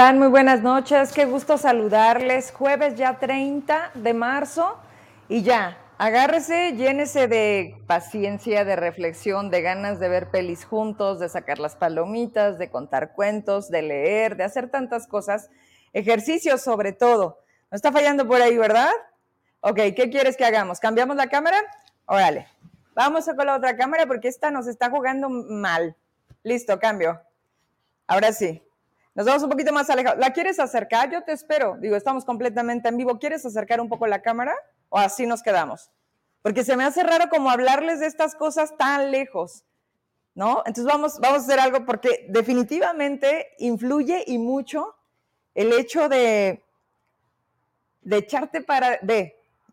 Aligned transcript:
Muy 0.00 0.28
buenas 0.28 0.62
noches, 0.62 1.12
qué 1.12 1.26
gusto 1.26 1.58
saludarles. 1.58 2.52
Jueves 2.52 2.96
ya 2.96 3.18
30 3.18 3.90
de 3.92 4.14
marzo 4.14 4.78
y 5.28 5.42
ya, 5.42 5.76
agárrese, 5.98 6.72
llénese 6.72 7.28
de 7.28 7.76
paciencia, 7.86 8.64
de 8.64 8.76
reflexión, 8.76 9.50
de 9.50 9.60
ganas 9.60 10.00
de 10.00 10.08
ver 10.08 10.30
pelis 10.30 10.64
juntos, 10.64 11.20
de 11.20 11.28
sacar 11.28 11.58
las 11.58 11.76
palomitas, 11.76 12.58
de 12.58 12.70
contar 12.70 13.12
cuentos, 13.12 13.68
de 13.68 13.82
leer, 13.82 14.36
de 14.36 14.44
hacer 14.44 14.70
tantas 14.70 15.06
cosas. 15.06 15.50
Ejercicios 15.92 16.62
sobre 16.62 16.92
todo. 16.94 17.38
No 17.70 17.76
está 17.76 17.92
fallando 17.92 18.26
por 18.26 18.40
ahí, 18.40 18.56
¿verdad? 18.56 18.90
Ok, 19.60 19.76
¿qué 19.94 20.08
quieres 20.10 20.38
que 20.38 20.46
hagamos? 20.46 20.80
¿Cambiamos 20.80 21.16
la 21.16 21.28
cámara? 21.28 21.58
Órale. 22.06 22.48
Vamos 22.94 23.26
con 23.26 23.46
la 23.46 23.54
otra 23.54 23.76
cámara 23.76 24.06
porque 24.06 24.28
esta 24.28 24.50
nos 24.50 24.66
está 24.66 24.88
jugando 24.88 25.28
mal. 25.28 25.94
Listo, 26.42 26.80
cambio. 26.80 27.20
Ahora 28.06 28.32
sí. 28.32 28.62
Nos 29.14 29.26
vamos 29.26 29.42
un 29.42 29.50
poquito 29.50 29.72
más 29.72 29.90
alejados. 29.90 30.18
¿La 30.18 30.32
quieres 30.32 30.60
acercar? 30.60 31.10
Yo 31.10 31.22
te 31.22 31.32
espero. 31.32 31.76
Digo, 31.80 31.96
estamos 31.96 32.24
completamente 32.24 32.88
en 32.88 32.96
vivo. 32.96 33.18
¿Quieres 33.18 33.44
acercar 33.44 33.80
un 33.80 33.88
poco 33.88 34.06
la 34.06 34.22
cámara? 34.22 34.54
¿O 34.88 34.98
así 34.98 35.26
nos 35.26 35.42
quedamos? 35.42 35.90
Porque 36.42 36.64
se 36.64 36.76
me 36.76 36.84
hace 36.84 37.02
raro 37.02 37.28
como 37.28 37.50
hablarles 37.50 38.00
de 38.00 38.06
estas 38.06 38.34
cosas 38.34 38.76
tan 38.76 39.10
lejos. 39.10 39.64
¿No? 40.34 40.62
Entonces 40.64 40.84
vamos, 40.84 41.18
vamos 41.18 41.40
a 41.40 41.44
hacer 41.44 41.58
algo 41.58 41.84
porque 41.84 42.26
definitivamente 42.28 43.48
influye 43.58 44.24
y 44.26 44.38
mucho 44.38 44.94
el 45.54 45.72
hecho 45.72 46.08
de, 46.08 46.64
echarte 48.08 48.62
para... 48.62 48.98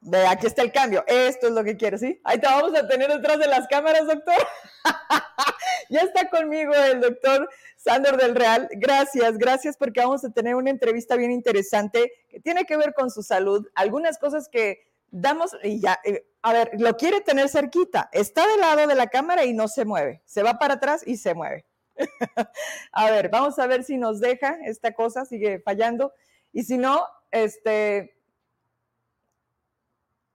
ve, 0.02 0.26
aquí 0.28 0.48
está 0.48 0.62
el 0.62 0.72
cambio. 0.72 1.04
Esto 1.08 1.48
es 1.48 1.54
lo 1.54 1.64
que 1.64 1.78
quiero, 1.78 1.98
¿sí? 1.98 2.20
Ahí 2.24 2.40
te 2.40 2.48
vamos 2.48 2.76
a 2.76 2.88
tener 2.88 3.10
detrás 3.10 3.40
de 3.40 3.48
las 3.48 3.68
cámaras, 3.68 4.06
doctor. 4.06 4.36
ya 5.90 6.02
está 6.02 6.30
conmigo 6.30 6.74
el 6.74 7.02
doctor 7.02 7.50
Sandor 7.78 8.18
del 8.18 8.36
Real. 8.36 8.68
Gracias, 8.72 9.38
gracias 9.38 9.78
porque 9.78 10.02
vamos 10.02 10.24
a 10.26 10.32
tener 10.32 10.56
una 10.56 10.70
entrevista 10.70 11.16
bien 11.16 11.32
interesante 11.32 12.12
que 12.30 12.40
tiene 12.40 12.66
que 12.66 12.78
ver 12.78 12.94
con 12.94 13.10
su 13.10 13.24
salud. 13.24 13.68
Algunas 13.76 14.18
cosas 14.18 14.50
que 14.50 14.88
damos 15.10 15.56
y 15.64 15.80
ya, 15.80 16.00
eh, 16.04 16.26
a 16.42 16.54
ver, 16.54 16.72
lo 16.78 16.96
quiere 16.98 17.22
tener 17.22 17.50
cerquita. 17.50 18.10
Está 18.12 18.48
del 18.48 18.60
lado 18.60 18.88
de 18.88 18.96
la 18.96 19.08
cámara 19.08 19.46
y 19.46 19.54
no 19.54 19.68
se 19.68 19.86
mueve. 19.86 20.22
Se 20.26 20.44
va 20.44 20.60
para 20.60 20.76
atrás 20.76 21.04
y 21.06 21.18
se 21.18 21.34
mueve. 21.34 21.66
a 22.92 23.12
ver, 23.12 23.30
vamos 23.30 23.58
a 23.60 23.68
ver 23.68 23.84
si 23.84 23.98
nos 23.98 24.20
deja 24.20 24.58
esta 24.66 24.94
cosa, 24.94 25.26
sigue 25.26 25.60
fallando. 25.60 26.14
Y 26.52 26.64
si 26.64 26.78
no, 26.78 27.06
este, 27.32 28.17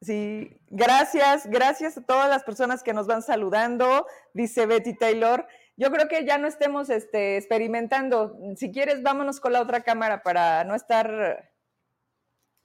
Sí, 0.03 0.61
gracias, 0.69 1.47
gracias 1.47 1.97
a 1.97 2.03
todas 2.03 2.28
las 2.28 2.42
personas 2.42 2.83
que 2.83 2.92
nos 2.92 3.06
van 3.06 3.22
saludando, 3.22 4.05
dice 4.34 4.67
Betty 4.67 4.97
Taylor. 4.97 5.47
Yo 5.77 5.92
creo 5.92 6.08
que 6.08 6.27
ya 6.27 6.39
no 6.39 6.48
estemos 6.48 6.91
este, 6.91 7.36
experimentando. 7.36 8.36
Si 8.56 8.73
quieres, 8.73 9.03
vámonos 9.03 9.39
con 9.39 9.53
la 9.53 9.62
otra 9.62 9.83
cámara 9.83 10.25
para 10.25 10.64
no 10.64 10.75
estar 10.75 11.53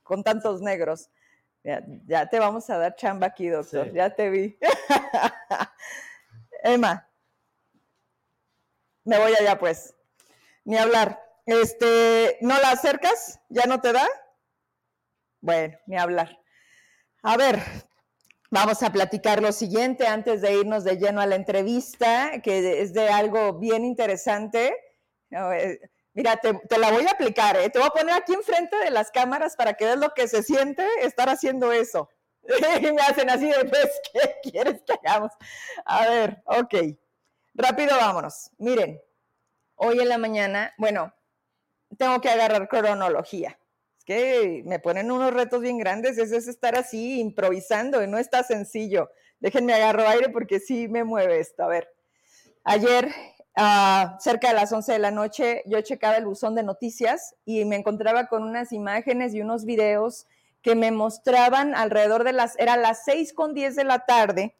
con 0.01 0.23
tantos 0.23 0.61
negros. 0.61 1.11
Ya, 2.07 2.27
te 2.27 2.39
vamos 2.39 2.69
a 2.69 2.77
dar 2.77 2.95
chamba 2.95 3.27
aquí, 3.27 3.49
doctor. 3.49 3.93
Ya 3.93 4.15
te 4.15 4.29
vi. 4.29 4.57
Emma, 6.63 7.07
me 9.03 9.19
voy 9.19 9.33
allá 9.39 9.59
pues. 9.59 9.95
Ni 10.65 10.77
hablar. 10.77 11.21
Este, 11.45 12.39
¿no 12.41 12.57
la 12.59 12.71
acercas? 12.71 13.39
¿Ya 13.49 13.65
no 13.65 13.79
te 13.79 13.93
da? 13.93 14.07
Bueno, 15.39 15.77
ni 15.85 15.97
hablar. 15.97 16.39
A 17.23 17.35
ver, 17.35 17.61
vamos 18.51 18.83
a 18.83 18.91
platicar 18.91 19.41
lo 19.41 19.51
siguiente 19.51 20.07
antes 20.07 20.41
de 20.41 20.53
irnos 20.53 20.83
de 20.83 20.97
lleno 20.97 21.19
a 21.19 21.25
la 21.25 21.35
entrevista, 21.35 22.41
que 22.43 22.81
es 22.81 22.93
de 22.93 23.09
algo 23.09 23.53
bien 23.53 23.83
interesante. 23.83 24.75
Eh, 25.31 25.79
mira, 26.13 26.37
te, 26.37 26.53
la 26.77 26.91
voy 26.91 27.07
a 27.07 27.11
aplicar, 27.11 27.57
¿eh? 27.57 27.69
te 27.69 27.79
voy 27.79 27.87
a 27.87 27.91
poner 27.91 28.15
aquí 28.15 28.33
enfrente 28.33 28.75
de 28.77 28.91
las 28.91 29.11
cámaras 29.11 29.55
para 29.55 29.73
que 29.73 29.85
veas 29.85 29.97
lo 29.97 30.13
que 30.13 30.27
se 30.27 30.43
siente 30.43 30.85
estar 31.01 31.27
haciendo 31.27 31.71
eso. 31.71 32.09
me 32.43 33.01
hacen 33.01 33.29
así 33.29 33.47
de, 33.47 33.65
pues, 33.65 33.89
¿qué 34.13 34.51
quieres 34.51 34.81
que 34.83 34.93
hagamos? 34.93 35.31
A 35.85 36.07
ver, 36.07 36.43
ok. 36.45 36.75
Rápido, 37.55 37.97
vámonos. 37.97 38.51
Miren, 38.59 39.01
hoy 39.75 39.99
en 39.99 40.09
la 40.09 40.19
mañana, 40.19 40.73
bueno, 40.77 41.11
tengo 41.97 42.21
que 42.21 42.29
agarrar 42.29 42.67
cronología 42.67 43.57
que 44.07 44.63
me 44.65 44.79
ponen 44.79 45.11
unos 45.11 45.33
retos 45.33 45.59
bien 45.59 45.77
grandes, 45.77 46.17
es, 46.17 46.31
es 46.31 46.47
estar 46.47 46.77
así 46.77 47.19
improvisando 47.19 48.01
y 48.01 48.07
no 48.07 48.17
está 48.17 48.41
sencillo. 48.41 49.11
Déjenme 49.41 49.73
agarro 49.73 50.07
aire 50.07 50.29
porque 50.29 50.61
sí 50.61 50.87
me 50.87 51.03
mueve 51.03 51.41
esto. 51.41 51.63
A 51.63 51.67
ver, 51.67 51.93
ayer 52.63 53.09
uh, 53.57 54.17
cerca 54.17 54.47
de 54.47 54.53
las 54.53 54.71
11 54.71 54.93
de 54.93 54.99
la 54.99 55.11
noche 55.11 55.61
yo 55.65 55.81
checaba 55.81 56.15
el 56.15 56.23
buzón 56.23 56.55
de 56.55 56.63
noticias 56.63 57.35
y 57.43 57.65
me 57.65 57.75
encontraba 57.75 58.27
con 58.27 58.43
unas 58.43 58.71
imágenes 58.71 59.33
y 59.33 59.41
unos 59.41 59.65
videos 59.65 60.25
que 60.61 60.73
me 60.73 60.91
mostraban 60.91 61.75
alrededor 61.75 62.23
de 62.23 62.31
las, 62.31 62.57
era 62.59 62.77
las 62.77 63.03
6 63.03 63.33
con 63.33 63.53
10 63.53 63.75
de 63.75 63.83
la 63.83 64.05
tarde, 64.05 64.55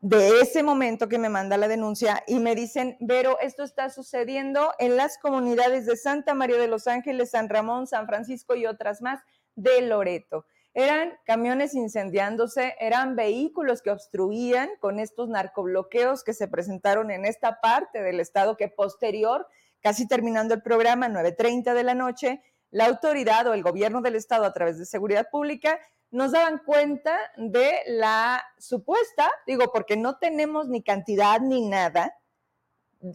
de 0.00 0.40
ese 0.40 0.62
momento 0.62 1.08
que 1.08 1.18
me 1.18 1.28
manda 1.28 1.58
la 1.58 1.68
denuncia 1.68 2.24
y 2.26 2.38
me 2.38 2.54
dicen, 2.54 2.96
Vero, 3.00 3.38
esto 3.40 3.62
está 3.62 3.90
sucediendo 3.90 4.72
en 4.78 4.96
las 4.96 5.18
comunidades 5.18 5.84
de 5.84 5.96
Santa 5.96 6.32
María 6.32 6.56
de 6.56 6.68
los 6.68 6.86
Ángeles, 6.86 7.32
San 7.32 7.50
Ramón, 7.50 7.86
San 7.86 8.06
Francisco 8.06 8.54
y 8.54 8.66
otras 8.66 9.02
más 9.02 9.20
de 9.56 9.82
Loreto. 9.82 10.46
Eran 10.72 11.18
camiones 11.24 11.74
incendiándose, 11.74 12.76
eran 12.78 13.14
vehículos 13.14 13.82
que 13.82 13.90
obstruían 13.90 14.70
con 14.80 15.00
estos 15.00 15.28
narcobloqueos 15.28 16.24
que 16.24 16.32
se 16.32 16.48
presentaron 16.48 17.10
en 17.10 17.26
esta 17.26 17.60
parte 17.60 18.02
del 18.02 18.20
estado 18.20 18.56
que 18.56 18.68
posterior, 18.68 19.46
casi 19.80 20.08
terminando 20.08 20.54
el 20.54 20.62
programa, 20.62 21.08
9.30 21.08 21.74
de 21.74 21.82
la 21.82 21.94
noche, 21.94 22.42
la 22.70 22.86
autoridad 22.86 23.48
o 23.48 23.52
el 23.52 23.62
gobierno 23.62 24.00
del 24.00 24.14
estado 24.14 24.44
a 24.44 24.52
través 24.52 24.78
de 24.78 24.86
seguridad 24.86 25.28
pública 25.30 25.78
nos 26.10 26.32
daban 26.32 26.58
cuenta 26.64 27.16
de 27.36 27.82
la 27.86 28.44
supuesta, 28.58 29.30
digo, 29.46 29.72
porque 29.72 29.96
no 29.96 30.18
tenemos 30.18 30.68
ni 30.68 30.82
cantidad 30.82 31.40
ni 31.40 31.68
nada, 31.68 32.16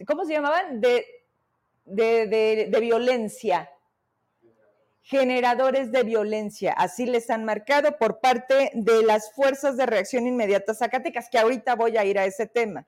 ¿cómo 0.06 0.24
se 0.24 0.32
llamaban? 0.32 0.80
De, 0.80 1.04
de, 1.84 2.26
de, 2.70 2.80
violencia, 2.80 3.70
generadores 5.02 5.92
de 5.92 6.02
violencia, 6.02 6.72
así 6.72 7.06
les 7.06 7.30
han 7.30 7.44
marcado 7.44 7.96
por 7.98 8.20
parte 8.20 8.70
de 8.74 9.02
las 9.02 9.32
fuerzas 9.32 9.76
de 9.76 9.86
reacción 9.86 10.26
inmediata 10.26 10.74
Zacatecas, 10.74 11.28
que 11.30 11.38
ahorita 11.38 11.74
voy 11.76 11.96
a 11.96 12.04
ir 12.04 12.18
a 12.18 12.24
ese 12.24 12.46
tema. 12.46 12.86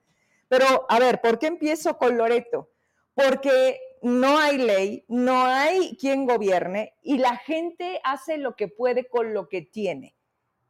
Pero, 0.48 0.86
a 0.88 0.98
ver, 0.98 1.20
¿por 1.20 1.38
qué 1.38 1.46
empiezo 1.46 1.98
con 1.98 2.16
Loreto? 2.16 2.70
Porque 3.14 3.78
no 4.02 4.38
hay 4.38 4.58
ley, 4.58 5.04
no 5.08 5.44
hay 5.44 5.96
quien 5.96 6.26
gobierne 6.26 6.94
y 7.02 7.18
la 7.18 7.36
gente 7.36 8.00
hace 8.04 8.38
lo 8.38 8.56
que 8.56 8.68
puede 8.68 9.08
con 9.08 9.34
lo 9.34 9.48
que 9.48 9.62
tiene. 9.62 10.14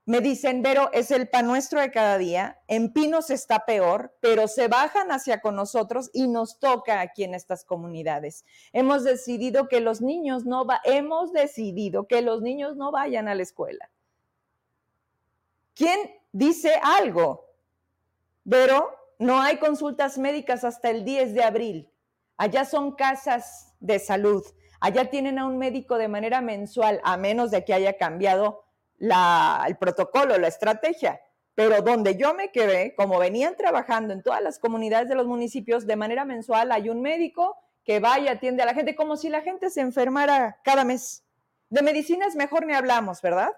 Me 0.08 0.22
dicen, 0.22 0.62
Vero, 0.62 0.88
es 0.94 1.10
el 1.10 1.28
pan 1.28 1.46
nuestro 1.46 1.82
de 1.82 1.90
cada 1.90 2.16
día, 2.16 2.62
en 2.66 2.94
Pinos 2.94 3.28
está 3.28 3.66
peor, 3.66 4.16
pero 4.20 4.48
se 4.48 4.66
bajan 4.66 5.12
hacia 5.12 5.42
con 5.42 5.54
nosotros 5.54 6.08
y 6.14 6.28
nos 6.28 6.58
toca 6.58 7.02
aquí 7.02 7.24
en 7.24 7.34
estas 7.34 7.62
comunidades. 7.62 8.46
Hemos 8.72 9.04
decidido 9.04 9.68
que 9.68 9.80
los 9.80 10.00
niños 10.00 10.46
no 10.46 10.64
va, 10.64 10.80
hemos 10.84 11.34
decidido 11.34 12.06
que 12.06 12.22
los 12.22 12.40
niños 12.40 12.74
no 12.74 12.90
vayan 12.90 13.28
a 13.28 13.34
la 13.34 13.42
escuela. 13.42 13.90
¿Quién 15.74 15.98
dice 16.32 16.80
algo? 16.82 17.44
Vero, 18.44 18.90
no 19.18 19.42
hay 19.42 19.58
consultas 19.58 20.16
médicas 20.16 20.64
hasta 20.64 20.88
el 20.88 21.04
10 21.04 21.34
de 21.34 21.44
abril. 21.44 21.90
Allá 22.38 22.64
son 22.64 22.92
casas 22.92 23.74
de 23.80 23.98
salud. 23.98 24.44
Allá 24.80 25.10
tienen 25.10 25.38
a 25.38 25.46
un 25.46 25.58
médico 25.58 25.98
de 25.98 26.08
manera 26.08 26.40
mensual, 26.40 27.00
a 27.02 27.16
menos 27.16 27.50
de 27.50 27.64
que 27.64 27.74
haya 27.74 27.98
cambiado 27.98 28.64
el 29.00 29.76
protocolo, 29.76 30.38
la 30.38 30.48
estrategia. 30.48 31.20
Pero 31.56 31.82
donde 31.82 32.16
yo 32.16 32.34
me 32.34 32.52
quedé, 32.52 32.94
como 32.94 33.18
venían 33.18 33.56
trabajando 33.56 34.14
en 34.14 34.22
todas 34.22 34.40
las 34.40 34.60
comunidades 34.60 35.08
de 35.08 35.16
los 35.16 35.26
municipios, 35.26 35.86
de 35.86 35.96
manera 35.96 36.24
mensual 36.24 36.70
hay 36.70 36.88
un 36.88 37.02
médico 37.02 37.56
que 37.84 37.98
va 37.98 38.20
y 38.20 38.28
atiende 38.28 38.62
a 38.62 38.66
la 38.66 38.74
gente 38.74 38.94
como 38.94 39.16
si 39.16 39.28
la 39.28 39.40
gente 39.40 39.68
se 39.70 39.80
enfermara 39.80 40.60
cada 40.62 40.84
mes. 40.84 41.24
De 41.70 41.82
medicinas 41.82 42.36
mejor 42.36 42.64
ni 42.66 42.74
hablamos, 42.74 43.20
¿verdad? 43.20 43.50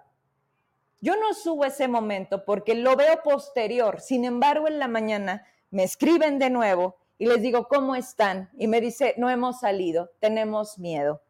Yo 1.03 1.17
no 1.17 1.35
subo 1.35 1.67
ese 1.67 1.89
momento 1.89 2.45
porque 2.47 2.75
lo 2.75 2.97
veo 2.97 3.23
posterior. 3.23 4.01
Sin 4.01 4.25
embargo, 4.25 4.69
en 4.69 4.79
la 4.79 4.89
mañana 4.89 5.47
me 5.71 5.83
escriben 5.83 6.39
de 6.39 6.49
nuevo 6.49 6.97
y 7.21 7.27
les 7.27 7.43
digo, 7.43 7.69
¿cómo 7.69 7.97
están? 7.97 8.49
Y 8.57 8.67
me 8.67 8.81
dice, 8.81 9.13
no 9.19 9.29
hemos 9.29 9.61
salido, 9.61 10.11
tenemos 10.21 10.79
miedo. 10.79 11.23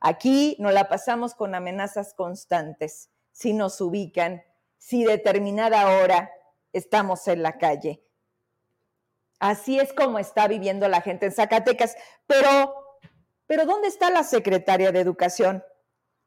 Aquí 0.00 0.56
nos 0.58 0.72
la 0.72 0.88
pasamos 0.88 1.36
con 1.36 1.54
amenazas 1.54 2.12
constantes. 2.12 3.10
Si 3.30 3.52
nos 3.52 3.80
ubican, 3.80 4.42
si 4.78 5.04
determinada 5.04 6.00
hora 6.02 6.32
estamos 6.72 7.28
en 7.28 7.44
la 7.44 7.56
calle. 7.56 8.02
Así 9.38 9.78
es 9.78 9.92
como 9.92 10.18
está 10.18 10.48
viviendo 10.48 10.88
la 10.88 11.02
gente 11.02 11.26
en 11.26 11.32
Zacatecas. 11.32 11.94
Pero, 12.26 12.74
pero 13.46 13.64
¿dónde 13.64 13.86
está 13.86 14.10
la 14.10 14.24
secretaria 14.24 14.90
de 14.90 14.98
Educación? 14.98 15.62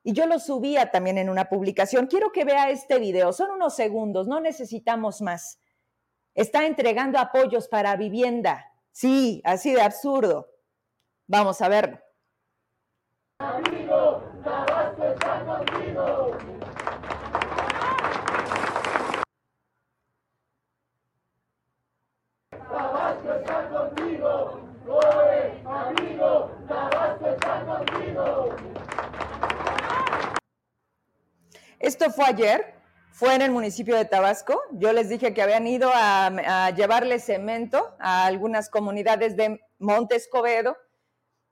Y 0.04 0.13
yo 0.13 0.25
lo 0.25 0.40
subía 0.40 0.90
también 0.90 1.18
en 1.18 1.30
una 1.30 1.50
publicación. 1.50 2.08
Quiero 2.08 2.31
que 2.31 2.46
vea 2.46 2.69
este 2.69 2.98
video. 2.98 3.34
Son 3.34 3.52
unos 3.52 3.75
segundos, 3.75 4.30
no 4.30 4.40
necesitamos 4.40 5.22
más. 5.22 5.60
Está 6.34 6.66
entregando 6.66 7.19
apoyos 7.19 7.68
para 7.68 7.98
vivienda 7.98 8.70
Sí, 8.91 9.41
así 9.45 9.73
de 9.73 9.81
absurdo. 9.81 10.47
Vamos 11.27 11.61
a 11.61 11.69
verlo. 11.69 11.99
Amigo, 13.39 14.23
Tabasco 14.43 15.03
está 15.05 15.45
contigo. 15.45 16.38
Tabasco 22.51 23.33
está 23.33 23.69
contigo. 23.69 24.61
¡Oye, 24.88 25.63
amigo, 25.65 26.51
Tabasco 26.67 27.27
está 27.27 27.65
contigo. 27.65 28.55
Esto 31.79 32.11
fue 32.11 32.25
ayer, 32.25 32.81
fue 33.12 33.36
en 33.36 33.42
el 33.42 33.52
municipio 33.52 33.96
de 33.96 34.06
Tabasco. 34.06 34.60
Yo 34.72 34.94
les 34.94 35.10
dije 35.10 35.34
que 35.34 35.42
habían 35.42 35.68
ido 35.68 35.92
a, 35.94 36.72
llevarle 36.75 37.19
cemento 37.19 37.96
a 38.00 38.25
algunas 38.25 38.69
comunidades 38.69 39.36
de 39.36 39.60
Monte 39.80 40.16
Escobedo. 40.16 40.78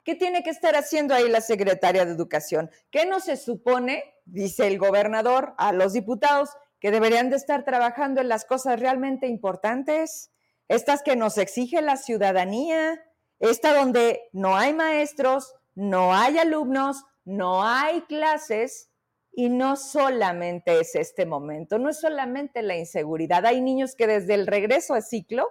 ¿Qué 0.02 0.14
tiene 0.14 0.42
que 0.42 0.50
estar 0.50 0.74
haciendo 0.74 1.14
ahí 1.14 1.28
la 1.28 1.40
secretaria 1.40 2.04
de 2.04 2.12
Educación? 2.12 2.70
¿Qué 2.90 3.06
no 3.06 3.20
se 3.20 3.36
supone, 3.36 4.04
dice 4.24 4.66
el 4.66 4.78
gobernador, 4.78 5.54
a 5.58 5.72
los 5.72 5.92
diputados, 5.92 6.50
que 6.80 6.90
deberían 6.90 7.28
de 7.30 7.36
estar 7.36 7.64
trabajando 7.64 8.20
en 8.20 8.28
las 8.28 8.44
cosas 8.44 8.80
realmente 8.80 9.26
importantes? 9.26 10.32
Estas 10.68 11.02
que 11.02 11.16
nos 11.16 11.36
exige 11.36 11.82
la 11.82 11.96
ciudadanía, 11.96 13.00
esta 13.38 13.74
donde 13.74 14.28
no 14.32 14.56
hay 14.56 14.72
maestros, 14.72 15.54
no 15.74 16.14
hay 16.14 16.38
alumnos, 16.38 17.04
no 17.24 17.62
hay 17.62 18.00
clases 18.02 18.89
y 19.32 19.48
no 19.48 19.76
solamente 19.76 20.80
es 20.80 20.94
este 20.94 21.24
momento, 21.24 21.78
no 21.78 21.88
es 21.88 22.00
solamente 22.00 22.62
la 22.62 22.76
inseguridad. 22.76 23.46
Hay 23.46 23.60
niños 23.60 23.94
que 23.94 24.06
desde 24.06 24.34
el 24.34 24.46
regreso 24.46 24.94
a 24.94 25.02
ciclo, 25.02 25.48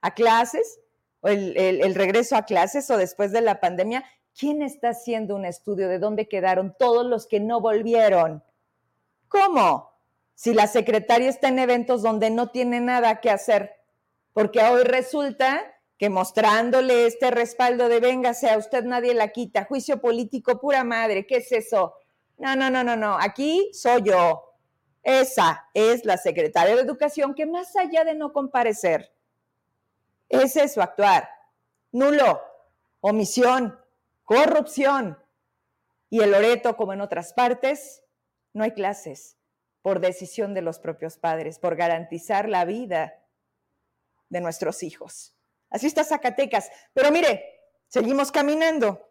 a 0.00 0.14
clases, 0.14 0.80
o 1.20 1.28
el, 1.28 1.94
regreso 1.94 2.36
a 2.36 2.44
clases 2.44 2.90
o 2.90 2.96
después 2.96 3.32
de 3.32 3.40
la 3.40 3.60
pandemia, 3.60 4.04
¿quién 4.36 4.60
está 4.60 4.90
haciendo 4.90 5.36
un 5.36 5.44
estudio 5.44 5.88
de 5.88 5.98
dónde 5.98 6.28
quedaron 6.28 6.74
todos 6.78 7.06
los 7.06 7.26
que 7.26 7.40
no 7.40 7.60
volvieron? 7.60 8.42
¿Cómo? 9.28 9.92
Si 10.34 10.52
la 10.52 10.66
secretaria 10.66 11.30
está 11.30 11.48
en 11.48 11.60
eventos 11.60 12.02
donde 12.02 12.30
no 12.30 12.50
tiene 12.50 12.80
nada 12.80 13.20
que 13.20 13.30
hacer, 13.30 13.76
porque 14.32 14.60
hoy 14.60 14.82
resulta 14.82 15.62
que 15.96 16.10
mostrándole 16.10 17.06
este 17.06 17.30
respaldo 17.30 17.88
de 17.88 18.00
véngase 18.00 18.50
a 18.50 18.58
usted 18.58 18.82
nadie 18.84 19.14
la 19.14 19.28
quita, 19.28 19.64
juicio 19.64 20.00
político 20.00 20.58
pura 20.60 20.82
madre, 20.82 21.26
¿qué 21.26 21.36
es 21.36 21.52
eso? 21.52 21.94
No, 22.42 22.56
no, 22.56 22.70
no, 22.70 22.82
no, 22.82 22.96
no, 22.96 23.16
aquí 23.20 23.70
soy 23.72 24.02
yo. 24.02 24.56
Esa 25.00 25.68
es 25.74 26.04
la 26.04 26.16
secretaria 26.16 26.74
de 26.74 26.82
Educación 26.82 27.36
que 27.36 27.46
más 27.46 27.76
allá 27.76 28.02
de 28.02 28.14
no 28.14 28.32
comparecer, 28.32 29.14
es 30.28 30.72
su 30.72 30.82
actuar. 30.82 31.28
Nulo, 31.92 32.42
omisión, 33.00 33.78
corrupción. 34.24 35.16
Y 36.10 36.20
el 36.20 36.32
Loreto, 36.32 36.76
como 36.76 36.92
en 36.92 37.00
otras 37.00 37.32
partes, 37.32 38.02
no 38.52 38.64
hay 38.64 38.72
clases 38.72 39.36
por 39.80 40.00
decisión 40.00 40.52
de 40.52 40.62
los 40.62 40.80
propios 40.80 41.18
padres, 41.18 41.60
por 41.60 41.76
garantizar 41.76 42.48
la 42.48 42.64
vida 42.64 43.22
de 44.30 44.40
nuestros 44.40 44.82
hijos. 44.82 45.32
Así 45.70 45.86
está 45.86 46.02
Zacatecas. 46.02 46.72
Pero 46.92 47.12
mire, 47.12 47.60
seguimos 47.86 48.32
caminando. 48.32 49.08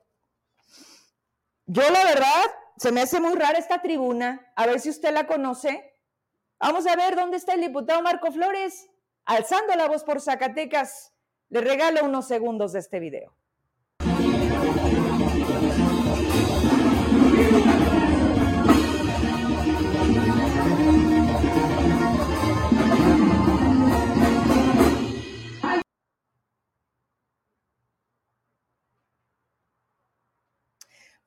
Yo 1.66 1.90
la 1.90 2.04
verdad, 2.04 2.61
se 2.82 2.92
me 2.92 3.02
hace 3.02 3.20
muy 3.20 3.36
rara 3.36 3.60
esta 3.60 3.80
tribuna. 3.80 4.52
A 4.56 4.66
ver 4.66 4.80
si 4.80 4.90
usted 4.90 5.14
la 5.14 5.28
conoce. 5.28 5.94
Vamos 6.60 6.88
a 6.88 6.96
ver 6.96 7.16
dónde 7.16 7.38
está 7.38 7.54
el 7.54 7.62
diputado 7.62 8.02
Marco 8.02 8.32
Flores, 8.32 8.90
alzando 9.24 9.76
la 9.76 9.88
voz 9.88 10.04
por 10.04 10.20
Zacatecas. 10.20 11.14
Le 11.50 11.62
regalo 11.62 12.04
unos 12.04 12.28
segundos 12.28 12.74
de 12.74 12.80
este 12.80 13.00
video. 13.00 13.38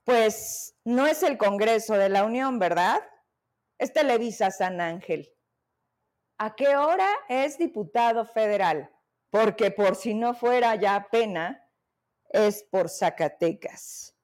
Pues 0.04 0.76
no 0.84 1.06
es 1.06 1.22
el 1.22 1.38
Congreso 1.38 1.94
de 1.94 2.10
la 2.10 2.24
Unión, 2.24 2.58
¿verdad? 2.58 3.02
Es 3.78 3.92
Televisa 3.92 4.50
San 4.50 4.80
Ángel. 4.80 5.34
¿A 6.38 6.54
qué 6.54 6.76
hora 6.76 7.08
es 7.28 7.58
diputado 7.58 8.26
federal? 8.26 8.90
Porque 9.30 9.70
por 9.70 9.96
si 9.96 10.14
no 10.14 10.34
fuera 10.34 10.74
ya 10.76 11.08
pena, 11.10 11.68
es 12.28 12.64
por 12.64 12.90
Zacatecas. 12.90 14.14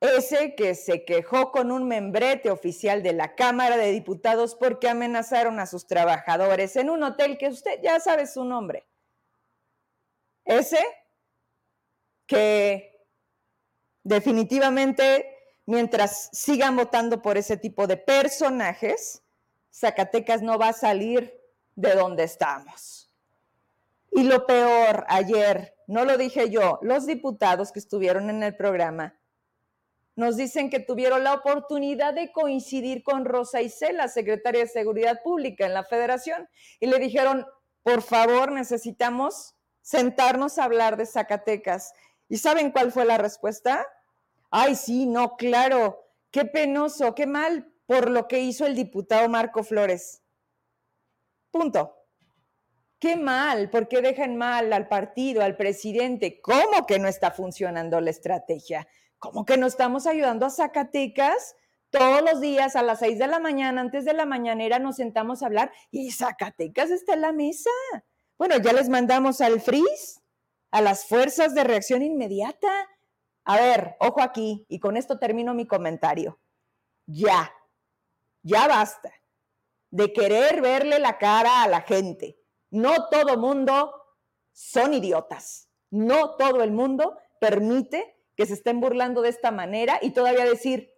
Ese 0.00 0.54
que 0.56 0.74
se 0.74 1.04
quejó 1.04 1.52
con 1.52 1.70
un 1.70 1.86
membrete 1.86 2.50
oficial 2.50 3.02
de 3.02 3.12
la 3.12 3.36
Cámara 3.36 3.76
de 3.76 3.92
Diputados 3.92 4.56
porque 4.56 4.88
amenazaron 4.88 5.60
a 5.60 5.66
sus 5.66 5.86
trabajadores 5.86 6.74
en 6.76 6.90
un 6.90 7.02
hotel 7.04 7.38
que 7.38 7.48
usted 7.48 7.80
ya 7.82 8.00
sabe 8.00 8.26
su 8.26 8.44
nombre. 8.44 8.84
Ese 10.44 10.84
que 12.26 12.91
definitivamente, 14.04 15.26
mientras 15.66 16.28
sigan 16.32 16.76
votando 16.76 17.22
por 17.22 17.36
ese 17.36 17.56
tipo 17.56 17.86
de 17.86 17.96
personajes, 17.96 19.22
Zacatecas 19.72 20.42
no 20.42 20.58
va 20.58 20.68
a 20.68 20.72
salir 20.72 21.40
de 21.74 21.94
donde 21.94 22.24
estamos. 22.24 23.10
Y 24.10 24.24
lo 24.24 24.46
peor, 24.46 25.06
ayer, 25.08 25.74
no 25.86 26.04
lo 26.04 26.18
dije 26.18 26.50
yo, 26.50 26.78
los 26.82 27.06
diputados 27.06 27.72
que 27.72 27.78
estuvieron 27.78 28.28
en 28.28 28.42
el 28.42 28.54
programa 28.54 29.18
nos 30.14 30.36
dicen 30.36 30.68
que 30.68 30.80
tuvieron 30.80 31.24
la 31.24 31.32
oportunidad 31.34 32.12
de 32.12 32.32
coincidir 32.32 33.02
con 33.02 33.24
Rosa 33.24 33.62
Isela, 33.62 34.08
secretaria 34.08 34.60
de 34.60 34.66
Seguridad 34.66 35.22
Pública 35.22 35.64
en 35.64 35.72
la 35.72 35.84
Federación, 35.84 36.48
y 36.80 36.86
le 36.86 36.98
dijeron, 36.98 37.46
por 37.82 38.02
favor, 38.02 38.52
necesitamos 38.52 39.54
sentarnos 39.80 40.58
a 40.58 40.64
hablar 40.64 40.96
de 40.96 41.06
Zacatecas. 41.06 41.94
¿Y 42.28 42.38
saben 42.38 42.70
cuál 42.70 42.92
fue 42.92 43.04
la 43.04 43.18
respuesta? 43.18 43.86
Ay, 44.54 44.76
sí, 44.76 45.06
no, 45.06 45.36
claro, 45.38 46.04
qué 46.30 46.44
penoso, 46.44 47.14
qué 47.14 47.26
mal 47.26 47.72
por 47.86 48.10
lo 48.10 48.28
que 48.28 48.40
hizo 48.40 48.66
el 48.66 48.74
diputado 48.74 49.26
Marco 49.30 49.64
Flores. 49.64 50.22
Punto. 51.50 51.96
Qué 52.98 53.16
mal, 53.16 53.70
porque 53.70 54.02
dejan 54.02 54.36
mal 54.36 54.70
al 54.74 54.88
partido, 54.88 55.42
al 55.42 55.56
presidente. 55.56 56.40
¿Cómo 56.42 56.86
que 56.86 56.98
no 56.98 57.08
está 57.08 57.30
funcionando 57.30 57.98
la 58.02 58.10
estrategia? 58.10 58.86
¿Cómo 59.18 59.46
que 59.46 59.56
no 59.56 59.66
estamos 59.66 60.06
ayudando 60.06 60.44
a 60.44 60.50
Zacatecas? 60.50 61.56
Todos 61.88 62.22
los 62.22 62.42
días 62.42 62.76
a 62.76 62.82
las 62.82 62.98
seis 62.98 63.18
de 63.18 63.28
la 63.28 63.40
mañana, 63.40 63.80
antes 63.80 64.04
de 64.04 64.12
la 64.12 64.26
mañanera, 64.26 64.78
nos 64.78 64.96
sentamos 64.96 65.42
a 65.42 65.46
hablar 65.46 65.72
y 65.90 66.12
Zacatecas 66.12 66.90
está 66.90 67.14
en 67.14 67.22
la 67.22 67.32
mesa. 67.32 67.70
Bueno, 68.36 68.58
ya 68.58 68.74
les 68.74 68.90
mandamos 68.90 69.40
al 69.40 69.62
FRIS 69.62 70.20
a 70.70 70.82
las 70.82 71.06
fuerzas 71.06 71.54
de 71.54 71.64
reacción 71.64 72.02
inmediata. 72.02 72.70
A 73.44 73.56
ver, 73.56 73.96
ojo 74.00 74.22
aquí, 74.22 74.64
y 74.68 74.78
con 74.78 74.96
esto 74.96 75.18
termino 75.18 75.54
mi 75.54 75.66
comentario. 75.66 76.40
Ya, 77.06 77.52
ya 78.42 78.68
basta 78.68 79.12
de 79.90 80.12
querer 80.12 80.60
verle 80.62 80.98
la 80.98 81.18
cara 81.18 81.62
a 81.62 81.68
la 81.68 81.82
gente. 81.82 82.38
No 82.70 83.08
todo 83.10 83.36
mundo 83.36 83.92
son 84.52 84.94
idiotas. 84.94 85.68
No 85.90 86.36
todo 86.36 86.62
el 86.62 86.72
mundo 86.72 87.18
permite 87.40 88.16
que 88.34 88.46
se 88.46 88.54
estén 88.54 88.80
burlando 88.80 89.20
de 89.20 89.28
esta 89.28 89.50
manera 89.50 89.98
y 90.00 90.12
todavía 90.12 90.46
decir, 90.46 90.94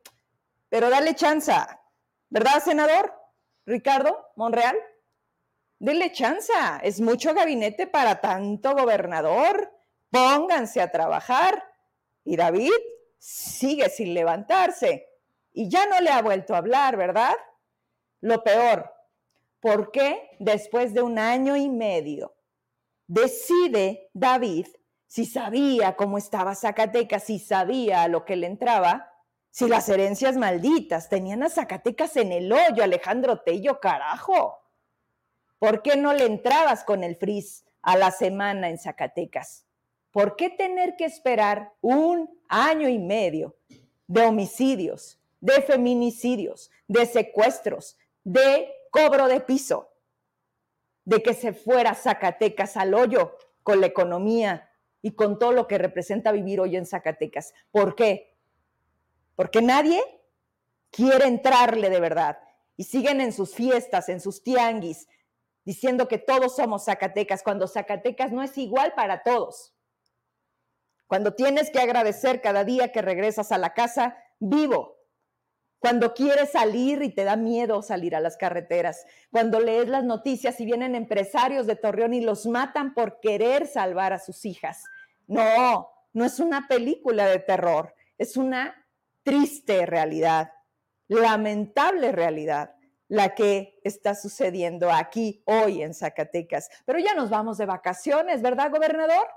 pero 0.68 0.90
dale 0.90 1.16
chanza, 1.16 1.82
¿verdad, 2.30 2.62
senador 2.62 3.12
Ricardo 3.66 4.16
Monreal? 4.36 4.76
Dele 5.80 6.12
chanza, 6.12 6.78
es 6.82 7.00
mucho 7.00 7.34
gabinete 7.34 7.88
para 7.88 8.20
tanto 8.20 8.74
gobernador. 8.74 9.72
Pónganse 10.10 10.80
a 10.80 10.92
trabajar. 10.92 11.64
Y 12.24 12.36
David 12.36 12.72
sigue 13.18 13.88
sin 13.90 14.14
levantarse. 14.14 15.08
Y 15.52 15.68
ya 15.68 15.86
no 15.86 16.00
le 16.00 16.10
ha 16.10 16.22
vuelto 16.22 16.54
a 16.54 16.58
hablar, 16.58 16.96
¿verdad? 16.96 17.34
Lo 18.20 18.42
peor, 18.42 18.90
¿por 19.60 19.90
qué 19.92 20.30
después 20.38 20.94
de 20.94 21.02
un 21.02 21.18
año 21.18 21.56
y 21.56 21.68
medio 21.68 22.34
decide 23.06 24.10
David, 24.14 24.66
si 25.06 25.26
sabía 25.26 25.94
cómo 25.94 26.18
estaba 26.18 26.54
Zacatecas, 26.54 27.24
si 27.24 27.38
sabía 27.38 28.02
a 28.02 28.08
lo 28.08 28.24
que 28.24 28.36
le 28.36 28.46
entraba, 28.46 29.12
si 29.50 29.68
las 29.68 29.88
herencias 29.88 30.36
malditas 30.36 31.08
tenían 31.08 31.44
a 31.44 31.48
Zacatecas 31.48 32.16
en 32.16 32.32
el 32.32 32.52
hoyo, 32.52 32.82
Alejandro 32.82 33.40
Tello, 33.40 33.78
carajo? 33.78 34.58
¿Por 35.58 35.82
qué 35.82 35.96
no 35.96 36.12
le 36.12 36.26
entrabas 36.26 36.82
con 36.82 37.04
el 37.04 37.16
frizz 37.16 37.64
a 37.82 37.96
la 37.96 38.10
semana 38.10 38.68
en 38.68 38.78
Zacatecas? 38.78 39.63
¿Por 40.14 40.36
qué 40.36 40.48
tener 40.48 40.96
que 40.96 41.04
esperar 41.04 41.74
un 41.82 42.30
año 42.48 42.88
y 42.88 42.98
medio 42.98 43.56
de 44.06 44.22
homicidios, 44.22 45.20
de 45.40 45.60
feminicidios, 45.60 46.70
de 46.88 47.04
secuestros, 47.04 47.98
de 48.22 48.72
cobro 48.90 49.28
de 49.28 49.40
piso, 49.40 49.90
de 51.04 51.20
que 51.22 51.34
se 51.34 51.52
fuera 51.52 51.94
Zacatecas 51.94 52.76
al 52.76 52.94
hoyo 52.94 53.36
con 53.62 53.82
la 53.82 53.88
economía 53.88 54.70
y 55.02 55.10
con 55.10 55.38
todo 55.38 55.52
lo 55.52 55.66
que 55.66 55.78
representa 55.78 56.32
vivir 56.32 56.60
hoy 56.60 56.76
en 56.76 56.86
Zacatecas? 56.86 57.52
¿Por 57.72 57.96
qué? 57.96 58.34
porque 59.36 59.62
nadie 59.62 60.02
quiere 60.90 61.26
entrarle 61.26 61.90
de 61.90 62.00
verdad 62.00 62.38
y 62.76 62.84
siguen 62.84 63.20
en 63.20 63.32
sus 63.32 63.54
fiestas, 63.54 64.08
en 64.08 64.20
sus 64.20 64.42
tianguis, 64.42 65.08
diciendo 65.64 66.08
que 66.08 66.18
todos 66.18 66.56
somos 66.56 66.84
Zacatecas, 66.84 67.42
cuando 67.42 67.66
Zacatecas 67.66 68.32
no 68.32 68.42
es 68.42 68.56
igual 68.58 68.94
para 68.94 69.22
todos. 69.22 69.73
Cuando 71.14 71.34
tienes 71.34 71.70
que 71.70 71.78
agradecer 71.78 72.40
cada 72.40 72.64
día 72.64 72.90
que 72.90 73.00
regresas 73.00 73.52
a 73.52 73.58
la 73.58 73.72
casa 73.72 74.16
vivo, 74.40 74.96
cuando 75.78 76.12
quieres 76.12 76.50
salir 76.50 77.04
y 77.04 77.14
te 77.14 77.22
da 77.22 77.36
miedo 77.36 77.82
salir 77.82 78.16
a 78.16 78.20
las 78.20 78.36
carreteras, 78.36 79.06
cuando 79.30 79.60
lees 79.60 79.86
las 79.88 80.02
noticias 80.02 80.58
y 80.58 80.64
vienen 80.64 80.96
empresarios 80.96 81.68
de 81.68 81.76
Torreón 81.76 82.14
y 82.14 82.20
los 82.20 82.46
matan 82.46 82.94
por 82.94 83.20
querer 83.20 83.68
salvar 83.68 84.12
a 84.12 84.18
sus 84.18 84.44
hijas. 84.44 84.82
No, 85.28 85.88
no 86.12 86.24
es 86.24 86.40
una 86.40 86.66
película 86.66 87.28
de 87.28 87.38
terror, 87.38 87.94
es 88.18 88.36
una 88.36 88.84
triste 89.22 89.86
realidad, 89.86 90.50
lamentable 91.06 92.10
realidad 92.10 92.74
la 93.06 93.36
que 93.36 93.78
está 93.84 94.16
sucediendo 94.16 94.90
aquí 94.90 95.44
hoy 95.46 95.80
en 95.84 95.94
Zacatecas. 95.94 96.70
Pero 96.84 96.98
ya 96.98 97.14
nos 97.14 97.30
vamos 97.30 97.56
de 97.56 97.66
vacaciones, 97.66 98.42
¿verdad, 98.42 98.72
gobernador? 98.72 99.28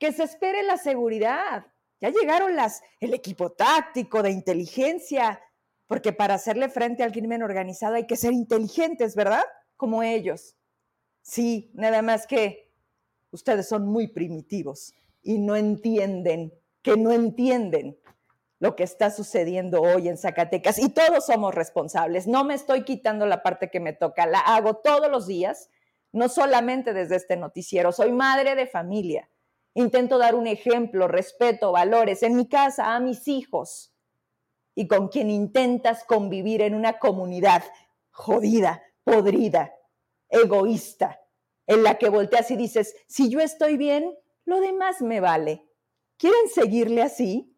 Que 0.00 0.12
se 0.12 0.24
espere 0.24 0.64
la 0.64 0.78
seguridad. 0.78 1.66
Ya 2.00 2.10
llegaron 2.10 2.56
las, 2.56 2.82
el 2.98 3.14
equipo 3.14 3.52
táctico 3.52 4.22
de 4.22 4.30
inteligencia, 4.30 5.40
porque 5.86 6.12
para 6.12 6.34
hacerle 6.34 6.68
frente 6.68 7.02
al 7.02 7.12
crimen 7.12 7.42
organizado 7.42 7.94
hay 7.94 8.06
que 8.06 8.16
ser 8.16 8.32
inteligentes, 8.32 9.14
¿verdad? 9.14 9.44
Como 9.76 10.02
ellos. 10.02 10.56
Sí, 11.22 11.70
nada 11.74 12.00
más 12.00 12.26
que 12.26 12.72
ustedes 13.30 13.68
son 13.68 13.86
muy 13.86 14.08
primitivos 14.08 14.94
y 15.22 15.38
no 15.38 15.54
entienden, 15.54 16.52
que 16.82 16.96
no 16.96 17.12
entienden 17.12 17.98
lo 18.58 18.76
que 18.76 18.84
está 18.84 19.10
sucediendo 19.10 19.80
hoy 19.80 20.08
en 20.08 20.18
Zacatecas 20.18 20.78
y 20.78 20.88
todos 20.88 21.26
somos 21.26 21.54
responsables. 21.54 22.26
No 22.26 22.44
me 22.44 22.54
estoy 22.54 22.84
quitando 22.84 23.26
la 23.26 23.42
parte 23.42 23.70
que 23.70 23.80
me 23.80 23.92
toca, 23.92 24.26
la 24.26 24.40
hago 24.40 24.76
todos 24.76 25.10
los 25.10 25.26
días, 25.26 25.68
no 26.12 26.28
solamente 26.28 26.92
desde 26.92 27.16
este 27.16 27.36
noticiero. 27.36 27.92
Soy 27.92 28.12
madre 28.12 28.54
de 28.54 28.66
familia. 28.66 29.28
Intento 29.74 30.18
dar 30.18 30.34
un 30.34 30.46
ejemplo, 30.46 31.08
respeto, 31.08 31.72
valores 31.72 32.22
en 32.22 32.36
mi 32.36 32.48
casa 32.48 32.94
a 32.94 33.00
mis 33.00 33.28
hijos 33.28 33.94
y 34.74 34.88
con 34.88 35.08
quien 35.08 35.30
intentas 35.30 36.04
convivir 36.04 36.62
en 36.62 36.74
una 36.74 36.98
comunidad 36.98 37.64
jodida, 38.10 38.82
podrida, 39.04 39.72
egoísta, 40.28 41.20
en 41.66 41.82
la 41.82 41.98
que 41.98 42.08
volteas 42.08 42.50
y 42.50 42.56
dices, 42.56 42.96
si 43.06 43.30
yo 43.30 43.40
estoy 43.40 43.76
bien, 43.76 44.16
lo 44.44 44.60
demás 44.60 45.02
me 45.02 45.20
vale. 45.20 45.64
¿Quieren 46.16 46.48
seguirle 46.48 47.02
así? 47.02 47.50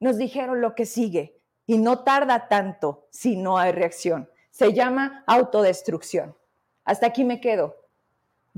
nos 0.00 0.16
dijeron 0.16 0.60
lo 0.60 0.74
que 0.74 0.86
sigue 0.86 1.42
y 1.66 1.78
no 1.78 2.04
tarda 2.04 2.48
tanto 2.48 3.08
si 3.10 3.36
no 3.36 3.58
hay 3.58 3.72
reacción. 3.72 4.30
Se 4.50 4.72
llama 4.72 5.24
autodestrucción. 5.26 6.36
Hasta 6.84 7.06
aquí 7.06 7.24
me 7.24 7.40
quedo. 7.40 7.76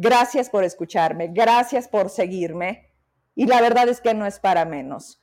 Gracias 0.02 0.48
por 0.48 0.64
escucharme, 0.64 1.28
gracias 1.28 1.86
por 1.86 2.08
seguirme 2.08 2.90
y 3.34 3.44
la 3.44 3.60
verdad 3.60 3.86
es 3.90 4.00
que 4.00 4.14
no 4.14 4.24
es 4.24 4.40
para 4.40 4.64
menos. 4.64 5.20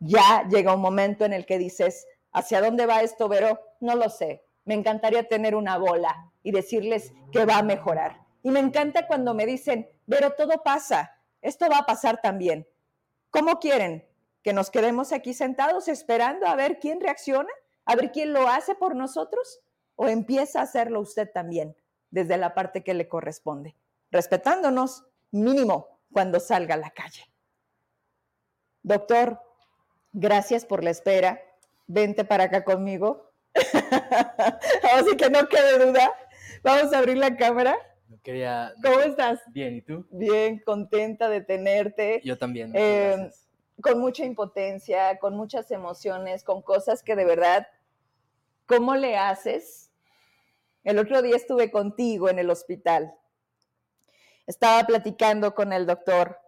Ya 0.00 0.46
llega 0.50 0.74
un 0.74 0.82
momento 0.82 1.24
en 1.24 1.32
el 1.32 1.46
que 1.46 1.56
dices, 1.56 2.06
¿hacia 2.32 2.60
dónde 2.60 2.84
va 2.84 3.00
esto, 3.00 3.26
Vero? 3.26 3.58
No 3.80 3.96
lo 3.96 4.10
sé. 4.10 4.44
Me 4.66 4.74
encantaría 4.74 5.26
tener 5.26 5.54
una 5.54 5.78
bola 5.78 6.30
y 6.42 6.52
decirles 6.52 7.14
que 7.32 7.46
va 7.46 7.56
a 7.56 7.62
mejorar. 7.62 8.20
Y 8.42 8.50
me 8.50 8.60
encanta 8.60 9.06
cuando 9.06 9.32
me 9.32 9.46
dicen, 9.46 9.88
Vero, 10.06 10.34
todo 10.34 10.62
pasa, 10.62 11.10
esto 11.40 11.66
va 11.70 11.78
a 11.78 11.86
pasar 11.86 12.20
también. 12.20 12.68
¿Cómo 13.30 13.58
quieren? 13.58 14.04
que 14.42 14.52
nos 14.52 14.70
quedemos 14.70 15.12
aquí 15.12 15.34
sentados 15.34 15.88
esperando 15.88 16.46
a 16.46 16.56
ver 16.56 16.78
quién 16.78 17.00
reacciona, 17.00 17.50
a 17.84 17.96
ver 17.96 18.12
quién 18.12 18.32
lo 18.32 18.48
hace 18.48 18.74
por 18.74 18.94
nosotros 18.94 19.60
o 19.96 20.08
empieza 20.08 20.60
a 20.60 20.62
hacerlo 20.62 21.00
usted 21.00 21.30
también 21.30 21.76
desde 22.10 22.36
la 22.36 22.54
parte 22.54 22.82
que 22.82 22.94
le 22.94 23.08
corresponde, 23.08 23.76
respetándonos 24.10 25.04
mínimo 25.30 26.00
cuando 26.12 26.40
salga 26.40 26.74
a 26.74 26.78
la 26.78 26.90
calle. 26.90 27.24
Doctor, 28.82 29.40
gracias 30.12 30.64
por 30.64 30.82
la 30.82 30.90
espera. 30.90 31.40
Vente 31.86 32.24
para 32.24 32.44
acá 32.44 32.64
conmigo. 32.64 33.32
Así 34.94 35.16
que 35.16 35.30
no 35.30 35.48
quede 35.48 35.86
duda. 35.86 36.12
Vamos 36.62 36.92
a 36.92 36.98
abrir 36.98 37.16
la 37.16 37.36
cámara. 37.36 37.76
quería... 38.22 38.72
¿Cómo 38.82 39.00
estás? 39.00 39.40
Bien, 39.48 39.76
¿y 39.76 39.82
tú? 39.82 40.06
Bien, 40.10 40.60
contenta 40.64 41.28
de 41.28 41.40
tenerte. 41.40 42.20
Yo 42.24 42.38
también. 42.38 42.72
Eh, 42.74 43.30
con 43.80 44.00
mucha 44.00 44.24
impotencia, 44.24 45.18
con 45.18 45.36
muchas 45.36 45.70
emociones, 45.70 46.42
con 46.42 46.62
cosas 46.62 47.02
que 47.02 47.16
de 47.16 47.24
verdad, 47.24 47.68
¿cómo 48.66 48.96
le 48.96 49.16
haces? 49.16 49.90
El 50.84 50.98
otro 50.98 51.22
día 51.22 51.36
estuve 51.36 51.70
contigo 51.70 52.28
en 52.28 52.38
el 52.38 52.50
hospital. 52.50 53.14
Estaba 54.48 54.82
platicando 54.84 55.54
con 55.54 55.72
el 55.72 55.86
doctor 55.86 56.40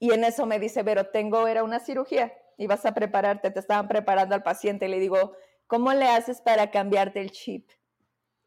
y 0.00 0.12
en 0.12 0.24
eso 0.24 0.46
me 0.46 0.58
dice, 0.58 0.82
pero 0.82 1.06
tengo, 1.10 1.46
era 1.46 1.62
una 1.62 1.78
cirugía 1.78 2.32
y 2.58 2.66
vas 2.66 2.84
a 2.86 2.92
prepararte, 2.92 3.52
te 3.52 3.60
estaban 3.60 3.86
preparando 3.86 4.34
al 4.34 4.42
paciente. 4.42 4.86
Y 4.86 4.88
le 4.88 4.98
digo, 4.98 5.36
¿cómo 5.68 5.92
le 5.92 6.08
haces 6.08 6.40
para 6.40 6.72
cambiarte 6.72 7.20
el 7.20 7.30
chip? 7.30 7.70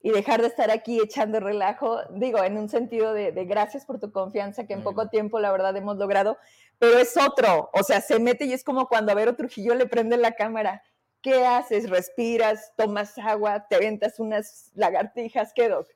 y 0.06 0.12
dejar 0.12 0.40
de 0.40 0.48
estar 0.50 0.70
aquí 0.70 1.00
echando 1.02 1.40
relajo, 1.40 2.00
digo, 2.12 2.44
en 2.44 2.60
un 2.60 2.70
sentido 2.70 3.12
de, 3.12 3.32
gracias 3.46 3.88
por 3.88 4.00
tu 4.00 4.12
confianza 4.12 4.68
que 4.68 4.74
en 4.74 4.84
poco 4.84 5.10
tiempo 5.10 5.40
la 5.40 5.52
verdad 5.52 5.76
hemos 5.76 5.98
logrado, 5.98 6.38
pero 6.78 7.00
es 7.00 7.18
otro, 7.18 7.72
o 7.74 7.82
sea, 7.82 8.02
se 8.02 8.20
mete 8.20 8.46
y 8.46 8.54
es 8.54 8.64
como 8.64 8.88
cuando 8.88 9.12
a 9.12 9.16
Vero 9.16 9.36
Trujillo 9.36 9.74
le 9.74 9.88
prende 9.88 10.18
la 10.18 10.34
cámara. 10.34 10.84
¿Qué 11.24 11.44
haces? 11.44 11.90
¿Respiras? 11.90 12.72
¿Tomas 12.78 13.18
agua? 13.18 13.66
¿Te 13.68 13.78
aventas 13.78 14.20
unas 14.20 14.70
lagartijas? 14.76 15.54
¿Qué, 15.56 15.70
Doc? 15.70 15.88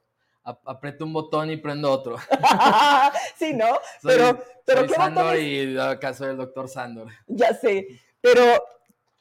Aprieto 0.65 1.05
un 1.05 1.13
botón 1.13 1.51
y 1.51 1.57
prendo 1.57 1.91
otro. 1.91 2.17
sí, 3.37 3.53
¿no? 3.53 3.67
pero, 4.03 4.39
pero 4.65 4.81
soy 4.81 4.89
Sandor 4.89 5.37
y 5.37 5.77
acá 5.77 6.13
soy 6.13 6.29
el 6.31 6.37
doctor 6.37 6.67
Sandor. 6.67 7.11
Ya 7.27 7.53
sé, 7.53 7.87
pero 8.21 8.41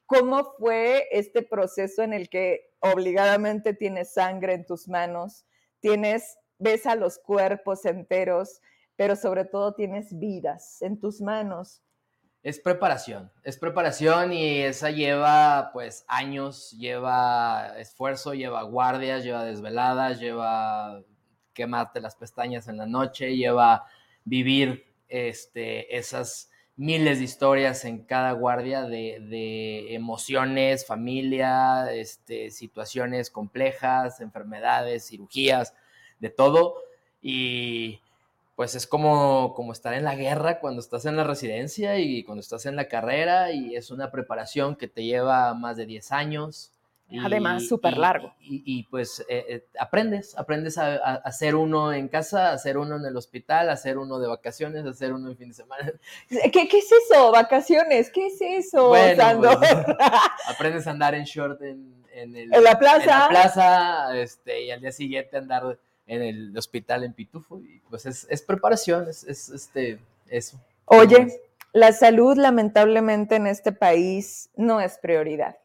¿cómo 0.06 0.54
fue 0.58 1.06
este 1.10 1.42
proceso 1.42 2.02
en 2.02 2.12
el 2.12 2.28
que 2.28 2.68
obligadamente 2.80 3.74
tienes 3.74 4.14
sangre 4.14 4.54
en 4.54 4.66
tus 4.66 4.88
manos, 4.88 5.44
tienes, 5.80 6.38
ves 6.58 6.86
a 6.86 6.94
los 6.94 7.18
cuerpos 7.18 7.84
enteros, 7.84 8.60
pero 8.96 9.16
sobre 9.16 9.44
todo 9.44 9.74
tienes 9.74 10.18
vidas 10.18 10.82
en 10.82 10.98
tus 10.98 11.20
manos. 11.20 11.82
Es 12.42 12.60
preparación, 12.60 13.32
es 13.42 13.58
preparación 13.58 14.32
y 14.32 14.60
esa 14.60 14.90
lleva 14.90 15.70
pues 15.72 16.04
años, 16.06 16.70
lleva 16.78 17.74
esfuerzo, 17.78 18.32
lleva 18.32 18.62
guardias, 18.62 19.24
lleva 19.24 19.44
desveladas, 19.44 20.20
lleva 20.20 21.02
quemarte 21.58 22.00
las 22.00 22.14
pestañas 22.14 22.68
en 22.68 22.76
la 22.76 22.86
noche, 22.86 23.36
lleva 23.36 23.86
vivir 24.24 24.86
este, 25.08 25.98
esas 25.98 26.50
miles 26.76 27.18
de 27.18 27.24
historias 27.24 27.84
en 27.84 28.04
cada 28.04 28.30
guardia 28.30 28.84
de, 28.84 29.92
emociones, 29.92 30.86
familia, 30.86 31.92
este, 31.92 32.52
situaciones 32.52 33.30
complejas, 33.30 34.20
enfermedades, 34.20 35.08
cirugías, 35.08 35.74
de 36.20 36.30
todo. 36.30 36.76
Y 37.20 38.00
pues 38.54 38.76
es 38.76 38.86
como, 38.86 39.54
como 39.54 39.72
estar 39.72 39.94
en 39.94 40.04
la 40.04 40.14
guerra 40.14 40.60
cuando 40.60 40.80
estás 40.80 41.04
en 41.06 41.16
la 41.16 41.24
residencia 41.24 41.98
y 41.98 42.22
cuando 42.22 42.40
estás 42.40 42.66
en 42.66 42.76
la 42.76 42.86
carrera 42.86 43.50
y 43.50 43.74
es 43.74 43.90
una 43.90 44.12
preparación 44.12 44.76
que 44.76 44.86
te 44.86 45.02
lleva 45.02 45.54
más 45.54 45.76
de 45.76 45.86
10 45.86 46.12
años. 46.12 46.70
Además, 47.24 47.66
súper 47.66 47.96
largo. 47.96 48.34
Y, 48.40 48.82
pues 48.84 49.20
eh, 49.28 49.44
eh, 49.48 49.66
aprendes, 49.78 50.36
aprendes 50.36 50.76
a, 50.76 51.14
hacer 51.16 51.54
uno 51.54 51.92
en 51.92 52.08
casa, 52.08 52.50
a 52.50 52.52
hacer 52.52 52.76
uno 52.76 52.98
en 52.98 53.06
el 53.06 53.16
hospital, 53.16 53.70
a 53.70 53.72
hacer 53.72 53.96
uno 53.96 54.18
de 54.18 54.28
vacaciones, 54.28 54.84
a 54.84 54.90
hacer 54.90 55.14
uno 55.14 55.30
en 55.30 55.36
fin 55.36 55.48
de 55.48 55.54
semana. 55.54 55.92
¿Qué, 56.28 56.68
qué 56.68 56.78
es 56.78 56.90
eso? 56.92 57.32
¿Vacaciones? 57.32 58.10
¿Qué 58.10 58.26
es 58.26 58.40
eso, 58.40 58.88
bueno, 58.88 59.40
pues, 59.58 59.70
aprendes 60.48 60.86
a 60.86 60.90
andar 60.90 61.14
en 61.14 61.24
short 61.24 61.62
en, 61.62 62.04
en, 62.12 62.36
el, 62.36 62.54
en 62.54 62.64
la 62.64 62.78
plaza. 62.78 63.02
En 63.02 63.08
la 63.08 63.28
plaza, 63.28 64.16
este, 64.18 64.64
y 64.64 64.70
al 64.70 64.82
día 64.82 64.92
siguiente 64.92 65.38
andar 65.38 65.78
en 66.06 66.22
el 66.22 66.56
hospital 66.58 67.04
en 67.04 67.14
Pitufo. 67.14 67.60
Y 67.60 67.80
pues 67.88 68.04
es, 68.04 68.26
es 68.28 68.42
preparación, 68.42 69.08
es, 69.08 69.24
es, 69.24 69.48
este, 69.48 69.98
eso. 70.28 70.60
Oye, 70.84 71.40
la 71.72 71.92
salud 71.92 72.36
lamentablemente 72.36 73.36
en 73.36 73.46
este 73.46 73.72
país 73.72 74.50
no 74.56 74.82
es 74.82 74.98
prioridad 74.98 75.56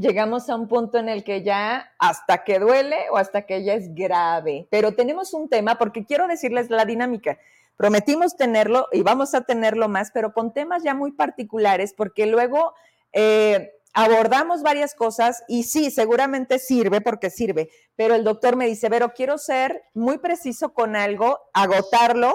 llegamos 0.00 0.48
a 0.48 0.56
un 0.56 0.66
punto 0.66 0.98
en 0.98 1.08
el 1.08 1.22
que 1.24 1.42
ya 1.42 1.92
hasta 1.98 2.44
que 2.44 2.58
duele 2.58 2.96
o 3.12 3.16
hasta 3.16 3.42
que 3.42 3.62
ya 3.62 3.74
es 3.74 3.94
grave. 3.94 4.66
Pero 4.70 4.92
tenemos 4.92 5.34
un 5.34 5.48
tema, 5.48 5.78
porque 5.78 6.04
quiero 6.04 6.26
decirles 6.26 6.70
la 6.70 6.84
dinámica. 6.84 7.38
Prometimos 7.76 8.36
tenerlo 8.36 8.88
y 8.92 9.02
vamos 9.02 9.34
a 9.34 9.42
tenerlo 9.42 9.88
más, 9.88 10.10
pero 10.12 10.32
con 10.32 10.52
temas 10.52 10.82
ya 10.82 10.94
muy 10.94 11.12
particulares, 11.12 11.94
porque 11.94 12.26
luego 12.26 12.74
eh, 13.12 13.72
abordamos 13.92 14.62
varias 14.62 14.94
cosas 14.94 15.42
y 15.48 15.62
sí, 15.62 15.90
seguramente 15.90 16.58
sirve 16.58 17.00
porque 17.00 17.30
sirve, 17.30 17.70
pero 17.96 18.14
el 18.14 18.24
doctor 18.24 18.56
me 18.56 18.66
dice, 18.66 18.90
pero 18.90 19.14
quiero 19.14 19.38
ser 19.38 19.82
muy 19.94 20.18
preciso 20.18 20.74
con 20.74 20.94
algo, 20.94 21.38
agotarlo 21.54 22.34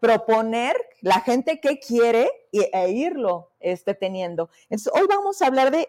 proponer 0.00 0.74
la 1.02 1.20
gente 1.20 1.60
que 1.60 1.78
quiere 1.78 2.30
e 2.52 2.90
irlo 2.90 3.52
este, 3.60 3.94
teniendo. 3.94 4.50
Entonces, 4.64 4.92
hoy 4.94 5.06
vamos 5.06 5.40
a 5.40 5.46
hablar 5.46 5.70
de 5.70 5.88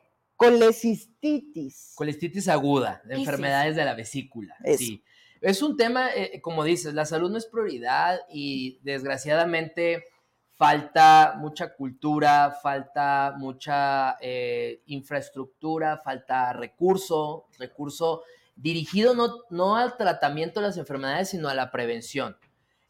colecistitis. 0.49 1.93
Colecistitis 1.95 2.47
aguda, 2.47 3.01
de 3.05 3.15
enfermedades 3.15 3.75
de 3.75 3.85
la 3.85 3.93
vesícula. 3.93 4.55
Sí. 4.77 5.03
Es 5.41 5.61
un 5.61 5.75
tema, 5.75 6.09
eh, 6.15 6.39
como 6.41 6.63
dices, 6.63 6.93
la 6.93 7.05
salud 7.05 7.31
no 7.31 7.37
es 7.37 7.47
prioridad 7.47 8.19
y 8.31 8.79
desgraciadamente 8.83 10.05
falta 10.53 11.33
mucha 11.39 11.73
cultura, 11.73 12.55
falta 12.61 13.33
mucha 13.37 14.17
eh, 14.21 14.83
infraestructura, 14.85 15.97
falta 15.97 16.53
recurso, 16.53 17.47
recurso 17.57 18.21
dirigido 18.55 19.15
no, 19.15 19.39
no 19.49 19.75
al 19.75 19.97
tratamiento 19.97 20.59
de 20.59 20.67
las 20.67 20.77
enfermedades, 20.77 21.29
sino 21.29 21.49
a 21.49 21.55
la 21.55 21.71
prevención. 21.71 22.37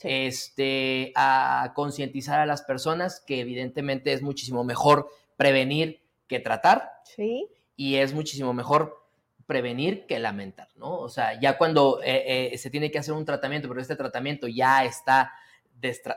Este, 0.04 1.14
a 1.16 1.74
concientizar 1.76 2.40
a 2.40 2.46
las 2.46 2.64
personas 2.64 3.22
que 3.26 3.40
evidentemente 3.40 4.12
es 4.12 4.22
muchísimo 4.22 4.64
mejor 4.64 5.08
prevenir 5.38 6.02
que 6.32 6.40
tratar. 6.40 6.94
Sí. 7.04 7.50
Y 7.76 7.98
es 7.98 8.14
muchísimo 8.14 8.54
mejor 8.54 9.06
prevenir 9.46 10.06
que 10.08 10.18
lamentar, 10.18 10.70
¿no? 10.78 10.98
O 10.98 11.10
sea, 11.10 11.38
ya 11.38 11.58
cuando 11.58 12.00
eh, 12.02 12.54
eh, 12.54 12.58
se 12.58 12.70
tiene 12.70 12.90
que 12.90 13.00
hacer 13.00 13.14
un 13.14 13.26
tratamiento, 13.26 13.68
pero 13.68 13.82
este 13.82 13.98
tratamiento 13.98 14.48
ya 14.48 14.86
está 14.86 15.34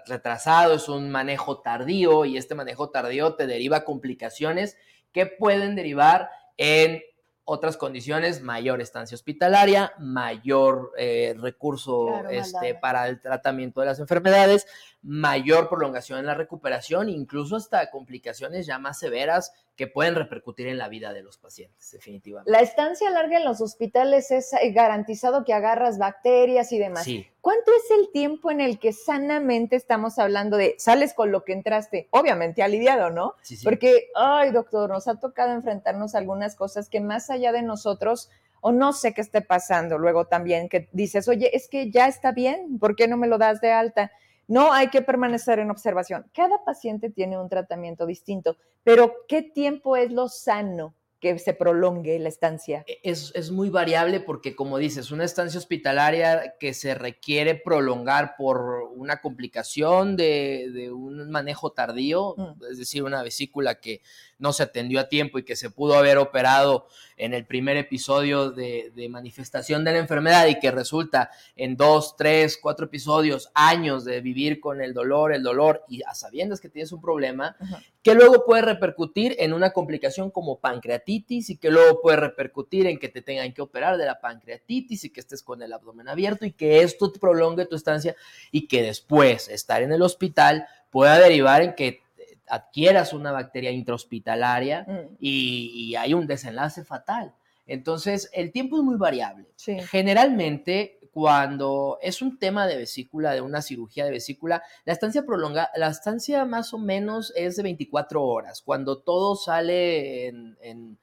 retrasado, 0.06 0.75
es 0.75 0.88
un 0.88 1.11
manejo 1.11 1.61
tardío 1.61 2.26
y 2.26 2.37
este 2.37 2.54
manejo 2.54 2.90
tardío 2.90 3.35
te 3.35 3.49
deriva 3.49 3.85
complicaciones 3.85 4.76
que 5.11 5.26
pueden 5.26 5.75
derivar 5.75 6.30
en 6.59 7.02
otras 7.44 7.76
condiciones, 7.76 8.40
mayor 8.40 8.80
estancia 8.80 9.14
hospitalaria, 9.16 9.92
mayor 9.99 10.92
eh, 10.97 11.35
recurso 11.37 12.28
este, 12.30 12.75
para 12.75 13.09
el 13.09 13.21
tratamiento 13.21 13.80
de 13.80 13.87
las 13.87 13.99
enfermedades, 13.99 14.66
mayor 15.02 15.68
prolongación 15.68 16.21
en 16.21 16.26
la 16.26 16.35
recuperación, 16.35 17.09
incluso 17.09 17.56
hasta 17.56 17.90
complicaciones 17.90 18.66
ya 18.66 18.78
más 18.78 18.99
severas 18.99 19.52
que 19.76 19.87
pueden 19.88 20.14
repercutir 20.14 20.69
en 20.69 20.78
la 20.78 20.88
vida 20.88 21.12
de 21.12 21.23
los 21.23 21.37
pacientes, 21.38 21.90
definitivamente. 21.90 22.50
La 22.50 22.61
estancia 22.61 23.11
larga 23.11 23.38
en 23.38 23.45
los 23.45 23.61
hospitales 23.61 24.31
es 24.31 24.52
eh, 24.52 24.71
garantizado 24.71 25.45
que 25.45 25.52
agarras 25.52 25.99
bacterias 25.99 26.71
y 26.73 26.78
demás. 26.78 27.04
Sí. 27.04 27.26
¿Cuánto 27.40 27.73
es 27.73 27.90
el 27.99 28.12
tiempo 28.12 28.50
en 28.50 28.61
el 28.61 28.78
que 28.78 28.93
sanamente 28.93 29.76
estamos 29.76 30.19
hablando 30.19 30.57
de 30.57 30.76
sales 30.78 31.12
con 31.12 31.33
lo 31.33 31.45
que 31.45 31.52
entraste? 31.52 32.09
Obviamente 32.11 32.62
aliviado, 32.62 33.11
¿no? 33.11 33.35
Sí, 33.43 33.57
sí. 33.57 33.64
Porque, 33.64 34.11
ay, 34.14 34.52
doctor, 34.52 34.88
nos 34.90 35.09
ha 35.09 35.19
tocado 35.19 35.52
enfrentarnos 35.52 36.14
a 36.14 36.19
algunas 36.19 36.54
cosas 36.54 36.88
que 36.88 37.00
más 37.00 37.28
allá 37.31 37.50
de 37.52 37.62
nosotros 37.62 38.31
o 38.61 38.73
no 38.73 38.93
sé 38.93 39.12
qué 39.12 39.21
esté 39.21 39.43
pasando. 39.43 39.99
Luego 39.99 40.26
también 40.26 40.69
que 40.69 40.88
dices, 40.93 41.28
oye, 41.28 41.54
es 41.54 41.69
que 41.69 41.90
ya 41.90 42.07
está 42.07 42.33
bien, 42.33 42.78
¿por 42.78 42.97
qué 42.97 43.09
no 43.09 43.16
me 43.16 43.26
lo 43.26 43.37
das 43.37 43.61
de 43.61 43.73
alta? 43.73 44.11
No 44.47 44.73
hay 44.73 44.89
que 44.89 45.03
permanecer 45.03 45.59
en 45.59 45.71
observación. 45.71 46.27
Cada 46.35 46.65
paciente 46.65 47.11
tiene 47.11 47.39
un 47.39 47.49
tratamiento 47.49 48.07
distinto, 48.07 48.57
pero 48.83 49.15
¿qué 49.29 49.43
tiempo 49.43 49.97
es 49.97 50.13
lo 50.13 50.29
sano 50.29 50.95
que 51.25 51.39
se 51.39 51.55
prolongue 51.55 52.19
la 52.19 52.29
estancia? 52.29 52.85
E, 52.87 53.01
es, 53.03 53.51
muy 53.51 53.71
variable 53.71 54.21
porque, 54.21 54.55
como 54.55 54.77
dices, 54.77 55.11
una 55.11 55.25
estancia 55.25 55.59
hospitalaria 55.59 56.57
que 56.61 56.75
se 56.75 56.95
requiere 56.95 57.55
prolongar 57.55 58.35
por 58.37 58.91
una 58.95 59.23
complicación 59.23 60.17
de, 60.17 60.90
un 60.92 61.31
manejo 61.31 61.73
tardío, 61.73 62.35
mm. 62.37 62.64
es 62.71 62.77
decir, 62.77 63.03
una 63.03 63.23
vesícula 63.23 63.77
que 63.77 64.03
no 64.44 64.52
se 64.52 64.62
atendió 64.62 65.00
a 65.00 65.09
tiempo 65.09 65.38
y 65.38 65.42
que 65.42 65.57
se 65.57 65.70
pudo 65.70 65.94
haber 65.94 66.18
operado 66.18 66.87
en 67.16 67.33
el 67.33 67.46
primer 67.46 67.78
episodio 67.78 68.50
de, 68.50 68.92
manifestación 69.09 69.85
de 69.85 69.92
la 69.92 69.98
enfermedad 69.98 70.46
y 70.48 70.59
que 70.59 70.70
resulta 70.70 71.30
en 71.57 71.78
dos, 71.78 72.14
tres, 72.14 72.59
cuatro 72.61 72.85
episodios, 72.85 73.50
años 73.54 74.04
de 74.04 74.20
vivir 74.20 74.61
con 74.61 74.83
el 74.83 74.92
dolor, 74.92 75.33
el 75.33 75.42
dolor 75.42 75.83
y 75.88 76.02
a 76.02 76.14
sabiendas 76.14 76.61
que 76.61 76.68
tienes 76.68 76.92
un 76.92 77.00
problema, 77.00 77.57
que 78.02 78.14
luego 78.14 78.44
puede 78.44 78.61
repercutir 78.61 79.35
en 79.38 79.54
una 79.54 79.70
complicación 79.70 80.30
como 80.30 80.61
pancreatitis 80.61 81.48
y 81.48 81.57
que 81.57 81.70
luego 81.70 82.02
puede 82.02 82.18
repercutir 82.18 82.87
en 82.87 82.98
que 82.98 83.09
te 83.09 83.22
tengan 83.22 83.54
que 83.54 83.62
operar 83.62 83.96
de 83.96 84.04
la 84.04 84.20
pancreatitis 84.20 85.04
y 85.04 85.11
que 85.11 85.20
estés 85.20 85.42
con 85.42 85.62
el 85.62 85.72
abdomen 85.72 86.09
abierto 86.09 86.44
y 86.44 86.52
que 86.52 86.83
esto 86.83 87.11
te 87.11 87.18
prolongue 87.18 87.64
tu 87.64 87.76
estancia 87.76 88.14
y 88.52 88.68
que 88.68 88.83
después 88.83 89.48
estar 89.48 89.80
en 89.80 89.90
el 89.90 90.02
hospital 90.02 90.66
pueda 90.90 91.18
derivar 91.18 91.62
en 91.62 91.74
que 91.74 92.04
adquieras 92.48 93.12
una 93.12 93.33
bacteria 93.33 93.70
intrahospitalaria 93.70 94.85
mm. 94.87 95.16
y, 95.18 95.94
hay 95.96 96.14
un 96.14 96.26
desenlace 96.26 96.85
fatal. 96.85 97.35
Entonces, 97.66 98.30
el 98.35 98.52
tiempo 98.52 98.76
es 98.76 98.83
muy 98.83 98.96
variable. 98.96 99.46
Generalmente, 99.90 100.98
cuando 101.14 101.98
es 102.02 102.20
un 102.20 102.38
tema 102.38 102.66
de 102.66 102.76
vesícula, 102.76 103.33
de 103.33 103.40
una 103.40 103.62
cirugía 103.62 104.04
de 104.04 104.11
vesícula, 104.11 104.62
la 104.85 104.92
estancia 104.92 105.24
prolonga, 105.24 105.70
la 105.76 105.88
estancia 105.88 106.44
más 106.44 106.74
o 106.74 106.78
menos 106.78 107.33
es 107.37 107.57
de 107.57 107.62
24 107.62 108.22
horas, 108.22 108.61
cuando 108.62 108.98
todo 108.98 109.37
sale 109.37 110.26
en, 110.26 110.98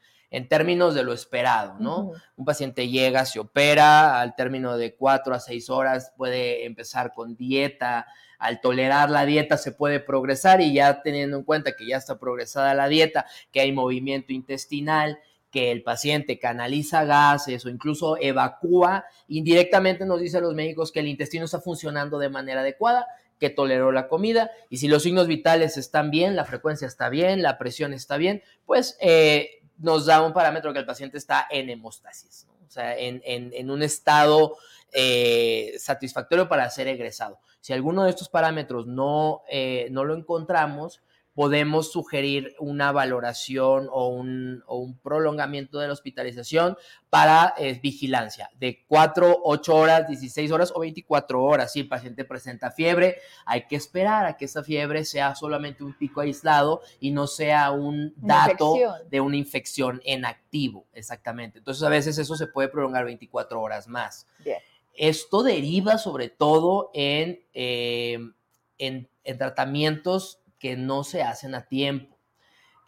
términos 0.49 0.95
de 0.95 1.03
lo 1.03 1.13
esperado, 1.13 1.75
¿no? 1.79 2.11
Un 2.35 2.45
paciente 2.45 2.89
llega, 2.89 3.25
se 3.25 3.39
opera, 3.39 4.19
al 4.19 4.35
término 4.35 4.77
de 4.77 4.95
4 4.95 5.33
a 5.33 5.39
6 5.39 5.69
horas 5.69 6.13
puede 6.15 6.65
empezar 6.65 7.13
con 7.13 7.35
dieta, 7.35 8.05
al 8.41 8.59
tolerar 8.59 9.11
la 9.11 9.25
dieta 9.27 9.55
se 9.55 9.71
puede 9.71 9.99
progresar 9.99 10.61
y 10.61 10.73
ya 10.73 11.03
teniendo 11.03 11.37
en 11.37 11.43
cuenta 11.43 11.75
que 11.75 11.85
ya 11.85 11.97
está 11.97 12.17
progresada 12.17 12.73
la 12.73 12.87
dieta, 12.87 13.27
que 13.51 13.61
hay 13.61 13.71
movimiento 13.71 14.33
intestinal, 14.33 15.19
que 15.51 15.69
el 15.71 15.83
paciente 15.83 16.39
canaliza 16.39 17.05
gases 17.05 17.63
o 17.65 17.69
incluso 17.69 18.17
evacúa, 18.19 19.05
indirectamente 19.27 20.05
nos 20.05 20.19
dicen 20.19 20.41
los 20.41 20.55
médicos 20.55 20.91
que 20.91 21.01
el 21.01 21.07
intestino 21.07 21.45
está 21.45 21.61
funcionando 21.61 22.17
de 22.17 22.29
manera 22.29 22.61
adecuada, 22.61 23.05
que 23.39 23.51
toleró 23.51 23.91
la 23.91 24.07
comida 24.07 24.49
y 24.69 24.77
si 24.77 24.87
los 24.87 25.03
signos 25.03 25.27
vitales 25.27 25.77
están 25.77 26.09
bien, 26.09 26.35
la 26.35 26.45
frecuencia 26.45 26.87
está 26.87 27.09
bien, 27.09 27.43
la 27.43 27.59
presión 27.59 27.93
está 27.93 28.17
bien, 28.17 28.41
pues 28.65 28.97
eh, 29.01 29.61
nos 29.77 30.07
da 30.07 30.23
un 30.23 30.33
parámetro 30.33 30.73
que 30.73 30.79
el 30.79 30.85
paciente 30.85 31.19
está 31.19 31.45
en 31.51 31.69
hemostasis, 31.69 32.47
o 32.67 32.71
sea, 32.71 32.97
en, 32.97 33.69
un 33.69 33.83
estado 33.83 34.57
eh, 34.91 35.75
satisfactorio 35.77 36.49
para 36.49 36.67
ser 36.71 36.87
egresado. 36.87 37.39
Si 37.61 37.73
alguno 37.73 38.03
de 38.03 38.09
estos 38.09 38.27
parámetros 38.27 38.87
no, 38.87 39.43
eh, 39.49 39.87
no 39.91 40.03
lo 40.03 40.15
encontramos, 40.15 41.01
podemos 41.33 41.91
sugerir 41.91 42.55
una 42.59 42.91
valoración 42.91 43.87
o 43.91 44.09
un, 44.09 44.63
prolongamiento 45.01 45.79
de 45.79 45.87
la 45.87 45.93
hospitalización 45.93 46.77
para 47.09 47.53
eh, 47.57 47.79
vigilancia 47.81 48.49
de 48.59 48.83
4, 48.87 49.39
8 49.43 49.75
horas, 49.75 50.07
16 50.07 50.51
horas 50.51 50.71
o 50.75 50.79
24 50.81 51.41
horas. 51.41 51.71
Si 51.71 51.81
el 51.81 51.87
paciente 51.87 52.25
presenta 52.25 52.71
fiebre, 52.71 53.17
hay 53.45 53.65
que 53.67 53.75
esperar 53.75 54.25
a 54.25 54.37
que 54.37 54.45
esa 54.45 54.63
fiebre 54.63 55.05
sea 55.05 55.35
solamente 55.35 55.83
un 55.83 55.93
pico 55.93 56.21
aislado 56.21 56.81
y 56.99 57.11
no 57.11 57.27
sea 57.27 57.71
un 57.71 58.13
dato 58.17 58.75
de 59.09 59.21
una 59.21 59.37
infección 59.37 60.01
en 60.03 60.25
activo, 60.25 60.85
exactamente. 60.93 61.59
Entonces 61.59 61.83
a 61.83 61.89
veces 61.89 62.17
eso 62.17 62.35
se 62.35 62.47
puede 62.47 62.67
prolongar 62.67 63.05
24 63.05 63.61
horas 63.61 63.87
más. 63.87 64.27
Bien. 64.43 64.59
Esto 64.93 65.43
deriva 65.43 65.97
sobre 65.97 66.29
todo 66.29 66.91
eh, 66.93 67.43
en, 67.53 69.09
en, 69.23 69.37
tratamientos 69.37 70.41
que 70.59 70.75
no 70.75 71.03
se 71.03 71.23
hacen 71.23 71.55
a 71.55 71.67
tiempo. 71.67 72.17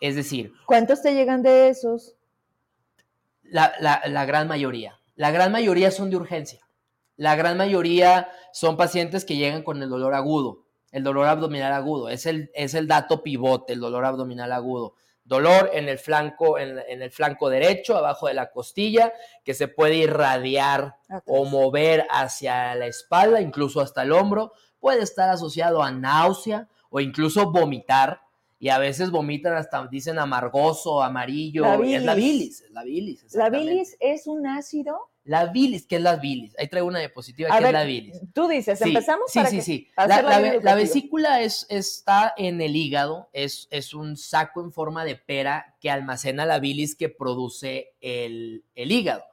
Es 0.01 0.15
decir... 0.15 0.53
¿Cuántos 0.65 1.01
te 1.01 1.13
llegan 1.13 1.43
de 1.43 1.69
esos? 1.69 2.15
La, 3.43 3.73
la, 3.79 4.25
gran 4.25 4.47
mayoría. 4.47 4.99
La 5.15 5.31
gran 5.31 5.51
mayoría 5.51 5.91
son 5.91 6.09
de 6.09 6.17
urgencia. 6.17 6.59
La 7.15 7.35
gran 7.35 7.57
mayoría 7.57 8.29
son 8.51 8.75
pacientes 8.77 9.25
que 9.25 9.37
llegan 9.37 9.63
con 9.63 9.81
el 9.81 9.89
dolor 9.89 10.13
agudo, 10.13 10.65
el 10.91 11.03
dolor 11.03 11.27
abdominal 11.27 11.71
agudo. 11.73 12.09
Es 12.09 12.25
el, 12.25 12.51
es 12.53 12.73
el 12.73 12.87
dato 12.87 13.21
pivote, 13.21 13.73
el 13.73 13.79
dolor 13.79 14.05
abdominal 14.05 14.51
agudo 14.51 14.95
dolor 15.25 15.69
en 15.73 15.89
el 15.89 15.97
flanco, 15.97 16.57
en, 16.57 16.79
el 16.79 17.11
flanco 17.11 17.49
derecho, 17.49 17.97
abajo 17.97 18.27
de 18.27 18.33
la 18.33 18.51
costilla, 18.51 19.13
que 19.43 19.53
se 19.53 19.67
puede 19.67 19.95
irradiar 19.95 20.97
o 21.25 21.45
mover 21.45 22.05
hacia 22.09 22.75
la 22.75 22.87
espalda, 22.87 23.41
incluso 23.41 23.81
hasta 23.81 24.03
el 24.03 24.11
hombro. 24.11 24.53
Puede 24.79 25.03
estar 25.03 25.29
asociado 25.29 25.81
a 25.81 25.91
náusea 25.91 26.67
o 26.89 26.99
incluso 26.99 27.51
vomitar. 27.51 28.21
Y 28.59 28.69
a 28.69 28.77
veces 28.77 29.11
vomitan 29.11 29.55
hasta, 29.55 29.85
dicen 29.87 30.19
amargoso, 30.19 31.03
amarillo. 31.03 31.65
Es 31.83 32.03
la 32.03 32.15
bilis, 32.15 32.63
la 32.71 32.83
bilis. 32.83 33.33
La 33.33 33.49
bilis 33.49 33.97
es 33.99 34.25
un 34.27 34.47
ácido 34.47 35.09
la 35.25 35.45
bilis, 35.45 35.87
¿qué 35.87 35.95
es 35.95 36.01
la 36.01 36.17
bilis? 36.17 36.53
Ahí 36.59 36.67
traigo 36.67 36.87
una 36.87 36.99
diapositiva, 36.99 37.57
¿qué 37.57 37.65
es 37.65 37.71
la 37.71 37.83
bilis? 37.83 38.19
Tú 38.33 38.47
dices, 38.47 38.81
empezamos 38.81 39.31
sí, 39.31 39.39
sí, 39.49 39.61
sí. 39.61 39.87
La, 39.95 40.75
vesícula 40.75 41.41
es, 41.41 41.65
está 41.69 42.33
en 42.35 42.61
el 42.61 42.75
hígado, 42.75 43.29
es, 43.31 43.67
es, 43.71 43.93
un 43.93 44.17
saco 44.17 44.61
en 44.61 44.71
forma 44.71 45.05
de 45.05 45.15
pera 45.15 45.77
que 45.79 45.89
almacena 45.89 46.45
la 46.45 46.59
bilis 46.59 46.95
que 46.95 47.09
produce 47.09 47.93
el, 48.01 48.65
hígado. 48.75 49.23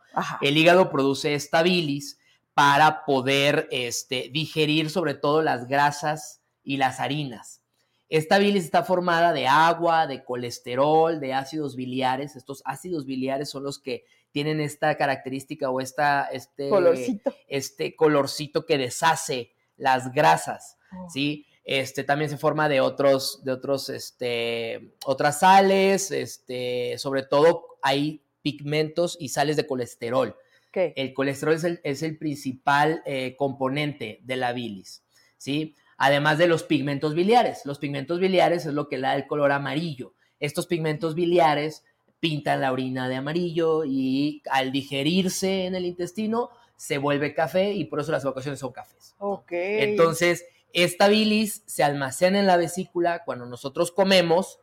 El 0.40 0.56
hígado 0.56 0.90
produce 0.90 1.34
esta 1.34 1.62
bilis 1.62 2.18
para 2.54 3.04
poder 3.04 3.68
este, 3.70 4.30
digerir 4.32 4.90
sobre 4.90 5.14
todo 5.14 5.42
las 5.42 5.66
grasas 5.66 6.40
y 6.62 6.76
las 6.76 7.00
harinas. 7.00 7.62
Esta 8.08 8.38
bilis 8.38 8.64
está 8.64 8.82
formada 8.82 9.32
de 9.32 9.46
agua, 9.46 10.06
de 10.06 10.24
colesterol, 10.24 11.20
de 11.20 11.32
ácidos 11.32 11.76
biliares. 11.76 12.34
Estos 12.34 12.60
ácidos 12.64 13.06
biliares 13.06 13.48
son 13.50 13.62
los 13.62 13.78
que 13.78 14.04
tienen 14.32 14.60
esta 14.60 14.96
característica 14.96 15.70
o 15.70 15.80
esta, 15.80 16.24
este 16.32 16.68
colorcito, 16.68 17.34
este 17.48 17.96
colorcito 17.96 18.66
que 18.66 18.78
deshace 18.78 19.52
las 19.76 20.12
grasas, 20.12 20.76
oh. 20.92 21.08
¿sí? 21.08 21.46
Este, 21.64 22.04
también 22.04 22.30
se 22.30 22.36
forma 22.36 22.68
de 22.68 22.80
otros, 22.80 23.44
de 23.44 23.52
otros, 23.52 23.90
este, 23.90 24.94
otras 25.04 25.40
sales, 25.40 26.10
este, 26.10 26.96
sobre 26.98 27.22
todo 27.22 27.66
hay 27.82 28.24
pigmentos 28.42 29.16
y 29.20 29.28
sales 29.28 29.56
de 29.56 29.66
colesterol. 29.66 30.36
El 30.72 31.14
colesterol 31.14 31.54
es 31.54 31.64
el, 31.64 31.80
es 31.82 32.02
el 32.02 32.16
principal 32.16 33.02
eh, 33.04 33.34
componente 33.36 34.20
de 34.22 34.36
la 34.36 34.52
bilis, 34.52 35.04
¿sí? 35.36 35.74
Además 35.96 36.38
de 36.38 36.46
los 36.46 36.62
pigmentos 36.62 37.14
biliares. 37.14 37.66
Los 37.66 37.78
pigmentos 37.78 38.20
biliares 38.20 38.66
es 38.66 38.72
lo 38.72 38.88
que 38.88 38.96
le 38.96 39.02
da 39.02 39.16
el 39.16 39.26
color 39.26 39.52
amarillo. 39.52 40.14
Estos 40.38 40.66
pigmentos 40.66 41.14
biliares 41.14 41.84
pintan 42.20 42.60
la 42.60 42.70
orina 42.72 43.08
de 43.08 43.16
amarillo 43.16 43.84
y 43.84 44.42
al 44.50 44.70
digerirse 44.72 45.64
en 45.66 45.74
el 45.74 45.86
intestino 45.86 46.50
se 46.76 46.98
vuelve 46.98 47.34
café 47.34 47.72
y 47.72 47.84
por 47.86 48.00
eso 48.00 48.12
las 48.12 48.22
evacuaciones 48.24 48.60
son 48.60 48.72
cafés. 48.72 49.14
Ok. 49.18 49.50
Entonces, 49.52 50.44
esta 50.72 51.08
bilis 51.08 51.62
se 51.66 51.82
almacena 51.82 52.38
en 52.38 52.46
la 52.46 52.56
vesícula. 52.56 53.24
Cuando 53.24 53.46
nosotros 53.46 53.90
comemos, 53.90 54.60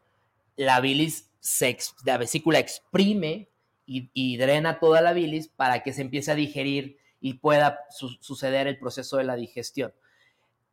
la 0.55 0.79
bilis, 0.79 1.29
se, 1.39 1.77
la 2.05 2.17
vesícula 2.17 2.59
exprime 2.59 3.49
y, 3.85 4.09
y 4.13 4.37
drena 4.37 4.79
toda 4.79 5.01
la 5.01 5.13
bilis 5.13 5.47
para 5.47 5.83
que 5.83 5.93
se 5.93 6.01
empiece 6.01 6.31
a 6.31 6.35
digerir 6.35 6.97
y 7.21 7.35
pueda 7.35 7.79
su- 7.89 8.17
suceder 8.19 8.67
el 8.67 8.77
proceso 8.79 9.17
de 9.17 9.23
la 9.23 9.35
digestión. 9.35 9.93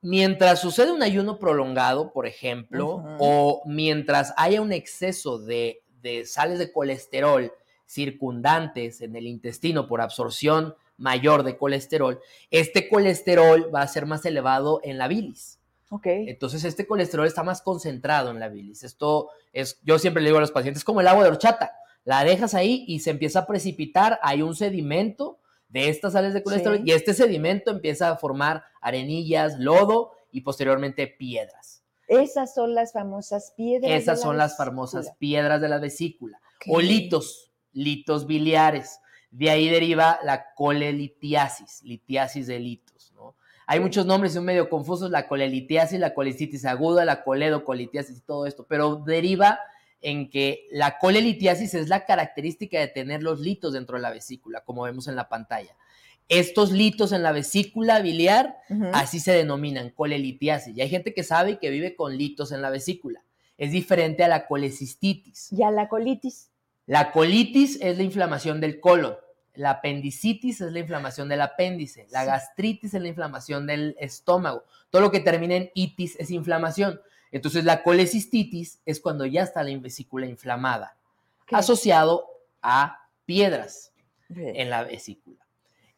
Mientras 0.02 0.60
sucede 0.60 0.92
un 0.92 1.02
ayuno 1.02 1.38
prolongado, 1.38 2.12
por 2.12 2.26
ejemplo, 2.26 3.02
o 3.18 3.62
mientras 3.64 4.34
haya 4.36 4.60
un 4.60 4.72
exceso 4.72 5.38
de, 5.38 5.82
de 6.04 6.24
sales 6.26 6.60
de 6.60 6.70
colesterol 6.70 7.50
circundantes 7.86 9.00
en 9.00 9.16
el 9.16 9.26
intestino 9.26 9.88
por 9.88 10.00
absorción 10.00 10.74
mayor 10.96 11.42
de 11.42 11.56
colesterol, 11.56 12.20
este 12.50 12.88
colesterol 12.88 13.74
va 13.74 13.82
a 13.82 13.88
ser 13.88 14.06
más 14.06 14.24
elevado 14.24 14.80
en 14.84 14.98
la 14.98 15.08
bilis. 15.08 15.58
Entonces, 16.28 16.64
este 16.64 16.86
colesterol 16.86 17.26
está 17.26 17.42
más 17.42 17.62
concentrado 17.62 18.30
en 18.30 18.40
la 18.40 18.48
bilis. 18.48 18.84
Esto 18.84 19.30
es, 19.52 19.80
yo 19.84 19.98
siempre 19.98 20.22
le 20.22 20.28
digo 20.28 20.38
a 20.38 20.40
los 20.40 20.50
pacientes, 20.52 20.80
es 20.80 20.84
como 20.84 21.00
el 21.00 21.08
agua 21.08 21.24
de 21.24 21.30
horchata. 21.30 21.72
La 22.04 22.24
dejas 22.24 22.54
ahí 22.54 22.84
y 22.86 23.00
se 23.00 23.10
empieza 23.10 23.40
a 23.40 23.46
precipitar, 23.46 24.18
hay 24.22 24.42
un 24.42 24.54
sedimento 24.54 25.38
de 25.68 25.88
estas 25.88 26.12
sales 26.12 26.34
de 26.34 26.42
colesterol 26.42 26.78
Sí. 26.78 26.82
y 26.86 26.90
este 26.92 27.14
sedimento 27.14 27.70
empieza 27.70 28.10
a 28.10 28.16
formar 28.16 28.64
arenillas, 28.80 29.58
lodo 29.58 30.12
y 30.30 30.42
posteriormente 30.42 31.06
piedras. 31.06 31.83
Esas 32.08 32.54
son 32.54 32.74
las 32.74 32.92
famosas 32.92 33.52
piedras. 33.56 33.90
de 33.90 33.96
Esas 33.96 34.18
la 34.18 34.22
son 34.24 34.36
las 34.36 34.56
famosas 34.56 35.12
piedras 35.18 35.60
de 35.60 35.68
la 35.68 35.78
vesícula 35.78 36.40
o 36.68 36.80
litos, 36.80 37.52
litos 37.72 38.26
biliares. 38.26 39.00
De 39.30 39.50
ahí 39.50 39.68
deriva 39.68 40.18
la 40.22 40.54
colelitiasis, 40.54 41.82
litiasis 41.82 42.46
de 42.46 42.60
litos, 42.60 43.12
¿no? 43.14 43.34
Hay 43.66 43.80
muchos 43.80 44.06
nombres, 44.06 44.34
son 44.34 44.44
medio 44.44 44.68
confusos, 44.68 45.10
la 45.10 45.26
colelitiasis, 45.26 45.98
la 45.98 46.14
colecitis 46.14 46.64
aguda, 46.66 47.04
la 47.04 47.24
coledocolitiasis 47.24 48.18
y 48.18 48.20
todo 48.20 48.46
esto, 48.46 48.66
pero 48.68 48.96
deriva 48.96 49.58
en 50.00 50.28
que 50.28 50.68
la 50.70 50.98
colelitiasis 50.98 51.74
es 51.74 51.88
la 51.88 52.04
característica 52.04 52.78
de 52.78 52.88
tener 52.88 53.22
los 53.22 53.40
litos 53.40 53.72
dentro 53.72 53.96
de 53.96 54.02
la 54.02 54.10
vesícula, 54.10 54.60
como 54.60 54.82
vemos 54.82 55.08
en 55.08 55.16
la 55.16 55.28
pantalla. 55.30 55.74
Estos 56.28 56.72
litos 56.72 57.12
en 57.12 57.22
la 57.22 57.32
vesícula 57.32 58.00
biliar. 58.00 58.56
Así 58.92 59.20
se 59.20 59.32
denominan, 59.32 59.90
colelitiasis. 59.90 60.76
Y 60.76 60.80
hay 60.80 60.88
gente 60.88 61.12
que 61.14 61.22
sabe 61.22 61.52
y 61.52 61.56
que 61.58 61.70
vive 61.70 61.94
con 61.96 62.16
litos 62.16 62.50
en 62.52 62.62
la 62.62 62.70
vesícula. 62.70 63.22
Es 63.58 63.72
diferente 63.72 64.24
a 64.24 64.28
la 64.28 64.46
colecistitis. 64.46 65.52
Y 65.52 65.62
a 65.62 65.70
la 65.70 65.88
colitis. 65.88 66.50
La 66.87 67.12
colitis 67.12 67.78
es 67.80 67.96
la 67.96 68.02
inflamación 68.02 68.60
del 68.60 68.80
colon. 68.80 69.16
La 69.54 69.70
apendicitis 69.70 70.60
es 70.60 70.72
la 70.72 70.80
inflamación 70.80 71.28
del 71.28 71.40
apéndice. 71.40 72.06
La 72.10 72.22
Sí. 72.22 72.26
gastritis 72.26 72.94
es 72.94 73.00
la 73.00 73.08
inflamación 73.08 73.66
del 73.66 73.94
estómago. 74.00 74.64
Todo 74.90 75.02
lo 75.02 75.10
que 75.10 75.20
termina 75.20 75.54
en 75.54 75.70
itis 75.74 76.16
es 76.18 76.30
inflamación. 76.30 77.00
Entonces 77.30 77.64
la 77.64 77.82
colecistitis 77.82 78.80
es 78.84 79.00
cuando 79.00 79.26
ya 79.26 79.42
está 79.42 79.62
la 79.62 79.76
vesícula 79.78 80.26
inflamada, 80.26 80.96
asociado 81.52 82.26
a 82.62 83.08
piedras 83.26 83.92
en 84.28 84.70
la 84.70 84.82
vesícula. 84.84 85.43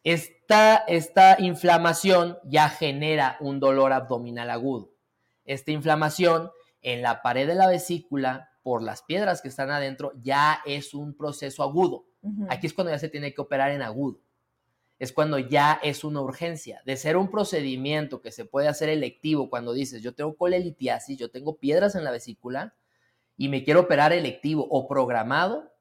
Esta, 0.03 0.77
esta 0.87 1.35
inflamación 1.39 2.37
ya 2.45 2.69
genera 2.69 3.37
un 3.39 3.59
dolor 3.59 3.93
abdominal 3.93 4.49
agudo. 4.49 4.93
Esta 5.43 5.71
inflamación 5.71 6.51
en 6.81 7.01
la 7.01 7.21
pared 7.21 7.47
de 7.47 7.55
la 7.55 7.67
vesícula, 7.67 8.51
por 8.63 8.83
las 8.83 9.01
piedras 9.01 9.41
que 9.41 9.47
están 9.47 9.71
adentro, 9.71 10.11
ya 10.21 10.61
es 10.65 10.93
un 10.93 11.15
proceso 11.15 11.63
agudo. 11.63 12.05
Aquí 12.49 12.67
es 12.67 12.73
cuando 12.73 12.91
ya 12.91 12.99
se 12.99 13.09
tiene 13.09 13.33
que 13.33 13.41
operar 13.41 13.71
en 13.71 13.81
agudo. 13.81 14.19
Es 14.99 15.13
cuando 15.13 15.39
ya 15.39 15.79
es 15.83 16.03
una 16.03 16.21
urgencia. 16.21 16.81
De 16.85 16.97
ser 16.97 17.15
un 17.15 17.29
procedimiento 17.29 18.21
que 18.21 18.31
se 18.31 18.45
puede 18.45 18.67
hacer 18.67 18.89
electivo, 18.89 19.49
cuando 19.49 19.73
dices, 19.73 20.01
yo 20.01 20.15
tengo 20.15 20.35
colelitiasis, 20.35 21.17
yo 21.17 21.29
tengo 21.29 21.57
piedras 21.57 21.95
en 21.95 22.03
la 22.03 22.11
vesícula 22.11 22.75
y 23.37 23.49
me 23.49 23.63
quiero 23.63 23.81
operar 23.81 24.11
electivo 24.11 24.67
o 24.69 24.87
programado, 24.87 25.71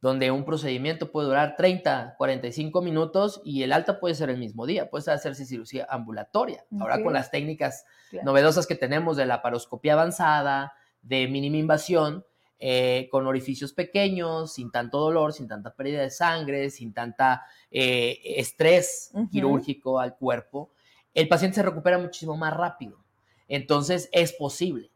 donde 0.00 0.30
un 0.30 0.44
procedimiento 0.44 1.10
puede 1.10 1.28
durar 1.28 1.54
30, 1.56 2.14
45 2.18 2.82
minutos 2.82 3.40
y 3.44 3.62
el 3.62 3.72
alta 3.72 3.98
puede 3.98 4.14
ser 4.14 4.30
el 4.30 4.38
mismo 4.38 4.66
día, 4.66 4.90
puede 4.90 5.10
hacerse 5.10 5.46
cirugía 5.46 5.86
ambulatoria. 5.88 6.64
Ahora 6.78 7.02
con 7.02 7.12
las 7.12 7.30
técnicas 7.30 7.84
Claro. 8.10 8.26
novedosas 8.26 8.66
que 8.66 8.74
tenemos 8.76 9.16
de 9.16 9.26
la 9.26 9.42
paroscopía 9.42 9.94
avanzada, 9.94 10.74
de 11.02 11.26
mínima 11.28 11.56
invasión, 11.56 12.24
eh, 12.58 13.08
con 13.10 13.26
orificios 13.26 13.72
pequeños, 13.72 14.54
sin 14.54 14.70
tanto 14.70 14.98
dolor, 14.98 15.32
sin 15.32 15.46
tanta 15.48 15.74
pérdida 15.74 16.02
de 16.02 16.10
sangre, 16.10 16.70
sin 16.70 16.94
tanta 16.94 17.44
eh, 17.70 18.18
estrés 18.36 19.10
quirúrgico 19.30 19.98
al 20.00 20.16
cuerpo, 20.16 20.70
el 21.14 21.28
paciente 21.28 21.56
se 21.56 21.62
recupera 21.62 21.98
muchísimo 21.98 22.36
más 22.36 22.54
rápido. 22.54 22.98
Entonces 23.48 24.08
es 24.12 24.32
posible. 24.32 24.90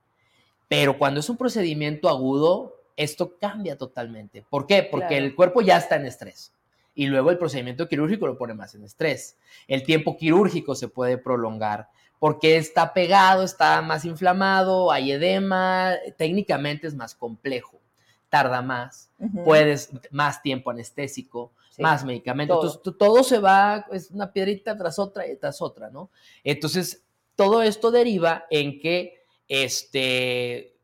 Pero 0.69 0.99
cuando 0.99 1.21
es 1.21 1.29
un 1.29 1.37
procedimiento 1.37 2.09
agudo, 2.09 2.80
esto 2.97 3.37
cambia 3.39 3.77
totalmente. 3.77 4.45
¿Por 4.49 4.67
qué? 4.67 4.83
Porque 4.83 5.09
Claro. 5.09 5.25
el 5.25 5.35
cuerpo 5.35 5.61
ya 5.63 5.77
está 5.79 5.97
en 5.97 6.07
estrés. 6.07 6.53
Y 6.95 7.07
luego 7.07 7.31
el 7.31 7.39
procedimiento 7.39 7.89
quirúrgico 7.89 8.27
lo 8.27 8.37
pone 8.37 8.53
más 8.55 8.75
en 8.75 8.85
estrés. 8.85 9.37
El 9.69 9.83
tiempo 9.85 10.17
quirúrgico 10.17 10.75
se 10.75 10.89
puede 10.89 11.19
prolongar 11.19 11.89
porque 12.19 12.57
está 12.57 12.93
pegado, 12.93 13.43
está 13.43 13.81
más 13.81 14.05
inflamado, 14.05 14.93
hay 14.93 15.13
edema, 15.13 15.95
técnicamente 16.19 16.87
es 16.87 16.95
más 16.95 17.15
complejo, 17.15 17.81
tarda 18.29 18.61
más, 18.61 19.11
puedes 19.45 19.91
más 20.11 20.43
tiempo 20.43 20.71
anestésico, 20.71 21.53
Sí. 21.71 21.83
más 21.83 22.05
medicamentos, 22.05 22.59
todo. 22.59 22.67
entonces 22.77 22.99
todo 22.99 23.23
se 23.25 23.39
va, 23.39 23.87
es 23.93 24.11
una 24.11 24.33
piedrita 24.33 24.77
tras 24.77 24.99
otra 24.99 25.27
y 25.29 25.37
tras 25.37 25.63
otra, 25.63 25.89
¿no? 25.89 26.11
Entonces, 26.45 27.05
todo 27.37 27.63
esto 27.63 27.91
deriva 27.93 28.45
en 28.51 28.81
que, 28.81 29.25
este, 29.49 30.75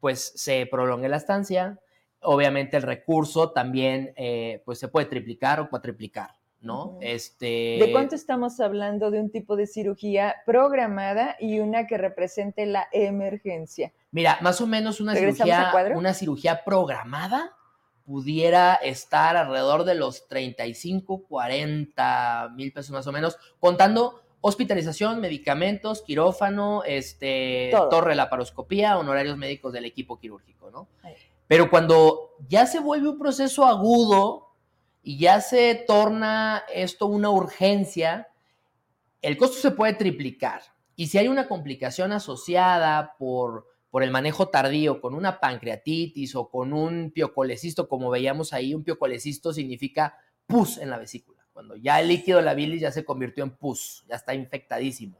pues 0.00 0.32
se 0.34 0.66
prolongue 0.66 1.08
la 1.08 1.16
estancia, 1.16 1.78
obviamente 2.20 2.76
el 2.76 2.82
recurso 2.82 3.50
también, 3.50 4.12
eh, 4.16 4.62
pues 4.64 4.78
se 4.78 4.88
puede 4.88 5.06
triplicar 5.06 5.60
o 5.60 5.68
cuatriplicar, 5.68 6.30
¿no? 6.60 6.98
Este... 7.00 7.78
¿De 7.80 7.90
cuánto 7.92 8.14
estamos 8.14 8.60
hablando 8.60 9.10
de 9.10 9.20
un 9.20 9.30
tipo 9.30 9.56
de 9.56 9.66
cirugía 9.66 10.36
programada 10.46 11.36
y 11.38 11.60
una 11.60 11.86
que 11.86 11.98
represente 11.98 12.66
la 12.66 12.88
emergencia? 12.92 13.92
Mira, 14.10 14.38
más 14.40 14.60
o 14.60 14.66
menos 14.66 15.00
una 15.00 15.14
¿Regresamos 15.14 15.52
al 15.54 15.70
cirugía, 15.72 15.96
una 15.96 16.14
cirugía 16.14 16.64
programada 16.64 17.54
pudiera 18.08 18.74
estar 18.76 19.36
alrededor 19.36 19.84
de 19.84 19.94
los 19.94 20.26
35, 20.28 21.24
40 21.28 22.52
mil 22.56 22.72
pesos 22.72 22.90
más 22.90 23.06
o 23.06 23.12
menos, 23.12 23.36
contando 23.60 24.22
hospitalización, 24.40 25.20
medicamentos, 25.20 26.02
quirófano, 26.02 26.82
este, 26.84 27.70
Todo. 27.72 27.88
torre 27.88 28.14
laparoscopía, 28.14 28.98
honorarios 28.98 29.36
médicos 29.36 29.72
del 29.72 29.84
equipo 29.84 30.18
quirúrgico, 30.18 30.70
¿no? 30.70 30.88
Ahí. 31.02 31.14
Pero 31.48 31.70
cuando 31.70 32.36
ya 32.46 32.66
se 32.66 32.78
vuelve 32.78 33.08
un 33.08 33.18
proceso 33.18 33.64
agudo 33.64 34.54
y 35.02 35.18
ya 35.18 35.40
se 35.40 35.74
torna 35.74 36.62
esto 36.72 37.06
una 37.06 37.30
urgencia, 37.30 38.28
el 39.22 39.36
costo 39.38 39.56
se 39.56 39.70
puede 39.70 39.94
triplicar. 39.94 40.62
Y 40.94 41.06
si 41.06 41.16
hay 41.16 41.28
una 41.28 41.48
complicación 41.48 42.12
asociada 42.12 43.16
por, 43.18 43.66
por 43.90 44.02
el 44.02 44.10
manejo 44.10 44.48
tardío 44.48 45.00
con 45.00 45.14
una 45.14 45.40
pancreatitis 45.40 46.34
o 46.34 46.50
con 46.50 46.74
un 46.74 47.12
piocolecisto, 47.12 47.88
como 47.88 48.10
veíamos 48.10 48.52
ahí, 48.52 48.74
un 48.74 48.84
piocolecisto 48.84 49.54
significa 49.54 50.18
pus 50.46 50.76
en 50.76 50.90
la 50.90 50.98
vesícula. 50.98 51.37
Cuando 51.58 51.74
ya 51.74 51.98
el 51.98 52.06
líquido 52.06 52.38
de 52.38 52.44
la 52.44 52.54
bilis 52.54 52.80
ya 52.80 52.92
se 52.92 53.04
convirtió 53.04 53.42
en 53.42 53.50
pus, 53.50 54.04
ya 54.08 54.14
está 54.14 54.32
infectadísimo. 54.32 55.18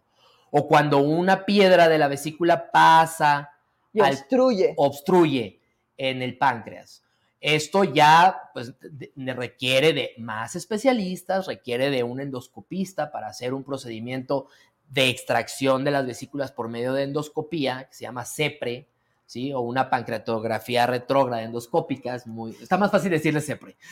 O 0.52 0.68
cuando 0.68 0.98
una 0.98 1.44
piedra 1.44 1.88
de 1.88 1.98
la 1.98 2.06
vesícula 2.06 2.70
pasa 2.70 3.50
Y 3.92 3.98
Al- 3.98 4.12
obstruye. 4.12 4.72
obstruye 4.76 5.60
en 5.96 6.22
el 6.22 6.38
páncreas. 6.38 7.02
Esto 7.40 7.82
ya 7.82 8.50
pues, 8.54 8.72
de- 8.80 9.10
de- 9.16 9.34
requiere 9.34 9.92
de 9.92 10.12
más 10.18 10.54
especialistas, 10.54 11.48
requiere 11.48 11.90
de 11.90 12.04
un 12.04 12.20
endoscopista 12.20 13.10
para 13.10 13.26
hacer 13.26 13.52
un 13.52 13.64
procedimiento 13.64 14.46
de 14.88 15.08
extracción 15.08 15.82
de 15.82 15.90
las 15.90 16.06
vesículas 16.06 16.52
por 16.52 16.68
medio 16.68 16.92
de 16.92 17.02
endoscopía, 17.02 17.88
que 17.88 17.94
se 17.96 18.02
llama 18.02 18.24
CEPRE, 18.24 18.86
¿sí? 19.28 19.52
O 19.52 19.60
una 19.60 19.90
pancreatografía 19.90 20.86
retrógrada 20.86 21.42
endoscópica, 21.42 22.14
es 22.14 22.26
muy, 22.26 22.52
está 22.62 22.78
más 22.78 22.90
fácil 22.90 23.10
decirle. 23.10 23.40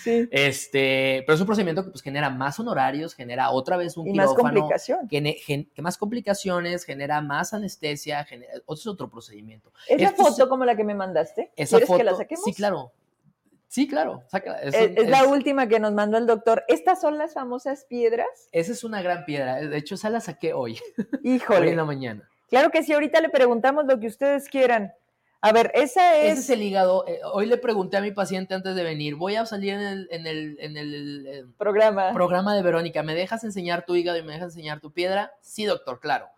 Sí. 0.03 0.29
Este, 0.33 1.23
pero 1.27 1.35
es 1.35 1.41
un 1.41 1.47
procedimiento 1.47 1.85
que 1.85 1.91
pues, 1.91 2.03
genera 2.03 2.31
más 2.31 2.59
honorarios, 2.59 3.15
genera 3.15 3.51
otra 3.51 3.77
vez 3.77 3.97
un 3.99 4.09
Y 4.09 4.15
más 4.15 4.31
quirófano, 4.31 4.61
complicación. 4.61 5.09
gene- 5.11 5.35
gen- 5.35 5.71
que 5.75 5.83
más 5.83 5.99
complicaciones, 5.99 6.85
genera 6.85 7.21
más 7.21 7.53
anestesia, 7.53 8.25
genera, 8.25 8.55
otro 8.65 8.75
es 8.81 8.87
otro 8.87 9.11
procedimiento. 9.11 9.71
¿Esa 9.87 10.09
Esto 10.09 10.25
foto 10.25 10.49
como 10.49 10.65
la 10.65 10.75
que 10.75 10.85
me 10.85 10.95
mandaste? 10.95 11.53
Esa 11.55 11.77
¿Quieres 11.77 11.87
foto, 11.89 11.99
que 11.99 12.05
la 12.05 12.15
saquemos? 12.15 12.45
sí, 12.45 12.55
claro. 12.55 12.93
Sí, 13.69 13.87
claro, 13.89 14.23
sácala. 14.29 14.61
Es, 14.63 14.75
Es, 14.75 14.91
un- 14.91 14.99
es 14.99 15.09
la 15.11 15.21
es- 15.21 15.27
última 15.27 15.67
que 15.69 15.79
nos 15.79 15.93
mandó 15.93 16.17
el 16.17 16.27
doctor. 16.27 16.65
¿Estas 16.69 16.99
son 17.01 17.19
las 17.19 17.35
famosas 17.35 17.85
piedras? 17.85 18.27
Esa 18.53 18.73
es 18.73 18.85
una 18.85 19.03
gran 19.03 19.27
piedra. 19.27 19.57
De 19.57 19.77
hecho, 19.77 19.97
esa 19.97 20.09
la 20.09 20.21
saqué 20.21 20.55
hoy, 20.55 20.79
hoy 20.99 21.07
Híjole. 21.35 21.71
en 21.73 21.77
la 21.77 21.85
mañana. 21.85 22.27
Claro 22.49 22.71
que 22.71 22.83
sí, 22.83 22.93
ahorita 22.95 23.21
le 23.21 23.29
preguntamos 23.29 23.85
lo 23.87 23.99
que 24.01 24.07
ustedes 24.07 24.49
quieran. 24.49 24.95
A 25.41 25.53
ver, 25.53 25.71
esa 25.75 26.17
Ese 26.19 26.29
es... 26.31 26.39
es 26.41 26.51
el 26.51 26.63
hígado. 26.63 27.05
Eh, 27.07 27.21
hoy 27.33 27.47
le 27.47 27.57
pregunté 27.57 27.97
a 27.97 28.01
mi 28.01 28.11
paciente 28.11 28.55
antes 28.55 28.75
de 28.75 28.83
venir, 28.83 29.15
voy 29.15 29.37
a 29.37 29.47
salir 29.47 29.75
en 29.75 29.81
el, 29.81 30.09
en 30.11 30.27
el, 30.27 30.57
en 30.61 30.77
el, 30.77 31.27
eh, 31.27 31.45
programa. 31.59 32.13
programa 32.13 32.55
de 32.57 32.63
Verónica, 32.63 33.03
¿me 33.03 33.15
dejas 33.15 33.45
enseñar 33.45 33.85
tu 33.85 33.95
hígado 33.95 34.19
y 34.19 34.23
me 34.23 34.33
dejas 34.33 34.55
enseñar 34.55 34.81
tu 34.81 34.93
piedra? 34.93 35.33
Sí, 35.43 35.65
doctor, 35.65 36.01
claro. 36.01 36.29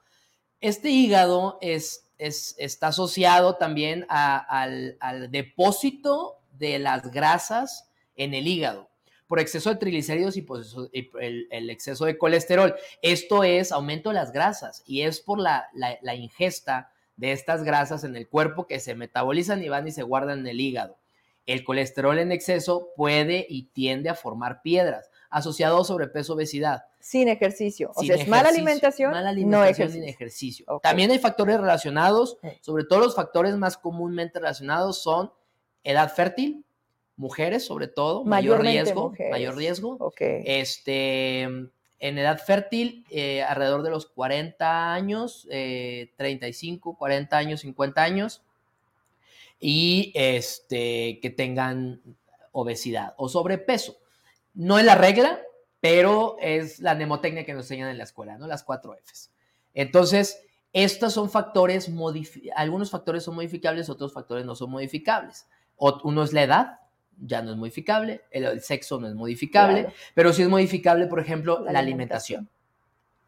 Este 0.61 0.91
hígado 0.91 1.59
es, 1.61 2.09
es, 2.19 2.55
está 2.59 2.89
asociado 2.89 3.55
también 3.57 4.05
a- 4.09 4.39
al, 4.39 4.97
al 5.01 5.31
depósito 5.31 6.41
de 6.53 6.79
las 6.79 7.11
grasas 7.13 7.89
en 8.17 8.35
el 8.35 8.47
hígado 8.49 8.89
por 9.29 9.41
exceso 9.41 9.69
de 9.69 9.77
triglicéridos 9.77 10.39
y, 10.39 10.43
pues, 10.43 10.75
y 10.93 11.11
el, 11.21 11.47
el 11.51 11.69
exceso 11.71 12.07
de 12.07 12.17
colesterol. 12.17 12.75
Esto 13.03 13.45
es 13.45 13.73
aumento 13.73 14.09
de 14.09 14.15
las 14.15 14.33
grasas 14.33 14.83
y 14.87 15.03
es 15.03 15.21
por 15.21 15.39
la, 15.39 15.69
la- 15.75 15.99
la 16.03 16.15
ingesta 16.15 16.91
de 17.19 17.33
estas 17.33 17.65
grasas 17.65 18.05
en 18.05 18.17
el 18.17 18.29
cuerpo 18.29 18.67
que 18.67 18.81
se 18.81 18.95
metabolizan 18.95 19.63
y 19.63 19.69
van 19.69 19.87
y 19.87 19.93
se 19.93 20.03
guardan 20.03 20.39
en 20.41 20.47
el 20.47 20.61
hígado. 20.61 20.97
El 21.47 21.65
colesterol 21.65 22.19
en 22.19 22.31
exceso 22.31 22.91
puede 22.97 23.45
y 23.49 23.65
tiende 23.65 24.09
a 24.09 24.15
formar 24.15 24.63
piedras, 24.63 25.11
asociado 25.29 25.81
a 25.81 25.85
sobrepeso, 25.85 26.35
obesidad. 26.35 26.85
Sin 27.01 27.29
ejercicio. 27.29 27.91
O 27.95 28.01
Sin 28.01 28.09
sea, 28.09 28.17
es 28.17 28.29
mala 28.29 28.51
alimentación, 28.51 29.11
mala 29.11 29.25
no 29.25 29.29
alimentación 29.31 29.65
ejercicio. 29.89 30.01
sin 30.01 30.09
ejercicio. 30.09 30.81
También 30.83 31.11
hay 31.11 31.19
factores 31.19 31.59
relacionados, 31.61 32.39
sobre 32.61 32.85
todo 32.85 33.01
los 33.01 33.17
factores 33.17 33.57
más 33.57 33.77
comúnmente 33.77 34.39
relacionados 34.39 35.03
son 35.03 35.33
edad 35.83 36.13
fértil, 36.13 36.65
mujeres 37.17 37.65
sobre 37.65 37.89
todo, 37.89 38.25
mayor 38.25 38.61
riesgo, 38.61 39.11
mujeres. 39.11 39.33
mayor 39.33 39.57
riesgo. 39.57 40.13
Este, 40.21 41.49
en 41.99 42.19
edad 42.19 42.39
fértil, 42.39 43.05
eh, 43.11 43.43
alrededor 43.43 43.83
de 43.83 43.91
los 43.91 44.07
40 44.07 44.93
años, 44.93 45.47
eh, 45.51 46.13
35, 46.17 46.97
40 46.97 47.37
años, 47.37 47.61
50 47.61 48.03
años, 48.03 48.43
y 49.61 50.13
este, 50.15 51.19
que 51.21 51.31
tengan 51.31 52.01
obesidad 52.53 53.15
o 53.17 53.29
sobrepeso. 53.29 53.99
No 54.55 54.79
es 54.79 54.85
la 54.85 54.95
regla, 54.95 55.41
pero 55.81 56.37
es 56.41 56.81
la 56.81 56.95
mnemotecnia 56.95 57.45
que 57.45 57.55
nos 57.55 57.65
enseñan 57.65 57.91
en 57.91 57.99
la 57.99 58.05
escuela, 58.05 58.39
¿no? 58.39 58.47
Las 58.47 58.63
cuatro 58.63 58.95
Fs. 58.95 59.31
Entonces, 59.75 60.41
estos 60.73 61.13
son 61.13 61.31
factores, 61.31 61.91
algunos 62.55 62.91
factores 62.91 63.25
son 63.25 63.35
modificables, 63.35 63.89
otros 63.89 64.13
factores 64.13 64.45
no 64.45 64.55
son 64.55 64.71
modificables. 64.71 65.47
Uno 65.77 66.23
es 66.23 66.33
la 66.33 66.43
edad, 66.43 66.81
ya 67.21 67.43
no 67.43 67.51
es 67.53 67.57
modificable, 67.57 68.23
el, 68.31 68.45
el 68.45 68.61
sexo 68.63 69.01
no 69.01 69.09
es 69.09 69.15
modificable, 69.15 69.81
Claro. 69.83 69.95
pero 70.15 70.33
sí 70.33 70.43
es 70.43 70.49
modificable, 70.49 71.07
por 71.07 71.21
ejemplo, 71.21 71.61
La 71.65 71.73
la, 71.73 71.79
alimentación, 71.81 72.49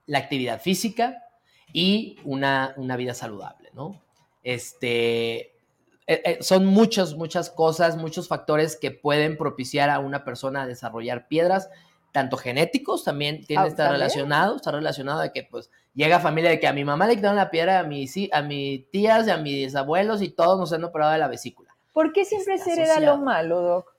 la 0.07 0.18
actividad 0.18 0.61
física 0.61 1.24
y 1.72 2.18
una, 2.24 2.74
una 2.76 2.96
vida 2.96 3.14
saludable, 3.14 3.70
¿no? 3.74 4.00
Este, 4.42 5.38
eh, 5.38 6.22
eh, 6.24 6.38
son 6.40 6.66
muchas, 6.66 7.14
muchas 7.14 7.50
cosas, 7.50 7.96
muchos 7.96 8.26
factores 8.29 8.76
que 8.76 8.90
pueden 8.90 9.37
propiciar 9.37 9.90
a 9.90 9.98
una 9.98 10.24
persona 10.24 10.62
a 10.62 10.66
desarrollar 10.66 11.29
piedras, 11.29 11.68
tanto 12.12 12.37
genéticos 12.37 13.05
también 13.05 13.44
tienen 13.44 13.66
Ah, 13.66 13.68
¿también? 13.76 13.92
relacionados, 13.92 14.57
está 14.57 14.72
relacionado 14.72 15.20
de 15.20 15.31
que 15.33 15.44
pues 15.44 15.70
llega 15.94 16.18
familia 16.18 16.50
de 16.50 16.59
que 16.59 16.66
a 16.66 16.72
mi 16.72 16.85
mamá 16.85 17.07
le 17.07 17.14
quitaron 17.16 17.37
la 17.37 17.50
piedra, 17.50 17.79
a 17.81 17.83
mis, 17.85 18.14
a 18.33 18.42
mis 18.42 18.90
tías 18.90 19.29
y 19.29 19.31
a 19.31 19.37
mis 19.37 19.76
abuelos 19.76 20.20
y 20.22 20.31
todos 20.31 20.59
nos 20.59 20.72
han 20.72 20.83
operado 20.83 21.12
de 21.12 21.18
la 21.18 21.29
vesícula. 21.29 21.69
¿Por 21.92 22.12
qué 22.12 22.24
siempre 22.24 22.59
se 22.59 22.72
hereda 22.72 22.92
asociado. 22.94 23.16
lo 23.18 23.22
malo, 23.24 23.61
Doc? 23.62 23.94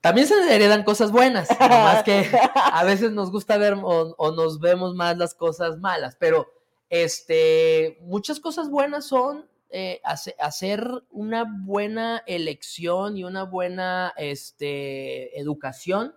También 0.00 0.26
se 0.28 0.34
heredan 0.54 0.84
cosas 0.84 1.10
buenas, 1.10 1.48
más 1.60 2.02
que 2.04 2.28
a 2.54 2.84
veces 2.84 3.12
nos 3.12 3.30
gusta 3.32 3.56
ver 3.58 3.74
o, 3.74 4.14
o 4.16 4.30
nos 4.32 4.60
vemos 4.60 4.94
más 4.94 5.16
las 5.18 5.34
cosas 5.34 5.78
malas, 5.78 6.16
pero 6.18 6.46
este, 6.88 7.98
muchas 8.02 8.38
cosas 8.40 8.70
buenas 8.70 9.04
son 9.06 9.48
eh, 9.70 10.00
hace- 10.04 10.36
hacer 10.38 10.88
una 11.10 11.44
buena 11.64 12.22
elección 12.26 13.16
y 13.16 13.24
una 13.24 13.42
buena 13.42 14.14
este, 14.16 15.38
educación 15.40 16.14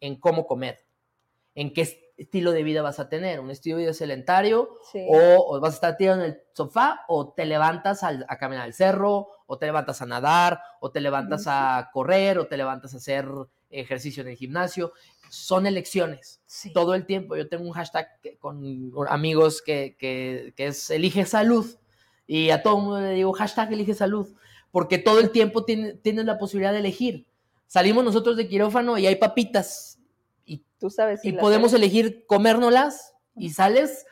en 0.00 0.18
cómo 0.18 0.46
comer, 0.46 0.84
en 1.54 1.72
qué 1.74 2.12
estilo 2.16 2.52
de 2.52 2.62
vida 2.62 2.82
vas 2.82 2.98
a 2.98 3.08
tener, 3.08 3.40
un 3.40 3.50
estilo 3.50 3.76
de 3.76 3.82
vida 3.84 3.92
sedentario 3.94 4.70
Sí. 4.90 5.06
o, 5.10 5.54
o 5.56 5.60
vas 5.60 5.72
a 5.72 5.74
estar 5.74 5.96
tirado 5.96 6.20
en 6.20 6.26
el 6.30 6.40
sofá 6.54 7.00
o 7.08 7.32
te 7.32 7.44
levantas 7.44 8.02
al- 8.02 8.24
a 8.28 8.38
caminar 8.38 8.64
al 8.64 8.74
cerro 8.74 9.28
o 9.50 9.58
te 9.58 9.66
levantas 9.66 10.00
a 10.02 10.06
nadar 10.06 10.60
o 10.78 10.90
te 10.90 11.00
levantas 11.00 11.44
a 11.46 11.88
correr 11.92 12.38
o 12.38 12.46
te 12.46 12.56
levantas 12.58 12.92
a 12.92 12.98
hacer 12.98 13.26
ejercicio 13.70 14.22
en 14.22 14.28
el 14.28 14.36
gimnasio. 14.36 14.92
Son 15.30 15.66
elecciones 15.66 16.40
Sí. 16.46 16.72
todo 16.72 16.94
el 16.94 17.06
tiempo. 17.06 17.34
Yo 17.34 17.48
tengo 17.48 17.64
un 17.64 17.72
hashtag 17.72 18.20
que- 18.20 18.36
con 18.36 18.62
amigos 19.08 19.62
que, 19.62 19.96
que- 19.98 20.52
que 20.56 20.66
es 20.68 20.90
Elige 20.90 21.24
Salud 21.24 21.66
y 22.26 22.50
a 22.50 22.62
todo 22.62 22.76
el 22.76 22.82
mundo 22.84 23.00
le 23.00 23.12
digo 23.14 23.32
hashtag 23.32 23.72
Elige 23.72 23.94
Salud 23.94 24.28
porque 24.70 24.98
todo 24.98 25.18
el 25.18 25.30
tiempo 25.30 25.64
tiene- 25.64 25.94
tienes 25.94 26.26
la 26.26 26.36
posibilidad 26.38 26.72
de 26.72 26.80
elegir. 26.80 27.26
Salimos 27.66 28.04
nosotros 28.04 28.36
de 28.36 28.48
quirófano 28.48 28.98
y 28.98 29.06
hay 29.06 29.16
papitas 29.16 29.98
y 30.44 30.62
Tú 30.78 30.90
sabes 30.90 31.22
si 31.22 31.30
y 31.30 31.32
podemos 31.32 31.72
hay. 31.72 31.78
elegir 31.78 32.26
comérnoslas 32.26 33.14
y 33.34 33.50
sales, 33.50 34.04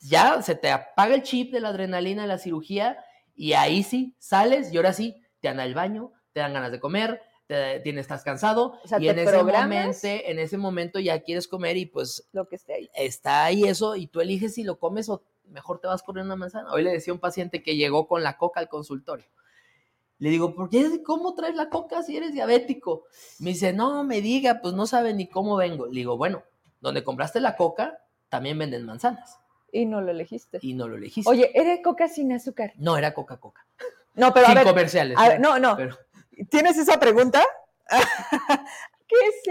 ya 0.00 0.42
se 0.42 0.54
te 0.56 0.70
apaga 0.70 1.14
el 1.14 1.22
chip 1.22 1.52
de 1.52 1.60
la 1.60 1.68
adrenalina 1.68 2.22
de 2.22 2.28
la 2.28 2.38
cirugía 2.38 2.98
y 3.38 3.52
ahí 3.52 3.84
sí, 3.84 4.16
sales 4.18 4.72
y 4.72 4.76
ahora 4.76 4.92
sí, 4.92 5.22
te 5.40 5.48
anda 5.48 5.62
al 5.62 5.72
baño, 5.72 6.12
te 6.32 6.40
dan 6.40 6.52
ganas 6.52 6.72
de 6.72 6.80
comer, 6.80 7.22
te, 7.46 7.80
tienes, 7.80 8.02
estás 8.02 8.24
cansado 8.24 8.78
O 8.84 8.88
sea, 8.88 9.00
y 9.00 9.08
en 9.08 9.18
ese, 9.20 9.42
momento, 9.42 9.98
en 10.02 10.38
ese 10.38 10.58
momento 10.58 10.98
ya 10.98 11.20
quieres 11.20 11.46
comer 11.46 11.76
y 11.76 11.86
pues 11.86 12.28
lo 12.32 12.48
que 12.48 12.56
esté 12.56 12.74
ahí. 12.74 12.90
está 12.94 13.44
ahí 13.44 13.64
eso 13.64 13.94
y 13.94 14.08
tú 14.08 14.20
eliges 14.20 14.54
si 14.54 14.64
lo 14.64 14.78
comes 14.78 15.08
o 15.08 15.22
mejor 15.44 15.80
te 15.80 15.86
vas 15.86 16.02
corriendo 16.02 16.34
una 16.34 16.40
manzana. 16.40 16.70
Hoy 16.72 16.82
le 16.82 16.90
decía 16.90 17.12
a 17.12 17.14
un 17.14 17.20
paciente 17.20 17.62
que 17.62 17.76
llegó 17.76 18.08
con 18.08 18.24
la 18.24 18.36
coca 18.36 18.58
al 18.58 18.68
consultorio. 18.68 19.26
Le 20.18 20.30
digo, 20.30 20.52
¿por 20.54 20.68
qué? 20.68 21.00
¿Cómo 21.04 21.34
traes 21.34 21.54
la 21.54 21.70
coca 21.70 22.02
si 22.02 22.16
eres 22.16 22.32
diabético? 22.32 23.04
Me 23.38 23.50
dice, 23.50 23.72
no 23.72 24.02
me 24.02 24.20
diga, 24.20 24.60
pues 24.60 24.74
no 24.74 24.84
sabe 24.86 25.14
ni 25.14 25.28
cómo 25.28 25.56
vengo. 25.56 25.86
Le 25.86 25.92
digo, 25.92 26.16
bueno, 26.16 26.42
donde 26.80 27.04
compraste 27.04 27.40
la 27.40 27.56
coca, 27.56 28.04
también 28.28 28.58
venden 28.58 28.84
manzanas. 28.84 29.38
Y 29.72 29.86
no 29.86 30.00
lo 30.00 30.10
elegiste. 30.10 30.58
Y 30.62 30.74
no 30.74 30.88
lo 30.88 30.96
elegiste. 30.96 31.28
Oye, 31.30 31.50
era 31.54 31.80
coca 31.82 32.08
sin 32.08 32.32
azúcar. 32.32 32.72
No, 32.76 32.96
era 32.96 33.12
Coca-Coca. 33.14 33.64
No, 34.14 34.32
pero 34.34 34.46
a 34.46 34.48
Sin 34.48 34.54
ver, 34.56 34.64
comerciales. 34.64 35.16
a 35.18 35.26
¿eh? 35.26 35.28
ver, 35.30 35.40
no, 35.40 35.58
no. 35.58 35.76
Pero 35.76 35.96
¿Tienes 36.50 36.76
esa 36.78 36.98
pregunta? 37.00 37.42
¿Qué 39.06 39.16
es 39.16 39.42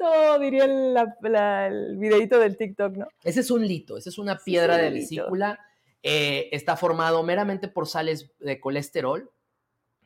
eso? 0.00 0.38
Diría 0.38 0.66
la- 0.66 1.16
la- 1.22 1.66
el 1.66 1.96
videito 1.96 2.38
del 2.38 2.56
TikTok, 2.56 2.94
¿no? 2.96 3.08
ese 3.24 3.40
es 3.40 3.50
un 3.50 3.66
lito, 3.66 3.96
esa 3.96 4.08
es 4.08 4.18
una 4.18 4.38
piedra 4.38 4.76
sí, 4.76 4.82
de 4.82 4.90
vesícula. 4.90 5.58
eh, 6.02 6.48
está 6.52 6.76
formado 6.76 7.22
meramente 7.22 7.68
por 7.68 7.86
sales 7.88 8.30
de 8.38 8.60
colesterol. 8.60 9.30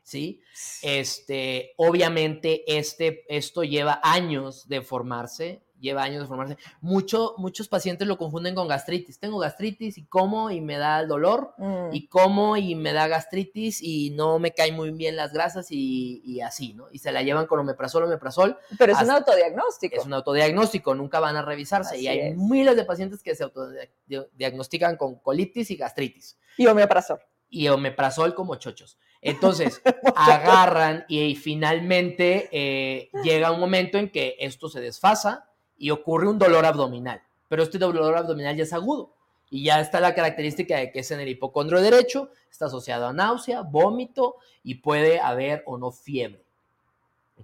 ¿Sí? 0.03 0.43
Este, 0.83 1.73
obviamente, 1.79 2.63
este, 2.77 3.25
esto 3.35 3.65
lleva 3.65 4.01
años 4.03 4.69
de 4.69 4.83
formarse, 4.83 5.63
lleva 5.85 6.03
años 6.03 6.23
de 6.23 6.27
formarse. 6.27 6.57
Mucho, 6.81 7.35
muchos 7.39 7.69
pacientes 7.69 8.09
lo 8.09 8.19
confunden 8.19 8.57
con 8.57 8.67
gastritis. 8.67 9.21
Tengo 9.21 9.39
gastritis 9.39 9.99
y 9.99 10.05
como 10.07 10.51
y 10.51 10.61
me 10.61 10.77
da 10.79 10.99
el 11.01 11.07
dolor, 11.09 11.55
Mm. 11.59 11.91
y 11.93 12.09
como 12.09 12.57
y 12.57 12.75
me 12.75 12.93
da 12.93 13.07
gastritis 13.07 13.81
y 13.83 14.11
no 14.11 14.39
me 14.41 14.51
caen 14.53 14.75
muy 14.75 14.91
bien 14.91 15.15
las 15.15 15.33
grasas 15.33 15.69
y, 15.71 16.21
y 16.25 16.41
así, 16.41 16.73
¿no? 16.75 16.87
Y 16.91 16.99
se 16.99 17.13
la 17.13 17.23
llevan 17.23 17.47
con 17.47 17.61
omeprazol, 17.61 18.03
omeprazol. 18.05 18.59
Pero 18.79 18.93
es 18.93 19.01
un 19.03 19.11
autodiagnóstico. 19.11 19.97
Es 19.97 20.05
un 20.07 20.15
autodiagnóstico, 20.15 20.95
nunca 20.95 21.21
van 21.21 21.37
a 21.37 21.43
revisarse. 21.43 22.01
y 22.01 22.09
hay 22.09 22.19
es. 22.21 22.37
miles 22.37 22.75
de 22.77 22.85
pacientes 22.85 23.23
que 23.23 23.35
se 23.37 23.45
autodiagnostican 23.45 24.97
con 24.97 25.17
colitis 25.17 25.71
y 25.71 25.77
gastritis 25.77 26.39
Y 26.57 26.67
omeprazol. 26.67 27.21
y 27.49 27.69
omeprazol 27.69 28.35
como 28.35 28.57
chochos. 28.57 28.99
Entonces, 29.21 29.81
agarran 30.17 31.05
y, 31.09 31.21
y 31.21 31.37
finalmente 31.37 32.49
eh, 32.53 33.11
llega 33.23 33.53
un 33.53 33.61
momento 33.61 33.97
en 33.99 34.11
que 34.11 34.37
esto 34.41 34.69
se 34.69 34.81
desfasa 34.81 35.51
y 35.79 35.91
ocurre 35.91 36.29
un 36.29 36.39
dolor 36.39 36.65
abdominal. 36.65 37.23
Pero 37.49 37.63
este 37.63 37.79
dolor 37.79 38.17
abdominal 38.17 38.57
ya 38.57 38.65
es 38.65 38.73
agudo. 38.73 39.13
Y 39.51 39.65
ya 39.65 39.81
está 39.81 40.01
la 40.01 40.15
característica 40.15 40.77
de 40.77 40.91
que 40.91 41.01
es 41.01 41.11
en 41.11 41.21
el 41.21 41.29
hipocondrio 41.29 41.81
derecho, 41.81 42.31
está 42.51 42.67
asociado 42.67 43.07
a 43.07 43.13
náusea, 43.13 43.63
vómito 43.63 44.37
y 44.63 44.77
puede 44.77 45.21
haber 45.21 45.63
o 45.67 45.79
no 45.79 45.93
fiebre. 45.93 46.43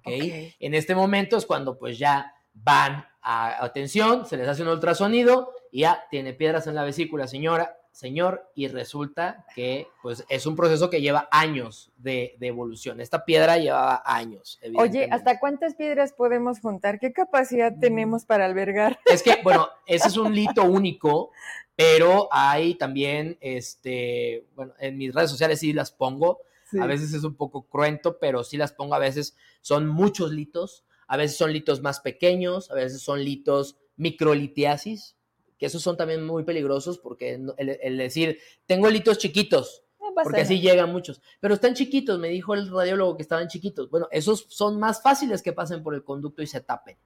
En 0.04 0.74
este 0.74 0.94
momento 0.94 1.36
es 1.36 1.46
cuando 1.46 1.78
pues 1.78 1.98
ya 1.98 2.34
van 2.54 3.06
a 3.22 3.64
atención, 3.64 4.26
se 4.26 4.36
les 4.36 4.48
hace 4.48 4.62
un 4.62 4.68
ultrasonido 4.68 5.52
y 5.70 5.80
ya 5.80 6.04
tiene 6.10 6.32
piedras 6.32 6.66
en 6.66 6.74
la 6.74 6.84
vesícula, 6.84 7.26
señora, 7.26 7.79
señor, 7.92 8.50
y 8.54 8.68
resulta 8.68 9.44
que 9.54 9.86
pues 10.02 10.24
es 10.28 10.46
un 10.46 10.56
proceso 10.56 10.88
que 10.90 11.00
lleva 11.00 11.28
años 11.30 11.92
de, 11.98 12.36
de 12.38 12.46
evolución. 12.46 13.00
Esta 13.00 13.24
piedra 13.24 13.58
llevaba 13.58 14.02
años. 14.04 14.58
Oye. 14.76 15.08
¿hasta 15.10 15.38
cuántas 15.38 15.74
piedras 15.74 16.12
podemos 16.12 16.60
juntar? 16.60 16.98
¿Qué 16.98 17.12
capacidad 17.12 17.72
Mm. 17.72 17.80
tenemos 17.80 18.24
para 18.24 18.46
albergar? 18.46 18.98
Es 19.06 19.22
que, 19.22 19.40
bueno, 19.42 19.68
ese 19.86 20.08
es 20.08 20.16
un 20.16 20.34
lito 20.34 20.64
único, 20.64 21.30
pero 21.76 22.28
hay 22.30 22.74
también, 22.74 23.36
este, 23.40 24.46
bueno, 24.54 24.72
en 24.78 24.96
mis 24.96 25.14
redes 25.14 25.30
sociales 25.30 25.60
sí 25.60 25.72
las 25.72 25.92
pongo. 25.92 26.40
A 26.80 26.86
veces 26.86 27.12
es 27.14 27.24
un 27.24 27.34
poco 27.34 27.62
cruento, 27.62 28.18
pero 28.20 28.44
sí 28.44 28.56
las 28.56 28.72
pongo. 28.72 28.94
A 28.94 29.00
veces 29.00 29.36
son 29.60 29.88
muchos 29.88 30.30
litos, 30.30 30.84
a 31.08 31.16
veces 31.16 31.36
son 31.36 31.52
litos 31.52 31.82
más 31.82 31.98
pequeños, 31.98 32.70
a 32.70 32.74
veces 32.74 33.02
son 33.02 33.24
litos 33.24 33.76
microlitiasis, 33.96 35.16
que 35.60 35.66
esos 35.66 35.82
son 35.82 35.96
también 35.96 36.26
muy 36.26 36.42
peligrosos 36.42 36.98
porque 36.98 37.34
el, 37.34 37.78
el 37.82 37.98
decir, 37.98 38.38
tengo 38.64 38.88
litos 38.88 39.18
chiquitos, 39.18 39.84
No 40.00 40.14
porque 40.24 40.40
así 40.40 40.58
llegan 40.58 40.90
muchos, 40.90 41.20
pero 41.38 41.52
están 41.52 41.74
chiquitos, 41.74 42.18
me 42.18 42.28
dijo 42.28 42.54
el 42.54 42.72
radiólogo 42.72 43.16
que 43.16 43.22
estaban 43.22 43.46
chiquitos. 43.46 43.90
Bueno, 43.90 44.08
esos 44.10 44.46
son 44.48 44.80
más 44.80 45.02
fáciles 45.02 45.42
que 45.42 45.52
pasen 45.52 45.82
por 45.82 45.94
el 45.94 46.02
conducto 46.02 46.42
y 46.42 46.46
se 46.46 46.62
tapen 46.62 46.96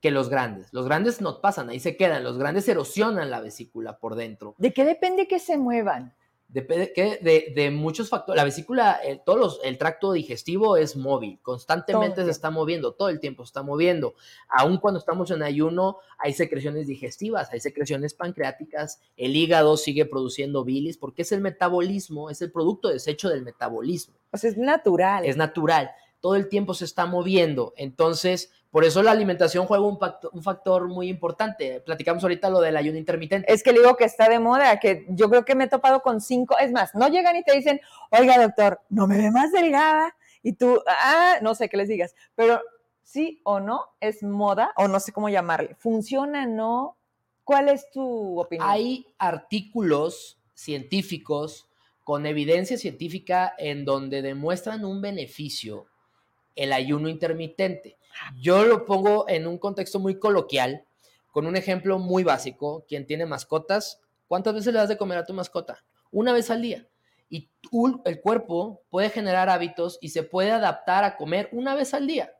que 0.00 0.10
los 0.10 0.30
grandes. 0.30 0.72
Los 0.72 0.86
grandes 0.86 1.20
no 1.20 1.40
pasan, 1.40 1.68
ahí 1.68 1.78
se 1.78 1.96
quedan, 1.96 2.24
los 2.24 2.38
grandes 2.38 2.66
erosionan 2.68 3.30
la 3.30 3.40
vesícula 3.40 3.98
por 3.98 4.16
dentro. 4.16 4.54
¿De 4.58 4.72
qué 4.72 4.84
depende 4.84 5.28
que 5.28 5.38
se 5.38 5.58
muevan? 5.58 6.14
Depende 6.54 6.92
que 6.92 7.18
de, 7.20 7.52
de 7.54 7.70
muchos 7.72 8.08
factores. 8.08 8.36
La 8.36 8.44
vesícula, 8.44 8.92
el, 9.04 9.20
todos 9.24 9.38
los- 9.38 9.60
el 9.64 9.76
tracto 9.76 10.12
digestivo 10.12 10.76
es 10.76 10.94
móvil, 10.96 11.40
constantemente 11.42 12.16
Todo 12.16 12.24
se 12.26 12.30
está 12.30 12.50
moviendo, 12.50 12.92
todo 12.94 13.08
el 13.08 13.18
tiempo 13.18 13.44
se 13.44 13.48
está 13.50 13.62
moviendo. 13.64 14.14
Aun 14.48 14.78
cuando 14.78 14.98
estamos 15.00 15.30
en 15.32 15.42
ayuno, 15.42 15.98
hay 16.16 16.32
secreciones 16.32 16.86
digestivas, 16.86 17.50
hay 17.52 17.58
secreciones 17.58 18.14
pancreáticas, 18.14 19.00
el 19.16 19.34
hígado 19.34 19.76
sigue 19.76 20.06
produciendo 20.06 20.64
bilis, 20.64 20.96
porque 20.96 21.22
es 21.22 21.32
el 21.32 21.40
metabolismo, 21.40 22.30
es 22.30 22.40
el 22.40 22.52
producto 22.52 22.88
desecho 22.88 23.28
del 23.28 23.42
metabolismo, 23.42 24.14
O 24.32 24.36
sea, 24.36 24.48
es 24.50 24.56
natural. 24.56 25.24
es 25.24 25.36
natural, 25.36 25.90
todo 26.20 26.36
el 26.36 26.48
tiempo 26.48 26.72
se 26.74 26.84
está 26.84 27.04
moviendo. 27.04 27.74
Entonces, 27.76 28.52
por 28.74 28.84
eso 28.84 29.04
la 29.04 29.12
alimentación 29.12 29.66
juega 29.66 29.86
un 29.86 30.00
factor, 30.00 30.32
un 30.34 30.42
factor 30.42 30.88
muy 30.88 31.08
importante. 31.08 31.80
Platicamos 31.80 32.24
ahorita 32.24 32.50
lo 32.50 32.60
del 32.60 32.76
ayuno 32.76 32.98
intermitente. 32.98 33.46
Es 33.52 33.62
que 33.62 33.72
le 33.72 33.78
digo 33.78 33.94
que 33.94 34.02
está 34.02 34.28
de 34.28 34.40
moda, 34.40 34.80
que 34.80 35.06
yo 35.10 35.30
creo 35.30 35.44
que 35.44 35.54
me 35.54 35.62
he 35.62 35.68
topado 35.68 36.00
con 36.00 36.20
cinco, 36.20 36.58
es 36.58 36.72
más, 36.72 36.92
no 36.92 37.06
llegan 37.06 37.36
y 37.36 37.44
te 37.44 37.54
dicen, 37.54 37.80
oiga 38.10 38.36
doctor, 38.36 38.80
no 38.88 39.06
me 39.06 39.16
ve 39.16 39.30
más 39.30 39.52
delgada, 39.52 40.16
y 40.42 40.54
tú, 40.54 40.82
ah, 40.88 41.36
no 41.40 41.54
sé 41.54 41.68
qué 41.68 41.76
les 41.76 41.86
digas, 41.86 42.16
pero 42.34 42.60
sí 43.04 43.40
o 43.44 43.60
no 43.60 43.94
es 44.00 44.24
moda, 44.24 44.72
o 44.76 44.88
no 44.88 44.98
sé 44.98 45.12
cómo 45.12 45.28
llamarle, 45.28 45.76
funciona, 45.76 46.44
no, 46.44 46.96
¿cuál 47.44 47.68
es 47.68 47.88
tu 47.92 48.40
opinión? 48.40 48.68
Hay 48.68 49.06
artículos 49.18 50.40
científicos 50.52 51.68
con 52.02 52.26
evidencia 52.26 52.76
científica 52.76 53.54
en 53.56 53.84
donde 53.84 54.20
demuestran 54.20 54.84
un 54.84 55.00
beneficio 55.00 55.86
el 56.56 56.72
ayuno 56.72 57.08
intermitente. 57.08 57.96
Yo 58.36 58.64
lo 58.64 58.84
pongo 58.84 59.28
en 59.28 59.46
un 59.46 59.58
contexto 59.58 59.98
muy 59.98 60.18
coloquial, 60.18 60.84
con 61.30 61.46
un 61.46 61.56
ejemplo 61.56 61.98
muy 61.98 62.22
básico. 62.22 62.84
Quien 62.88 63.06
tiene 63.06 63.26
mascotas, 63.26 64.00
¿cuántas 64.28 64.54
veces 64.54 64.72
le 64.72 64.78
das 64.78 64.88
de 64.88 64.96
comer 64.96 65.18
a 65.18 65.24
tu 65.24 65.34
mascota? 65.34 65.84
Una 66.10 66.32
vez 66.32 66.50
al 66.50 66.62
día. 66.62 66.88
Y 67.28 67.50
tú, 67.60 68.02
el 68.04 68.20
cuerpo 68.20 68.82
puede 68.90 69.10
generar 69.10 69.48
hábitos 69.48 69.98
y 70.00 70.10
se 70.10 70.22
puede 70.22 70.52
adaptar 70.52 71.04
a 71.04 71.16
comer 71.16 71.48
una 71.52 71.74
vez 71.74 71.94
al 71.94 72.06
día, 72.06 72.32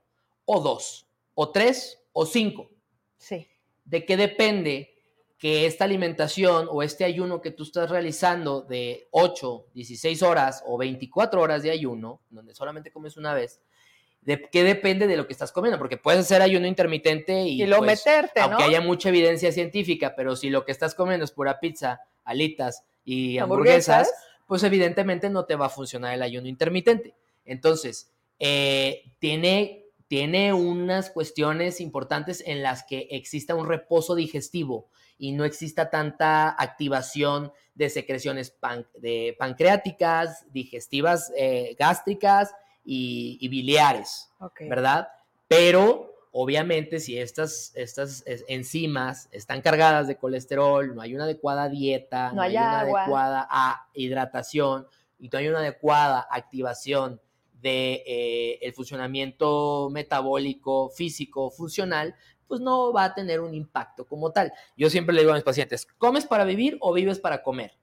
o 0.45 0.61
dos, 0.61 1.09
o 1.35 1.51
tres, 1.51 2.01
o 2.13 2.27
cinco. 2.27 2.71
Sí. 3.17 3.49
¿De 3.85 4.05
qué 4.05 4.17
depende 4.17 4.95
que 5.39 5.67
esta 5.67 5.85
alimentación 5.85 6.69
o 6.71 6.83
este 6.83 7.05
ayuno 7.05 7.41
que 7.43 7.51
tú 7.51 7.65
estás 7.65 7.91
realizando 7.91 8.63
de 8.63 9.09
8, 9.11 9.67
16 9.75 10.23
horas 10.23 10.63
o 10.67 10.79
24 10.79 11.41
horas 11.41 11.63
de 11.63 11.71
ayuno, 11.71 12.23
donde 12.31 12.55
solamente 12.55 12.91
comes 12.91 13.17
una 13.17 13.35
vez, 13.35 13.61
de 14.25 14.41
qué 14.51 14.65
depende 14.65 15.07
de 15.07 15.17
lo 15.17 15.27
que 15.27 15.33
estás 15.33 15.53
comiendo? 15.53 15.79
Porque 15.79 15.97
puedes 15.97 16.21
hacer 16.21 16.41
ayuno 16.43 16.67
intermitente 16.67 17.43
y, 17.43 17.63
Y, 17.63 17.67
lo 17.67 17.79
pues, 17.79 18.05
meterte, 18.05 18.41
¿no? 18.41 18.47
aunque 18.47 18.65
haya 18.65 18.81
mucha 18.81 19.11
evidencia 19.11 19.53
científica, 19.53 20.15
pero 20.17 20.35
si 20.37 20.51
lo 20.51 20.65
que 20.65 20.73
estás 20.73 20.95
comiendo 20.95 21.25
es 21.25 21.31
pura 21.31 21.61
pizza, 21.61 22.01
alitas 22.25 22.85
y 23.05 23.39
hamburguesas, 23.39 24.11
pues 24.47 24.63
evidentemente 24.63 25.29
no 25.31 25.45
te 25.45 25.57
va 25.57 25.67
a 25.67 25.71
funcionar 25.71 26.15
el 26.15 26.23
ayuno 26.23 26.49
intermitente. 26.49 27.15
Entonces, 27.45 28.11
eh, 28.39 29.03
tiene, 29.19 29.85
tiene 30.09 30.53
unas 30.53 31.11
cuestiones 31.11 31.81
importantes 31.81 32.43
en 32.47 32.63
las 32.63 32.85
que 32.85 33.09
exista 33.11 33.55
un 33.55 33.69
reposo 33.69 34.15
digestivo 34.15 34.89
y 35.19 35.33
no 35.33 35.45
exista 35.45 35.91
tanta 35.91 36.51
activación 36.51 37.53
de 37.75 37.91
secreciones 37.91 38.51
pan- 38.51 38.87
de 38.95 39.37
pancreáticas, 39.39 40.47
digestivas, 40.53 41.33
eh, 41.37 41.77
gástricas 41.79 42.55
y, 42.85 43.39
y 43.41 43.49
biliares. 43.49 44.31
Ok. 44.39 44.63
¿verdad? 44.69 45.09
Pero 45.49 46.15
obviamente 46.33 46.99
si 46.99 47.17
estas, 47.17 47.73
estas 47.77 48.25
enzimas 48.27 49.29
están 49.31 49.63
cargadas 49.63 50.09
de 50.09 50.17
colesterol, 50.17 50.95
no 50.95 51.01
hay 51.01 51.15
una 51.15 51.25
adecuada 51.25 51.69
dieta, 51.69 52.31
No 52.31 52.37
no, 52.37 52.43
hay 52.43 52.57
hay 52.57 52.63
una 52.65 52.81
adecuada 52.81 53.49
ah, 53.51 53.89
hidratación 53.95 54.87
y 55.19 55.29
no 55.29 55.39
hay 55.39 55.49
una 55.49 55.61
adecuada 55.61 56.27
activación 56.31 57.21
de 57.53 58.03
eh, 58.07 58.59
el 58.63 58.75
funcionamiento 58.75 59.89
metabólico, 59.91 60.91
físico, 60.91 61.51
funcional, 61.51 62.15
pues 62.47 62.61
no 62.61 62.93
va 62.93 63.05
a 63.05 63.15
tener 63.15 63.41
un 63.41 63.55
impacto 63.55 64.07
como 64.07 64.33
tal. 64.33 64.53
Yo 64.77 64.91
siempre 64.91 65.15
le 65.15 65.23
digo 65.23 65.33
a 65.33 65.37
mis 65.37 65.45
pacientes, 65.45 65.87
¿comes 65.99 66.27
para 66.27 66.45
vivir 66.45 66.77
o 66.81 66.93
vives 66.93 67.21
para 67.21 67.43
comer? 67.43 67.79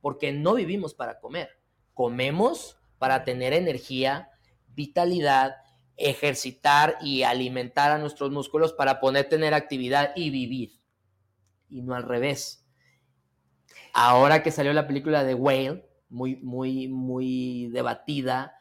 Porque 0.00 0.32
no 0.32 0.54
vivimos 0.54 0.94
para 0.94 1.20
comer, 1.20 1.50
comemos 1.92 2.78
para 2.98 3.24
tener 3.24 3.52
energía, 3.52 4.29
vitalidad, 4.74 5.56
ejercitar 5.96 6.96
y 7.02 7.22
alimentar 7.22 7.90
a 7.90 7.98
nuestros 7.98 8.30
músculos 8.30 8.72
para 8.72 9.00
poder 9.00 9.28
tener 9.28 9.54
actividad 9.54 10.12
y 10.16 10.30
vivir. 10.30 10.80
Y 11.68 11.82
no 11.82 11.94
al 11.94 12.04
revés. 12.04 12.66
Ahora 13.92 14.42
que 14.42 14.50
salió 14.50 14.72
la 14.72 14.86
película 14.86 15.24
de 15.24 15.34
Whale, 15.34 15.86
muy, 16.08 16.36
muy, 16.36 16.88
muy 16.88 17.68
debatida, 17.68 18.56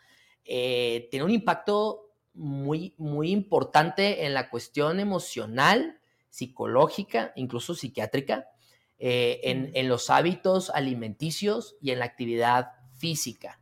eh, 0.45 1.07
tiene 1.11 1.25
un 1.25 1.31
impacto 1.31 2.13
muy, 2.33 2.93
muy 2.97 3.31
importante 3.31 4.25
en 4.25 4.33
la 4.33 4.49
cuestión 4.49 4.99
emocional, 4.99 5.99
psicológica, 6.29 7.33
incluso 7.35 7.73
psiquiátrica, 7.73 8.47
eh, 8.97 9.39
en, 9.43 9.71
en 9.73 9.87
los 9.87 10.09
hábitos 10.09 10.69
alimenticios 10.69 11.75
y 11.81 11.91
en 11.91 11.99
la 11.99 12.05
actividad 12.05 12.71
física. 12.97 13.61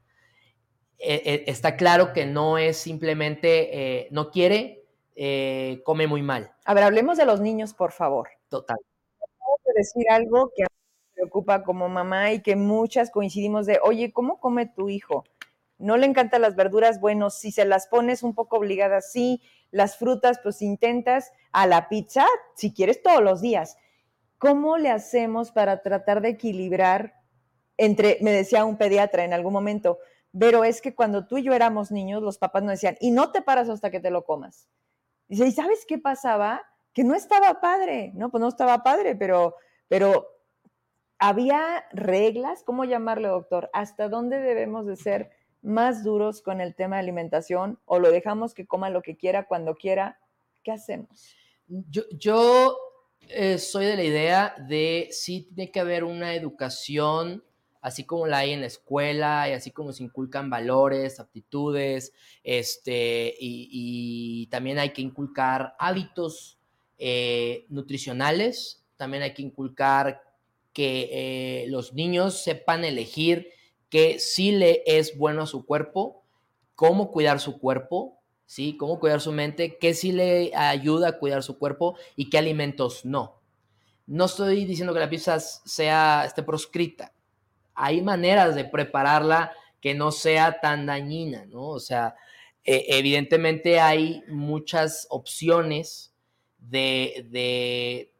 Eh, 1.00 1.22
eh, 1.26 1.44
está 1.48 1.78
claro 1.78 2.12
que 2.12 2.26
no 2.26 2.58
es 2.58 2.78
simplemente, 2.78 3.70
eh, 4.00 4.08
no 4.12 4.32
quiere, 4.32 4.86
eh, 5.16 5.82
come 5.84 6.08
muy 6.08 6.22
mal. 6.22 6.54
A 6.66 6.74
ver, 6.74 6.84
hablemos 6.84 7.18
de 7.18 7.26
los 7.26 7.40
niños, 7.40 7.74
por 7.74 7.92
favor. 7.92 8.30
Total. 8.50 8.78
de 9.66 9.74
decir 9.76 10.06
algo 10.10 10.52
que 10.56 10.64
a 10.64 10.68
mí 10.68 10.78
me 11.10 11.14
preocupa 11.16 11.64
como 11.64 11.90
mamá 11.90 12.32
y 12.32 12.42
que 12.42 12.56
muchas 12.56 13.12
coincidimos 13.12 13.66
de, 13.66 13.80
oye, 13.84 14.12
¿cómo 14.14 14.40
come 14.40 14.66
tu 14.68 14.90
hijo? 14.90 15.24
No 15.78 15.98
le 15.98 16.08
encantan 16.08 16.42
las 16.42 16.56
verduras, 16.56 17.00
bueno, 17.00 17.30
si 17.30 17.52
se 17.52 17.66
las 17.66 17.88
pones 17.88 18.24
un 18.24 18.34
poco 18.34 18.58
obligadas, 18.58 19.12
sí, 19.12 19.42
las 19.72 19.98
frutas, 19.98 20.40
pues 20.42 20.62
intentas 20.62 21.32
a 21.52 21.68
la 21.68 21.90
pizza, 21.90 22.26
si 22.56 22.74
quieres 22.74 23.02
todos 23.04 23.22
los 23.22 23.42
días. 23.42 23.78
¿Cómo 24.38 24.78
le 24.78 24.90
hacemos 24.90 25.52
para 25.52 25.82
tratar 25.82 26.22
de 26.22 26.30
equilibrar 26.30 27.16
entre, 27.78 28.18
me 28.22 28.32
decía 28.32 28.66
un 28.66 28.78
pediatra 28.78 29.24
en 29.24 29.34
algún 29.34 29.54
momento, 29.54 30.00
pero 30.39 30.63
es 30.63 30.82
que 30.82 30.95
cuando 30.95 31.26
tú 31.26 31.38
y 31.38 31.43
yo 31.43 31.54
éramos 31.54 31.91
niños, 31.91 32.21
los 32.21 32.38
papás 32.38 32.63
nos 32.63 32.73
decían, 32.73 32.97
y 33.00 33.12
no 33.12 33.32
te 33.32 33.41
paras 33.41 33.69
hasta 33.69 33.91
que 33.91 34.00
te 34.00 34.12
lo 34.12 34.26
comas. 34.26 34.68
Dice, 35.28 35.47
¿y 35.47 35.51
sabes 35.51 35.86
qué 35.88 35.97
pasaba? 35.97 36.64
Que 36.93 37.03
no 37.03 37.16
estaba 37.16 37.59
padre, 37.62 38.12
¿no? 38.16 38.30
Pues 38.30 38.41
no 38.41 38.47
estaba 38.47 38.84
padre, 38.84 39.16
pero, 39.16 39.55
pero 39.88 40.28
había 41.20 41.86
reglas, 41.91 42.64
¿cómo 42.64 42.86
llamarle, 42.86 43.28
doctor? 43.28 43.70
¿Hasta 43.74 44.09
dónde 44.09 44.39
debemos 44.39 44.86
de 44.86 44.95
ser 44.95 45.32
más 45.62 46.03
duros 46.03 46.41
con 46.41 46.62
el 46.62 46.76
tema 46.76 46.97
de 46.97 47.01
alimentación 47.01 47.80
o 47.86 47.99
lo 47.99 48.12
dejamos 48.12 48.53
que 48.53 48.68
coma 48.68 48.89
lo 48.89 49.01
que 49.01 49.18
quiera 49.18 49.47
cuando 49.47 49.76
quiera? 49.76 50.20
¿Qué 50.64 50.72
hacemos? 50.72 51.36
Yo, 51.68 52.03
yo 52.12 52.78
eh, 53.22 53.57
soy 53.57 53.86
de 53.86 53.95
la 53.95 54.03
idea 54.03 54.55
de 54.68 55.09
sí 55.12 55.49
tiene 55.53 55.72
que 55.72 55.80
haber 55.80 56.03
una 56.03 56.34
educación, 56.34 57.43
así 57.82 58.05
como 58.05 58.28
la 58.28 58.39
hay 58.39 58.51
en 58.51 58.61
la 58.61 58.67
escuela 58.67 59.49
y 59.49 59.53
así 59.53 59.71
como 59.71 59.93
se 59.93 60.03
inculcan 60.03 60.49
valores, 60.49 61.19
aptitudes, 61.19 62.13
este, 62.43 63.34
y, 63.39 64.47
también 64.47 64.80
hay 64.80 64.91
que 64.91 65.01
inculcar 65.01 65.75
hábitos 65.80 66.59
eh, 66.97 67.65
nutricionales, 67.69 68.84
también 68.95 69.23
hay 69.23 69.34
que 69.34 69.41
inculcar 69.41 70.21
que 70.73 71.09
eh, 71.11 71.65
los 71.69 71.93
niños 71.93 72.43
sepan 72.43 72.86
elegir 72.86 73.49
que 73.89 74.19
sí 74.19 74.51
le 74.51 74.84
es 74.86 75.17
bueno 75.17 75.43
a 75.43 75.47
su 75.47 75.65
cuerpo, 75.65 76.23
cómo 76.75 77.11
cuidar 77.11 77.39
su 77.39 77.59
cuerpo, 77.59 78.19
¿sí? 78.45 78.78
Cómo 78.78 78.99
cuidar 78.99 79.21
su 79.21 79.32
mente, 79.32 79.78
qué 79.78 79.93
sí 79.93 80.11
le 80.11 80.55
ayuda 80.55 81.09
a 81.09 81.19
cuidar 81.19 81.43
su 81.43 81.57
cuerpo 81.57 81.95
y 82.15 82.30
qué 82.30 82.38
alimentos 82.38 83.05
no. 83.05 83.41
No 84.07 84.25
estoy 84.25 84.65
diciendo 84.65 84.93
que 84.93 84.99
la 84.99 85.09
pizza 85.09 85.39
sea 85.39 86.23
esté 86.25 86.43
proscrita. 86.43 87.13
Hay 87.78 88.01
maneras 88.01 88.55
de 88.55 88.65
prepararla 88.65 89.53
que 89.80 89.93
no 89.93 90.11
sea 90.11 90.59
tan 90.59 90.86
dañina, 90.86 91.45
¿no? 91.45 91.67
O 91.67 91.80
sea, 91.80 92.15
e, 92.63 92.86
evidentemente 92.89 93.80
hay 93.80 94.23
muchas 94.28 95.07
opciones 95.09 96.13
de, 96.57 97.28
de, 97.30 98.11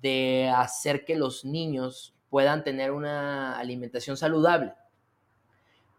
de 0.00 0.52
hacer 0.54 1.04
que 1.04 1.16
los 1.16 1.44
niños 1.44 2.14
puedan 2.28 2.62
tener 2.62 2.92
una 2.92 3.58
alimentación 3.58 4.16
saludable 4.16 4.74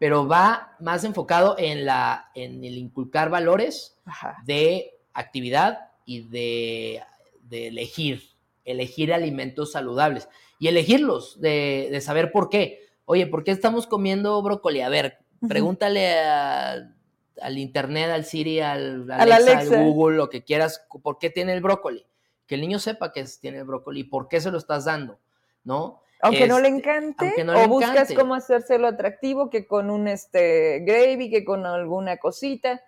pero 0.02 0.26
va 0.26 0.74
más 0.80 1.04
enfocado 1.04 1.54
en, 1.60 1.86
la, 1.86 2.32
en 2.34 2.64
el 2.64 2.76
inculcar 2.76 3.30
valores 3.30 3.96
de 4.44 4.98
actividad 5.12 5.92
y 6.04 6.22
de, 6.22 7.04
elegir, 7.52 8.20
elegir 8.64 9.12
alimentos 9.12 9.70
saludables 9.70 10.28
y 10.58 10.66
elegirlos, 10.66 11.40
de, 11.40 11.96
saber 12.02 12.32
por 12.32 12.48
qué. 12.48 12.81
Oye, 13.04 13.26
¿por 13.26 13.44
qué 13.44 13.50
estamos 13.50 13.86
comiendo 13.86 14.40
brócoli? 14.42 14.80
A 14.80 14.88
ver, 14.88 15.18
pregúntale 15.48 16.18
al 16.20 17.58
internet, 17.58 18.10
al 18.10 18.24
Siri, 18.24 18.60
al 18.60 19.10
Alexa, 19.10 19.78
al 19.78 19.84
Google, 19.84 20.16
lo 20.16 20.30
que 20.30 20.44
quieras, 20.44 20.86
¿por 21.02 21.18
qué 21.18 21.30
tiene 21.30 21.52
el 21.52 21.60
brócoli? 21.60 22.06
Que 22.46 22.54
el 22.56 22.60
niño 22.60 22.78
sepa 22.78 23.12
que 23.12 23.24
tiene 23.40 23.58
el 23.58 23.64
brócoli 23.64 24.00
y 24.00 24.04
por 24.04 24.28
qué 24.28 24.40
se 24.40 24.50
lo 24.50 24.58
estás 24.58 24.84
dando, 24.84 25.18
¿no? 25.64 26.02
Aunque 26.22 26.46
no 26.46 26.60
le 26.60 26.68
este, 26.68 26.78
encante, 26.78 27.34
o 27.48 27.68
buscas 27.68 28.12
cómo 28.14 28.36
hacérselo 28.36 28.86
atractivo, 28.86 29.50
que 29.50 29.66
con 29.66 29.90
un 29.90 30.06
este 30.06 30.78
gravy, 30.86 31.28
que 31.28 31.44
con 31.44 31.66
alguna 31.66 32.18
cosita. 32.18 32.80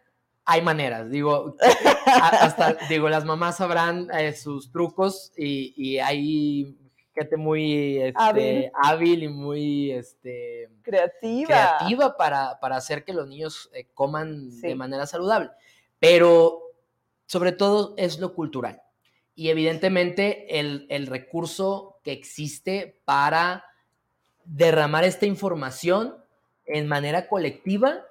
Hay 0.44 0.62
maneras, 0.62 1.10
digo, 1.10 1.56
hasta, 2.06 2.76
digo, 2.88 3.08
las 3.08 3.24
mamás 3.24 3.56
sabrán 3.56 4.08
eh, 4.16 4.34
sus 4.34 4.70
trucos 4.70 5.32
y, 5.36 5.98
hay 5.98 6.78
gente 7.14 7.36
muy 7.36 7.98
este, 7.98 8.72
hábil. 8.74 9.22
y 9.22 9.28
muy 9.28 9.92
este, 9.92 10.68
creativa, 10.82 11.46
creativa 11.46 12.16
para, 12.16 12.58
para 12.60 12.76
hacer 12.76 13.04
que 13.04 13.12
los 13.12 13.28
niños 13.28 13.70
eh, 13.72 13.86
coman 13.94 14.60
de 14.60 14.74
manera 14.74 15.06
saludable. 15.06 15.50
Pero 16.00 16.62
sobre 17.26 17.52
todo 17.52 17.94
es 17.96 18.18
lo 18.18 18.34
cultural 18.34 18.82
y 19.36 19.48
evidentemente 19.48 20.60
el, 20.60 21.06
recurso 21.06 21.98
que 22.04 22.12
existe 22.12 23.00
para 23.04 23.64
derramar 24.44 25.04
esta 25.04 25.26
información 25.26 26.16
en 26.66 26.86
manera 26.86 27.28
colectiva, 27.28 28.06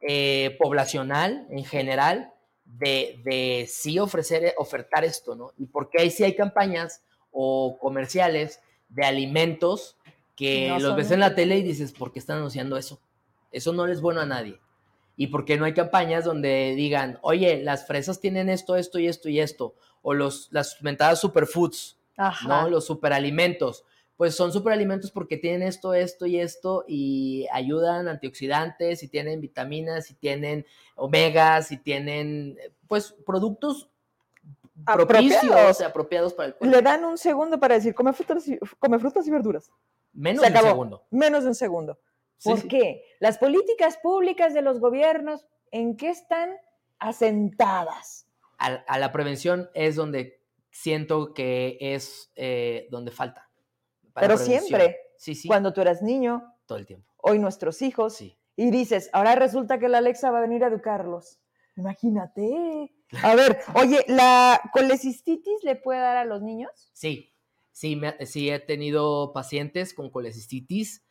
eh, 0.00 0.56
poblacional 0.58 1.46
en 1.50 1.64
general, 1.64 2.32
de, 2.64 3.20
de, 3.24 3.66
sí 3.68 3.98
ofrecer, 3.98 4.54
ofertar 4.56 5.04
esto, 5.04 5.34
¿no? 5.34 5.52
Y 5.58 5.66
porque 5.66 6.00
ahí 6.00 6.10
sí 6.10 6.24
hay 6.24 6.34
campañas 6.34 7.02
o 7.32 7.78
comerciales 7.80 8.60
de 8.88 9.04
alimentos 9.04 9.96
que 10.36 10.76
los 10.80 10.94
ves 10.94 11.10
en 11.10 11.20
la 11.20 11.34
tele 11.34 11.58
y 11.58 11.62
dices, 11.62 11.92
¿por 11.92 12.12
qué 12.12 12.18
están 12.18 12.38
anunciando 12.38 12.76
eso? 12.76 13.00
Eso 13.50 13.72
no 13.72 13.86
les 13.86 13.96
es 13.96 14.02
bueno 14.02 14.20
a 14.20 14.26
nadie. 14.26 14.60
Y 15.16 15.26
porque 15.26 15.56
no 15.56 15.64
hay 15.64 15.74
campañas 15.74 16.24
donde 16.24 16.74
digan, 16.76 17.18
oye, 17.22 17.62
las 17.62 17.86
fresas 17.86 18.20
tienen 18.20 18.48
esto, 18.48 18.76
esto 18.76 18.98
y 18.98 19.08
esto 19.08 19.28
y 19.28 19.40
esto 19.40 19.74
o 20.02 20.14
los, 20.14 20.48
las 20.50 20.82
mentadas 20.82 21.20
superfoods, 21.20 21.98
¿no? 22.46 22.68
Los 22.68 22.86
superalimentos. 22.86 23.84
Pues 24.16 24.36
son 24.36 24.52
superalimentos 24.52 25.10
porque 25.10 25.36
tienen 25.36 25.62
esto, 25.62 25.94
esto 25.94 26.26
y 26.26 26.38
esto 26.38 26.84
y 26.86 27.46
ayudan 27.52 28.08
antioxidantes 28.08 29.02
y 29.02 29.08
tienen 29.08 29.40
vitaminas 29.40 30.10
y 30.10 30.14
tienen 30.14 30.66
omegas 30.96 31.72
y 31.72 31.78
tienen, 31.78 32.58
pues, 32.86 33.16
productos 33.24 33.88
propicios, 34.84 35.80
apropiados 35.80 36.34
para 36.34 36.48
el 36.48 36.54
cuerpo. 36.54 36.76
Le 36.76 36.82
dan 36.82 37.04
un 37.04 37.18
segundo 37.18 37.58
para 37.58 37.74
decir, 37.74 37.94
come 37.94 38.12
frutas 38.12 38.46
y, 38.48 38.58
come 38.78 38.98
frutas 38.98 39.26
y 39.26 39.30
verduras. 39.30 39.70
Menos 40.12 40.42
de 40.42 40.50
un 40.50 40.62
segundo. 40.62 41.06
Menos 41.10 41.42
de 41.42 41.48
un 41.48 41.54
segundo. 41.54 41.98
¿Por 42.42 42.66
qué? 42.66 43.04
Las 43.20 43.38
políticas 43.38 43.98
públicas 43.98 44.52
de 44.52 44.62
los 44.62 44.80
gobiernos, 44.80 45.46
¿en 45.70 45.96
qué 45.96 46.10
están 46.10 46.50
asentadas? 46.98 48.26
a, 48.86 48.98
la 48.98 49.12
prevención 49.12 49.70
es 49.74 49.96
donde 49.96 50.40
siento 50.70 51.34
que 51.34 51.78
es 51.80 52.32
eh, 52.36 52.88
donde 52.90 53.10
falta. 53.10 53.50
Pero 54.14 54.36
siempre, 54.36 54.98
sí, 55.16 55.34
sí. 55.34 55.48
cuando 55.48 55.72
tú 55.72 55.80
eras 55.80 56.02
niño, 56.02 56.54
todo 56.66 56.78
el 56.78 56.86
tiempo. 56.86 57.10
Hoy 57.16 57.38
nuestros 57.38 57.82
hijos, 57.82 58.14
sí. 58.14 58.38
y 58.56 58.70
dices, 58.70 59.10
ahora 59.12 59.34
resulta 59.34 59.78
que 59.78 59.88
la 59.88 59.98
Alexa 59.98 60.30
va 60.30 60.38
a 60.38 60.42
venir 60.42 60.64
a 60.64 60.68
educarlos. 60.68 61.40
Imagínate. 61.76 62.92
A 63.22 63.34
ver, 63.34 63.60
oye, 63.74 64.04
¿la 64.08 64.60
colecistitis 64.72 65.64
le 65.64 65.76
puede 65.76 66.00
dar 66.00 66.16
a 66.16 66.24
los 66.24 66.42
niños? 66.42 66.90
Sí, 66.92 67.32
sí, 67.70 68.00
sí 68.24 68.50
he 68.50 68.58
tenido 68.58 69.32
pacientes 69.32 69.94
con 69.94 70.10
colecistitis 70.10 71.04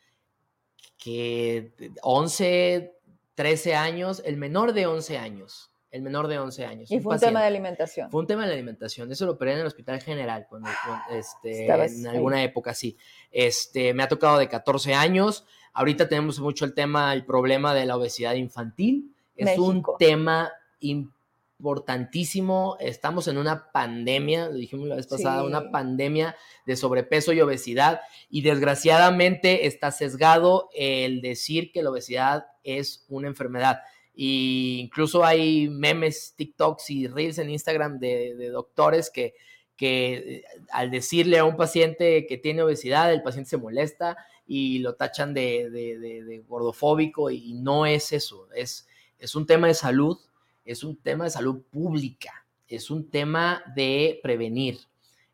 que 0.98 1.74
11, 2.04 2.96
13 3.36 3.76
años, 3.76 4.22
el 4.26 4.38
menor 4.38 4.74
de 4.74 4.86
11 4.86 5.18
años, 5.18 5.72
el 5.90 6.04
menor 6.04 6.28
de 6.28 6.38
11 6.38 6.66
años. 6.66 6.92
Y 6.92 7.00
fue 7.00 7.16
un, 7.16 7.20
tema 7.20 7.42
de 7.42 7.48
alimentación. 7.48 8.12
Fue 8.12 8.22
un 8.22 8.28
tema 8.28 8.46
de 8.46 8.54
alimentación. 8.54 9.12
Eso 9.12 9.26
lo 9.26 9.34
operé 9.34 9.54
en 9.54 9.60
el 9.60 9.66
hospital 9.66 10.02
general, 10.02 10.46
cuando, 10.48 10.70
este, 11.10 11.66
en 11.66 12.08
alguna 12.08 12.44
época, 12.44 12.74
sí. 12.74 12.98
Este, 13.32 13.94
me 13.94 14.04
ha 14.04 14.08
tocado 14.08 14.38
de 14.38 14.48
14 14.48 14.94
años. 14.94 15.46
Ahorita 15.74 16.08
tenemos 16.08 16.40
mucho 16.40 16.66
el 16.66 16.74
tema, 16.74 17.14
el 17.14 17.26
problema 17.26 17.74
de 17.74 17.86
la 17.86 17.98
obesidad 17.98 18.36
infantil. 18.36 19.16
Es 19.36 19.58
un 19.58 19.84
tema 19.98 20.52
importantísimo. 20.80 22.78
Estamos 22.80 23.28
en 23.28 23.38
una 23.38 23.72
pandemia, 23.72 24.48
lo 24.48 24.56
dijimos 24.56 24.88
la 24.88 24.96
vez 24.96 25.08
pasada, 25.08 25.44
una 25.44 25.72
pandemia 25.72 26.36
de 26.66 26.76
sobrepeso 26.76 27.34
y 27.34 27.42
obesidad. 27.42 28.02
Y 28.30 28.42
desgraciadamente 28.42 29.68
está 29.68 29.92
sesgado 29.92 30.70
el 30.74 31.22
decir 31.22 31.72
que 31.72 31.84
la 31.84 31.92
obesidad 31.92 32.48
es 32.64 33.06
una 33.10 33.28
enfermedad 33.28 33.82
y 34.14 34.80
incluso 34.82 35.24
hay 35.24 35.70
memes, 35.70 36.34
TikToks 36.36 36.90
y 36.90 37.08
Reels 37.08 37.38
en 37.38 37.50
Instagram 37.50 38.00
de, 38.00 38.50
doctores 38.50 39.10
que, 39.10 39.36
que 39.76 40.14
eh, 40.14 40.44
al 40.72 40.92
decirle 40.92 41.40
a 41.40 41.46
un 41.46 41.56
paciente 41.56 42.26
que 42.28 42.38
tiene 42.38 42.62
obesidad, 42.62 43.12
el 43.12 43.24
paciente 43.24 43.50
se 43.50 43.58
molesta 43.58 44.18
y 44.46 44.80
lo 44.80 44.96
tachan 44.96 45.34
de, 45.34 46.44
gordofóbico 46.48 47.32
y 47.32 47.54
no 47.54 47.86
es 47.86 48.12
eso, 48.12 48.48
es, 48.54 48.88
es 49.22 49.36
un 49.36 49.46
tema 49.46 49.68
de 49.68 49.76
salud, 49.76 50.18
es 50.66 50.84
un 50.84 50.98
tema 50.98 51.26
de 51.26 51.30
salud 51.30 51.62
pública, 51.70 52.46
es 52.68 52.90
un 52.90 53.10
tema 53.10 53.64
de 53.76 54.20
prevenir. 54.24 54.80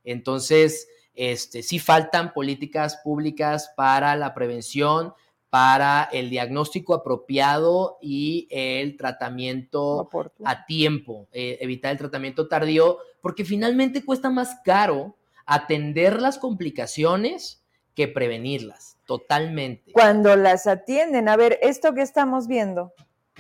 Entonces, 0.04 0.88
este, 1.16 1.64
sí 1.64 1.80
faltan 1.80 2.34
políticas 2.34 2.98
públicas 2.98 3.72
para 3.76 4.16
la 4.16 4.34
prevención, 4.34 5.14
para 5.50 6.04
el 6.12 6.30
diagnóstico 6.30 6.94
apropiado 6.94 7.98
y 8.02 8.48
el 8.52 8.98
tratamiento 8.98 10.10
a 10.44 10.66
tiempo, 10.66 11.28
eh, 11.32 11.58
evitar 11.62 11.94
el 11.94 11.98
tratamiento 11.98 12.48
tardío, 12.48 13.00
porque 13.22 13.46
finalmente 13.46 14.04
cuesta 14.04 14.30
más 14.30 14.58
caro 14.66 15.16
atender 15.46 16.22
las 16.22 16.38
complicaciones 16.38 17.64
que 17.96 18.10
prevenirlas, 18.10 18.98
totalmente. 19.06 19.94
Cuando 19.94 20.36
las 20.36 20.68
atienden, 20.68 21.30
a 21.30 21.38
ver, 21.38 21.58
esto 21.62 21.94
que 21.94 22.02
estamos 22.02 22.48
viendo, 22.48 22.94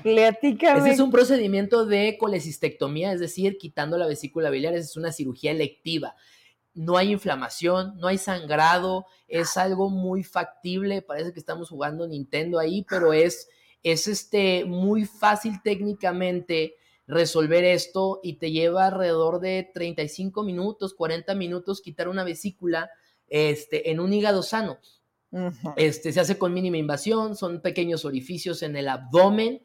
platícame. 0.04 0.80
Ese 0.80 0.92
es 0.92 1.00
un 1.00 1.12
procedimiento 1.12 1.86
de 1.86 2.18
colecistectomía, 2.20 3.12
es 3.14 3.20
decir, 3.20 3.58
quitando 3.58 3.98
la 3.98 4.08
vesícula 4.08 4.50
biliar, 4.50 4.74
es 4.76 4.98
una 4.98 5.12
cirugía 5.12 5.52
electiva 5.52 6.16
no 6.78 6.96
hay 6.96 7.12
inflamación, 7.12 7.98
no 7.98 8.08
hay 8.08 8.20
sangrado, 8.20 9.08
es 9.28 9.58
algo 9.58 9.90
muy 9.90 10.24
factible, 10.24 11.02
parece 11.02 11.34
que 11.34 11.40
estamos 11.40 11.70
jugando 11.70 12.08
Nintendo 12.08 12.60
ahí, 12.60 12.86
pero 12.88 13.14
es, 13.14 13.50
es 13.82 14.08
este, 14.08 14.64
muy 14.64 15.06
fácil 15.06 15.60
técnicamente 15.64 16.76
resolver 17.08 17.64
esto 17.64 18.20
y 18.22 18.34
te 18.34 18.52
lleva 18.52 18.86
alrededor 18.86 19.40
de 19.40 19.68
35 19.74 20.44
minutos, 20.44 20.94
40 20.94 21.34
minutos 21.34 21.82
quitar 21.82 22.10
una 22.10 22.24
vesícula 22.24 22.92
este, 23.28 23.90
en 23.90 24.00
un 24.00 24.14
hígado 24.14 24.44
sano. 24.44 24.78
este, 25.78 26.14
se 26.14 26.20
hace 26.20 26.38
con 26.38 26.54
mínima 26.54 26.78
invasión, 26.78 27.36
son 27.36 27.62
pequeños 27.62 28.06
orificios 28.06 28.62
en 28.62 28.76
el 28.76 28.88
abdomen, 28.88 29.64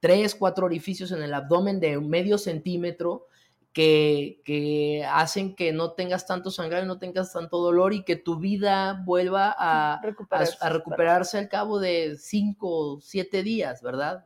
tres, 0.00 0.34
cuatro 0.34 0.66
orificios 0.66 1.12
en 1.12 1.22
el 1.22 1.34
abdomen 1.34 1.80
de 1.80 1.98
medio 2.00 2.38
centímetro 2.38 3.26
que, 3.72 5.06
hacen 5.08 5.54
que 5.54 5.72
no 5.72 5.92
tengas 5.92 6.26
tanto 6.26 6.50
sangrado, 6.50 6.84
no 6.86 6.98
tengas 6.98 7.32
tanto 7.32 7.58
dolor 7.58 7.92
y 7.92 8.04
que 8.04 8.16
tu 8.16 8.38
vida 8.38 9.02
vuelva 9.04 9.54
a, 9.56 10.00
recuperarse, 10.02 11.38
al 11.38 11.48
cabo 11.48 11.78
de 11.78 12.16
cinco 12.18 12.94
o 12.94 13.00
siete 13.00 13.42
días, 13.42 13.82
¿verdad? 13.82 14.24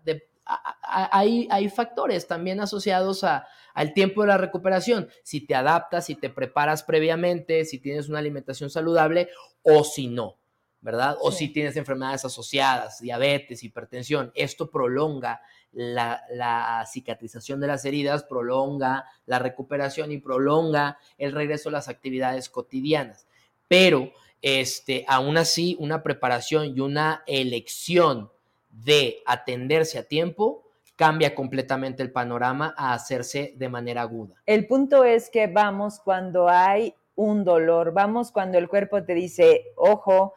hay, 0.82 1.48
hay, 1.50 1.68
factores 1.68 2.26
también 2.26 2.60
asociados 2.60 3.24
a, 3.24 3.46
al 3.74 3.94
tiempo 3.94 4.22
de 4.22 4.28
la 4.28 4.38
recuperación. 4.38 5.08
Si 5.22 5.46
te 5.46 5.54
adaptas, 5.54 6.06
si 6.06 6.14
te 6.14 6.30
preparas 6.30 6.82
previamente, 6.82 7.64
si 7.64 7.78
tienes 7.78 8.08
una 8.08 8.18
alimentación 8.18 8.70
saludable 8.70 9.28
o 9.62 9.84
si 9.84 10.08
no. 10.08 10.41
¿Verdad? 10.82 11.16
O 11.20 11.30
si 11.30 11.48
tienes 11.48 11.76
enfermedades 11.76 12.24
asociadas, 12.24 13.00
diabetes, 13.00 13.62
hipertensión, 13.62 14.32
esto 14.34 14.68
prolonga 14.68 15.40
la, 15.70 16.84
cicatrización 16.90 17.60
de 17.60 17.68
las 17.68 17.84
heridas, 17.84 18.24
prolonga 18.24 19.04
la 19.24 19.38
recuperación 19.38 20.12
y 20.12 20.18
prolonga 20.18 20.98
el 21.16 21.32
regreso 21.32 21.68
a 21.68 21.72
las 21.72 21.88
actividades 21.88 22.50
cotidianas. 22.50 23.26
Pero, 23.68 24.12
este, 24.42 25.04
aún 25.08 25.38
así, 25.38 25.76
una 25.78 26.02
preparación 26.02 26.76
y 26.76 26.80
una 26.80 27.22
elección 27.26 28.30
de 28.68 29.22
atenderse 29.24 29.98
a 29.98 30.02
tiempo 30.02 30.64
cambia 30.96 31.34
completamente 31.34 32.02
el 32.02 32.10
panorama 32.10 32.74
a 32.76 32.92
hacerse 32.92 33.54
de 33.56 33.68
manera 33.68 34.02
aguda. 34.02 34.42
El 34.46 34.66
punto 34.66 35.04
es 35.04 35.30
que 35.30 35.46
vamos 35.46 36.00
cuando 36.00 36.48
hay 36.48 36.94
un 37.14 37.44
dolor, 37.44 37.92
vamos 37.92 38.32
cuando 38.32 38.58
el 38.58 38.68
cuerpo 38.68 39.02
te 39.04 39.14
dice, 39.14 39.72
ojo, 39.76 40.34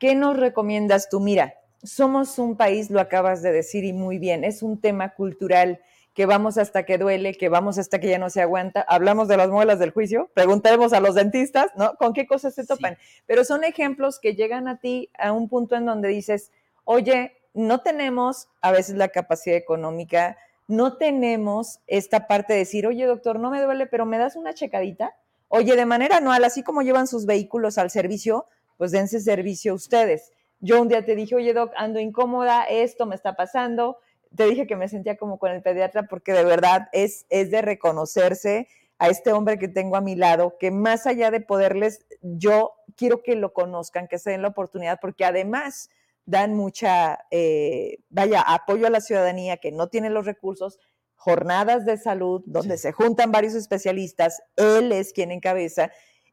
¿Qué 0.00 0.14
nos 0.14 0.38
recomiendas 0.38 1.10
tú? 1.10 1.20
Mira, 1.20 1.56
somos 1.82 2.38
un 2.38 2.56
país, 2.56 2.88
lo 2.88 3.00
acabas 3.00 3.42
de 3.42 3.52
decir 3.52 3.84
y 3.84 3.92
muy 3.92 4.18
bien, 4.18 4.44
es 4.44 4.62
un 4.62 4.80
tema 4.80 5.12
cultural 5.12 5.78
que 6.14 6.24
vamos 6.24 6.56
hasta 6.56 6.84
que 6.86 6.96
duele, 6.96 7.34
que 7.34 7.50
vamos 7.50 7.76
hasta 7.76 8.00
que 8.00 8.08
ya 8.08 8.18
no 8.18 8.30
se 8.30 8.40
aguanta. 8.40 8.80
Hablamos 8.80 9.28
de 9.28 9.36
las 9.36 9.50
muelas 9.50 9.78
del 9.78 9.90
juicio, 9.90 10.30
preguntemos 10.32 10.94
a 10.94 11.00
los 11.00 11.16
dentistas, 11.16 11.66
¿no? 11.76 11.96
¿Con 11.96 12.14
qué 12.14 12.26
cosas 12.26 12.54
se 12.54 12.66
topan? 12.66 12.96
Pero 13.26 13.44
son 13.44 13.62
ejemplos 13.62 14.18
que 14.18 14.34
llegan 14.34 14.68
a 14.68 14.78
ti 14.78 15.10
a 15.18 15.32
un 15.32 15.50
punto 15.50 15.76
en 15.76 15.84
donde 15.84 16.08
dices, 16.08 16.50
oye, 16.84 17.36
no 17.52 17.82
tenemos 17.82 18.48
a 18.62 18.72
veces 18.72 18.96
la 18.96 19.08
capacidad 19.08 19.58
económica, 19.58 20.38
no 20.66 20.96
tenemos 20.96 21.80
esta 21.86 22.26
parte 22.26 22.54
de 22.54 22.60
decir, 22.60 22.86
oye, 22.86 23.04
doctor, 23.04 23.38
no 23.38 23.50
me 23.50 23.60
duele, 23.60 23.86
pero 23.86 24.06
me 24.06 24.16
das 24.16 24.34
una 24.34 24.54
checadita. 24.54 25.14
Oye, 25.48 25.76
de 25.76 25.84
manera 25.84 26.16
anual, 26.16 26.42
así 26.44 26.62
como 26.62 26.80
llevan 26.80 27.06
sus 27.06 27.26
vehículos 27.26 27.76
al 27.76 27.90
servicio, 27.90 28.46
pues 28.80 28.92
dense 28.92 29.20
servicio 29.20 29.72
a 29.72 29.74
ustedes. 29.74 30.32
Yo 30.58 30.80
un 30.80 30.88
día 30.88 31.04
te 31.04 31.14
dije, 31.14 31.34
oye, 31.34 31.52
doc, 31.52 31.70
ando 31.76 32.00
incómoda, 32.00 32.64
esto 32.64 33.04
me 33.04 33.14
está 33.14 33.36
pasando. 33.36 33.98
Te 34.34 34.46
dije 34.46 34.66
que 34.66 34.74
me 34.74 34.88
sentía 34.88 35.18
como 35.18 35.38
con 35.38 35.52
el 35.52 35.60
pediatra 35.60 36.04
porque 36.04 36.32
de 36.32 36.44
verdad 36.44 36.88
es, 36.92 37.26
es 37.28 37.50
de 37.50 37.60
reconocerse 37.60 38.68
a 38.98 39.08
este 39.10 39.34
hombre 39.34 39.58
que 39.58 39.68
tengo 39.68 39.96
a 39.96 40.00
mi 40.00 40.14
lado, 40.14 40.56
que 40.58 40.70
más 40.70 41.06
allá 41.06 41.30
de 41.30 41.42
poderles, 41.42 42.06
yo 42.22 42.72
quiero 42.96 43.22
que 43.22 43.36
lo 43.36 43.52
conozcan, 43.52 44.08
que 44.08 44.18
se 44.18 44.30
den 44.30 44.40
la 44.40 44.48
oportunidad, 44.48 44.98
porque 44.98 45.26
además 45.26 45.90
dan 46.24 46.54
mucha, 46.54 47.18
eh, 47.30 47.98
vaya, 48.08 48.40
apoyo 48.40 48.86
a 48.86 48.90
la 48.90 49.02
ciudadanía 49.02 49.58
que 49.58 49.72
no 49.72 49.88
tiene 49.88 50.08
los 50.08 50.24
recursos, 50.24 50.78
jornadas 51.16 51.84
de 51.84 51.98
salud 51.98 52.42
donde 52.46 52.78
se 52.78 52.92
juntan 52.92 53.30
varios 53.30 53.54
especialistas, 53.54 54.42
él 54.56 54.90
es 54.90 55.12
quien 55.12 55.32
encabeza, 55.32 55.90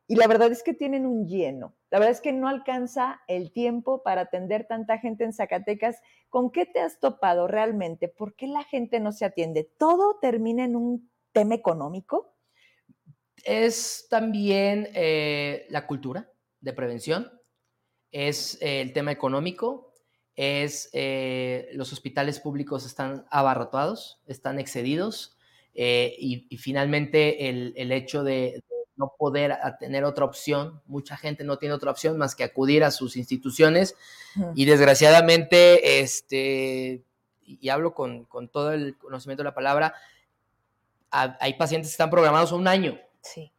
y 0.07 0.15
la 0.15 0.27
verdad 0.27 0.51
es 0.51 0.63
que 0.63 0.73
tienen 0.73 1.05
un 1.05 1.27
lleno. 1.27 1.75
La 1.91 1.99
verdad 1.99 2.13
es 2.13 2.21
que 2.21 2.31
no 2.31 2.47
alcanza 2.47 3.21
el 3.27 3.51
tiempo 3.51 4.03
para 4.03 4.21
atender 4.21 4.65
tanta 4.65 4.99
gente 4.99 5.25
en 5.25 5.33
Zacatecas. 5.33 6.01
¿Con 6.29 6.49
qué 6.49 6.65
te 6.65 6.79
has 6.79 6.99
topado 7.01 7.47
realmente? 7.47 8.07
¿Por 8.07 8.35
qué 8.35 8.47
la 8.47 8.63
gente 8.63 9.01
no 9.01 9.11
se 9.11 9.25
atiende? 9.25 9.69
¿Todo 9.77 10.17
termina 10.21 10.63
en 10.63 10.77
un 10.77 11.11
tema 11.33 11.55
económico? 11.55 12.33
Es 13.43 14.07
también 14.09 14.89
eh, 14.93 15.67
la 15.69 15.85
cultura 15.85 16.31
de 16.61 16.73
prevención, 16.73 17.29
es 18.11 18.61
eh, 18.61 18.81
el 18.81 18.93
tema 18.93 19.11
económico, 19.11 19.93
es 20.35 20.89
eh, 20.93 21.69
los 21.73 21.91
hospitales 21.91 22.39
públicos 22.39 22.85
están 22.85 23.25
abarrotados, 23.29 24.21
están 24.25 24.59
excedidos 24.59 25.37
y, 25.73 26.47
finalmente 26.57 27.49
el, 27.49 27.73
el 27.75 27.91
hecho 27.91 28.23
de, 28.23 28.63
no 28.97 29.13
poder 29.17 29.57
tener 29.79 30.03
otra 30.03 30.25
opción. 30.25 30.81
Mucha 30.85 31.15
gente 31.17 31.43
no 31.43 31.57
tiene 31.57 31.75
otra 31.75 31.91
opción 31.91 32.17
más 32.17 32.35
que 32.35 32.43
acudir 32.43 32.83
a 32.83 32.91
sus 32.91 33.15
instituciones 33.15 33.95
y 34.55 34.65
desgraciadamente, 34.65 35.99
este, 36.01 37.03
y 37.45 37.69
hablo 37.69 37.93
con, 37.93 38.27
todo 38.51 38.71
el 38.71 38.97
conocimiento 38.97 39.43
de 39.43 39.49
la 39.49 39.55
palabra, 39.55 39.93
hay 41.09 41.53
pacientes 41.53 41.89
que 41.89 41.93
están 41.93 42.09
programados 42.09 42.51
a 42.51 42.55
un 42.55 42.67
año. 42.67 42.99
Sí. 43.21 43.51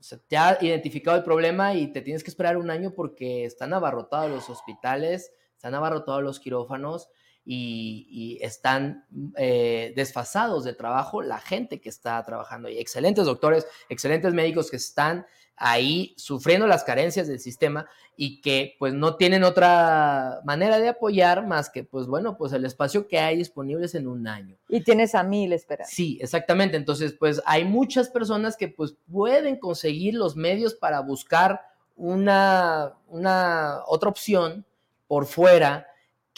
O 0.00 0.02
sea, 0.02 0.18
te 0.18 0.36
ha 0.36 0.58
identificado 0.60 1.16
el 1.16 1.24
problema 1.24 1.74
y 1.74 1.92
te 1.92 2.02
tienes 2.02 2.22
que 2.22 2.30
esperar 2.30 2.56
un 2.56 2.70
año 2.70 2.92
porque 2.94 3.44
están 3.44 3.72
abarrotados 3.72 4.30
los 4.30 4.48
hospitales, 4.48 5.32
están 5.54 5.74
abarrotados 5.74 6.22
los 6.22 6.38
quirófanos 6.38 7.08
y, 7.50 8.38
están 8.42 9.06
eh, 9.36 9.92
desfasados 9.96 10.64
de 10.64 10.74
trabajo 10.74 11.22
la 11.22 11.38
gente 11.38 11.80
que 11.80 11.88
está 11.88 12.22
trabajando 12.22 12.68
ahí. 12.68 12.78
Excelentes 12.78 13.24
doctores, 13.24 13.66
excelentes 13.88 14.34
médicos 14.34 14.70
que 14.70 14.76
están 14.76 15.26
ahí 15.56 16.14
sufriendo 16.16 16.66
las 16.66 16.84
carencias 16.84 17.26
del 17.26 17.40
sistema 17.40 17.88
y 18.16 18.40
que 18.42 18.76
pues 18.78 18.92
no 18.94 19.16
tienen 19.16 19.44
otra 19.44 20.40
manera 20.44 20.78
de 20.78 20.88
apoyar 20.88 21.46
más 21.46 21.70
que 21.70 21.84
pues 21.84 22.06
bueno, 22.06 22.36
pues 22.36 22.52
el 22.52 22.64
espacio 22.64 23.08
que 23.08 23.18
hay 23.18 23.38
disponible 23.38 23.86
es 23.86 23.94
en 23.94 24.06
un 24.08 24.28
año. 24.28 24.56
Y 24.68 24.82
tienes 24.82 25.14
a 25.14 25.22
mil 25.22 25.52
esperando. 25.52 25.90
Sí, 25.90 26.18
exactamente. 26.20 26.76
Entonces 26.76 27.14
pues 27.18 27.40
hay 27.46 27.64
muchas 27.64 28.10
personas 28.10 28.56
que 28.56 28.68
pues 28.68 28.94
pueden 29.10 29.56
conseguir 29.56 30.14
los 30.14 30.36
medios 30.36 30.74
para 30.74 31.00
buscar 31.00 31.62
una, 31.96 32.94
una 33.08 33.80
otra 33.86 34.10
opción 34.10 34.66
por 35.08 35.24
fuera 35.26 35.86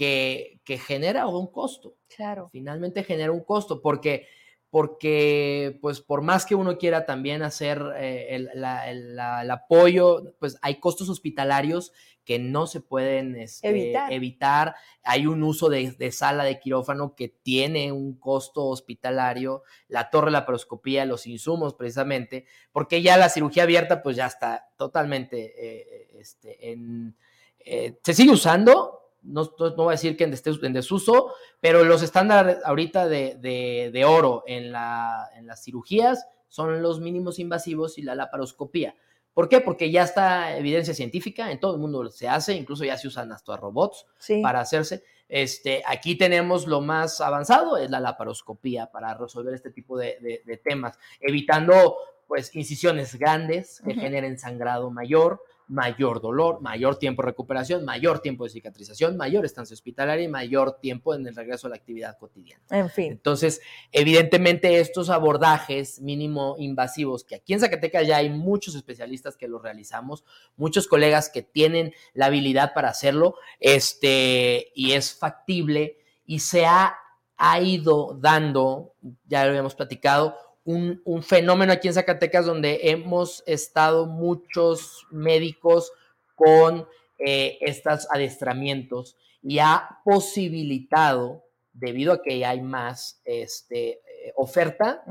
que, 0.01 0.81
genera 0.87 1.27
un 1.27 1.47
costo. 1.49 1.97
Claro. 2.17 2.49
Finalmente 2.51 3.05
genera 3.05 3.33
un 3.33 3.45
costo, 3.45 3.83
porque, 3.83 4.27
porque 4.71 5.79
pues 5.83 6.01
por 6.01 6.23
más 6.23 6.47
que 6.47 6.55
uno 6.55 6.79
quiera 6.79 7.05
también 7.05 7.43
hacer 7.43 7.83
eh, 7.99 8.49
el, 8.55 9.51
apoyo, 9.51 10.35
pues 10.39 10.59
hay 10.63 10.77
costos 10.81 11.11
hospitalarios 11.11 11.93
que 12.25 12.39
no 12.39 12.67
se 12.67 12.81
pueden 12.81 13.37
este, 13.37 13.93
evitar. 14.11 14.75
Hay 15.03 15.27
un 15.27 15.43
uso 15.43 15.69
de, 15.69 16.13
sala 16.13 16.45
de 16.45 16.61
quirófano 16.61 17.15
que 17.15 17.29
tiene 17.29 17.93
un 17.93 18.19
costo 18.19 18.67
hospitalario, 18.67 19.65
la 19.89 20.09
torre 20.09 20.31
la 20.31 20.47
paroscopía, 20.47 21.05
los 21.05 21.27
insumos 21.27 21.75
precisamente, 21.75 22.47
porque 22.73 23.03
ya 23.03 23.19
la 23.19 23.29
cirugía 23.29 23.65
abierta 23.65 24.03
pues 24.03 24.17
ya 24.17 24.27
está 24.27 24.71
totalmente 24.79 25.53
eh, 25.59 26.09
este, 26.19 26.71
en... 26.71 27.17
Eh, 27.63 27.99
se 28.03 28.15
sigue 28.15 28.31
usando, 28.31 29.00
no, 29.23 29.51
no, 29.59 29.77
voy 29.77 29.89
a 29.89 29.91
decir 29.93 30.17
que 30.17 30.25
en, 30.25 30.73
desuso, 30.73 31.35
pero 31.61 31.85
los 31.85 32.03
estándares 32.03 32.59
ahorita 32.65 33.09
de, 33.09 34.05
oro 34.07 34.45
en, 34.47 34.73
las 34.73 35.63
cirugías 35.63 36.27
son 36.49 36.83
los 36.83 37.01
mínimos 37.01 37.39
invasivos 37.39 37.99
y 37.99 38.03
la 38.03 38.15
laparoscopía. 38.15 38.95
¿Por 39.33 39.49
qué? 39.49 39.61
Porque 39.61 39.91
ya 39.91 40.03
está 40.03 40.57
evidencia 40.57 40.93
científica, 40.93 41.51
en 41.53 41.61
todo 41.61 41.75
el 41.75 41.81
mundo 41.81 42.09
se 42.11 42.29
hace, 42.29 42.55
incluso 42.55 42.85
ya 42.85 42.99
se 42.99 43.09
usan 43.09 43.31
hasta 43.33 43.57
robots 43.57 44.07
para 44.43 44.61
hacerse. 44.61 45.05
Este, 45.29 45.83
aquí 45.87 46.17
tenemos 46.17 46.67
lo 46.67 46.81
más 46.81 47.21
avanzado, 47.21 47.77
es 47.77 47.89
la 47.89 48.01
laparoscopía 48.01 48.91
para 48.91 49.15
resolver 49.15 49.55
este 49.55 49.71
tipo 49.71 49.97
de, 49.97 50.61
temas, 50.65 50.99
evitando 51.21 51.97
pues 52.27 52.55
incisiones 52.55 53.17
grandes 53.17 53.81
que 53.85 53.95
generen 53.95 54.39
sangrado 54.39 54.91
mayor, 54.91 55.43
mayor 55.71 56.21
dolor, 56.21 56.61
mayor 56.61 56.97
tiempo 56.97 57.23
de 57.23 57.27
recuperación, 57.27 57.85
mayor 57.85 58.19
tiempo 58.19 58.43
de 58.45 58.51
cicatrización, 58.51 59.17
mayor 59.17 59.45
estancia 59.45 59.73
hospitalaria 59.73 60.25
y 60.25 60.29
mayor 60.29 60.81
tiempo 60.81 61.15
en 61.15 61.25
el 61.27 61.37
regreso 61.37 61.69
a 61.69 61.71
la 61.71 61.77
actividad 61.77 62.19
cotidiana. 62.19 62.63
En 62.71 62.91
fin. 62.91 63.13
Entonces, 63.13 63.61
evidentemente 63.93 64.81
estos 64.81 65.11
abordajes 65.11 66.01
mínimo 66.01 66.57
invasivos, 66.59 67.23
que 67.23 67.37
aquí 67.37 67.53
en 67.53 67.61
Zacatecas 67.61 68.05
ya 68.07 68.17
hay 68.17 68.31
muchos 68.31 68.75
especialistas 68.75 69.37
que 69.37 69.47
los 69.47 69.63
realizamos, 69.63 70.25
muchos 70.57 70.89
colegas 70.89 71.31
que 71.31 71.43
tienen 71.43 71.95
la 72.15 72.27
habilidad 72.27 72.75
para 72.75 72.89
hacerlo, 72.89 73.37
este, 73.61 74.73
y 74.75 74.93
es 74.93 75.15
factible 75.15 75.99
y 76.27 76.41
se 76.41 76.67
ha, 76.67 76.97
ha 77.37 77.61
ido 77.61 78.19
dando, 78.21 78.95
ya 79.27 79.45
lo 79.45 79.51
habíamos 79.51 79.77
platicado, 79.77 80.37
un, 80.71 81.23
fenómeno 81.23 81.73
aquí 81.73 81.89
en 81.89 81.95
Zacatecas 81.95 82.47
donde 82.47 82.81
hemos 82.85 83.43
estado 83.47 84.07
muchos 84.07 85.07
médicos 85.11 85.93
con 86.35 86.87
eh, 87.19 87.59
estos 87.61 88.09
adestramientos 88.11 89.17
y 89.43 89.59
ha 89.59 90.01
posibilitado, 90.05 91.45
debido 91.73 92.13
a 92.13 92.23
que 92.23 92.45
hay 92.45 92.61
más 92.61 93.21
este, 93.25 93.91
eh, 93.91 94.33
oferta, 94.37 95.03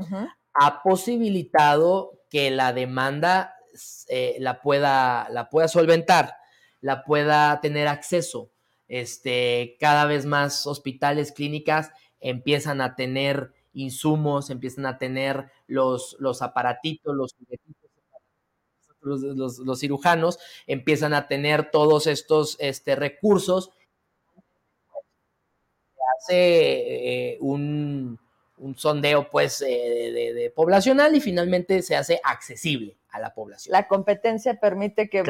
ha 0.54 0.82
posibilitado 0.82 2.20
que 2.30 2.50
la 2.50 2.72
demanda 2.72 3.56
eh, 4.08 4.36
la, 4.38 4.60
pueda, 4.60 5.28
la 5.30 5.48
pueda 5.50 5.68
solventar, 5.68 6.36
la 6.80 7.04
pueda 7.04 7.60
tener 7.60 7.88
acceso. 7.88 8.50
Este, 8.88 9.76
cada 9.78 10.04
vez 10.06 10.26
más 10.26 10.66
hospitales, 10.66 11.32
clínicas 11.32 11.90
empiezan 12.20 12.80
a 12.80 12.96
tener 12.96 13.52
insumos, 13.72 14.50
empiezan 14.50 14.86
a 14.86 14.98
tener 14.98 15.50
los, 15.66 16.16
los 16.18 16.42
aparatitos, 16.42 17.14
los, 17.14 17.36
los, 19.00 19.58
los, 19.58 19.80
cirujanos, 19.80 20.38
empiezan 20.66 21.14
a 21.14 21.28
tener 21.28 21.70
todos 21.70 22.06
estos 22.06 22.56
este, 22.60 22.96
recursos. 22.96 23.70
Se 25.94 26.02
hace 26.18 27.32
eh, 27.32 27.38
un, 27.40 28.18
un, 28.58 28.76
sondeo 28.76 29.30
pues 29.30 29.62
eh, 29.62 30.32
de, 30.34 30.52
poblacional 30.54 31.14
y 31.14 31.20
finalmente 31.20 31.82
se 31.82 31.96
hace 31.96 32.20
accesible 32.24 32.96
a 33.10 33.20
la 33.20 33.32
población. 33.32 33.72
La 33.72 33.88
competencia 33.88 34.60
permite 34.60 35.08
que 35.08 35.22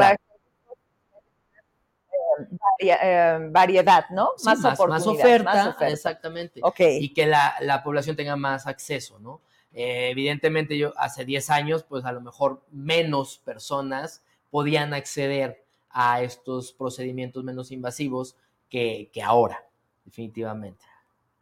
eh, 2.79 3.39
variedad, 3.51 4.07
¿no? 4.11 4.31
más, 4.45 4.61
más, 4.61 5.07
oferta, 5.07 5.77
exactamente. 5.89 6.61
Y 6.79 7.13
que 7.13 7.27
la, 7.27 7.55
la, 7.61 7.83
población 7.83 8.17
tenga 8.17 8.37
más 8.37 8.67
acceso, 8.67 9.19
¿no? 9.19 9.41
Eh, 9.73 10.11
evidentemente 10.11 10.77
yo 10.77 10.93
hace 10.97 11.25
10 11.25 11.51
años, 11.51 11.85
pues 11.85 12.05
a 12.05 12.13
lo 12.13 12.21
mejor 12.21 12.63
menos 12.71 13.39
personas 13.39 14.23
podían 14.51 14.95
acceder 14.95 15.65
a 15.91 16.23
estos 16.23 16.73
procedimientos 16.73 17.45
menos 17.45 17.71
invasivos 17.71 18.37
que, 18.69 19.11
que 19.13 19.23
ahora, 19.23 19.65
definitivamente. 20.05 20.85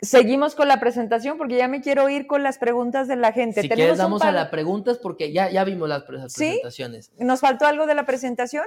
Seguimos 0.00 0.54
con 0.54 0.68
la 0.68 0.78
presentación 0.78 1.38
porque 1.38 1.56
ya 1.56 1.66
me 1.66 1.80
quiero 1.80 2.08
ir 2.08 2.26
con 2.28 2.44
las 2.44 2.58
preguntas 2.58 3.08
de 3.08 3.16
la 3.16 3.32
gente. 3.32 3.62
Si 3.62 3.68
quieres, 3.68 3.98
damos 3.98 4.22
a 4.22 4.30
las 4.30 4.48
preguntas 4.48 4.98
porque 4.98 5.32
ya, 5.32 5.50
ya 5.50 5.64
vimos 5.64 5.88
las 5.88 6.04
presentaciones. 6.04 7.10
¿Nos 7.18 7.40
faltó 7.40 7.66
algo 7.66 7.86
de 7.86 7.96
la 7.96 8.06
presentación? 8.06 8.64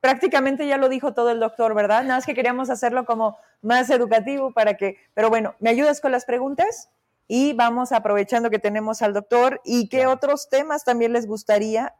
Prácticamente 0.00 0.66
ya 0.66 0.76
lo 0.76 0.88
dijo 0.88 1.12
todo 1.12 1.30
el 1.30 1.40
doctor, 1.40 1.74
¿verdad? 1.74 2.02
Nada 2.02 2.16
más 2.16 2.26
que 2.26 2.34
queríamos 2.34 2.70
hacerlo 2.70 3.04
como 3.04 3.36
más 3.62 3.90
educativo 3.90 4.52
para 4.52 4.74
que, 4.74 4.96
pero 5.14 5.28
bueno, 5.28 5.54
¿me 5.58 5.70
ayudas 5.70 6.00
con 6.00 6.12
las 6.12 6.24
preguntas? 6.24 6.90
Y 7.26 7.52
vamos 7.52 7.92
aprovechando 7.92 8.48
que 8.48 8.58
tenemos 8.58 9.02
al 9.02 9.12
doctor 9.12 9.60
y 9.64 9.88
qué 9.88 10.06
otros 10.06 10.48
temas 10.48 10.84
también 10.84 11.12
les 11.12 11.26
gustaría 11.26 11.94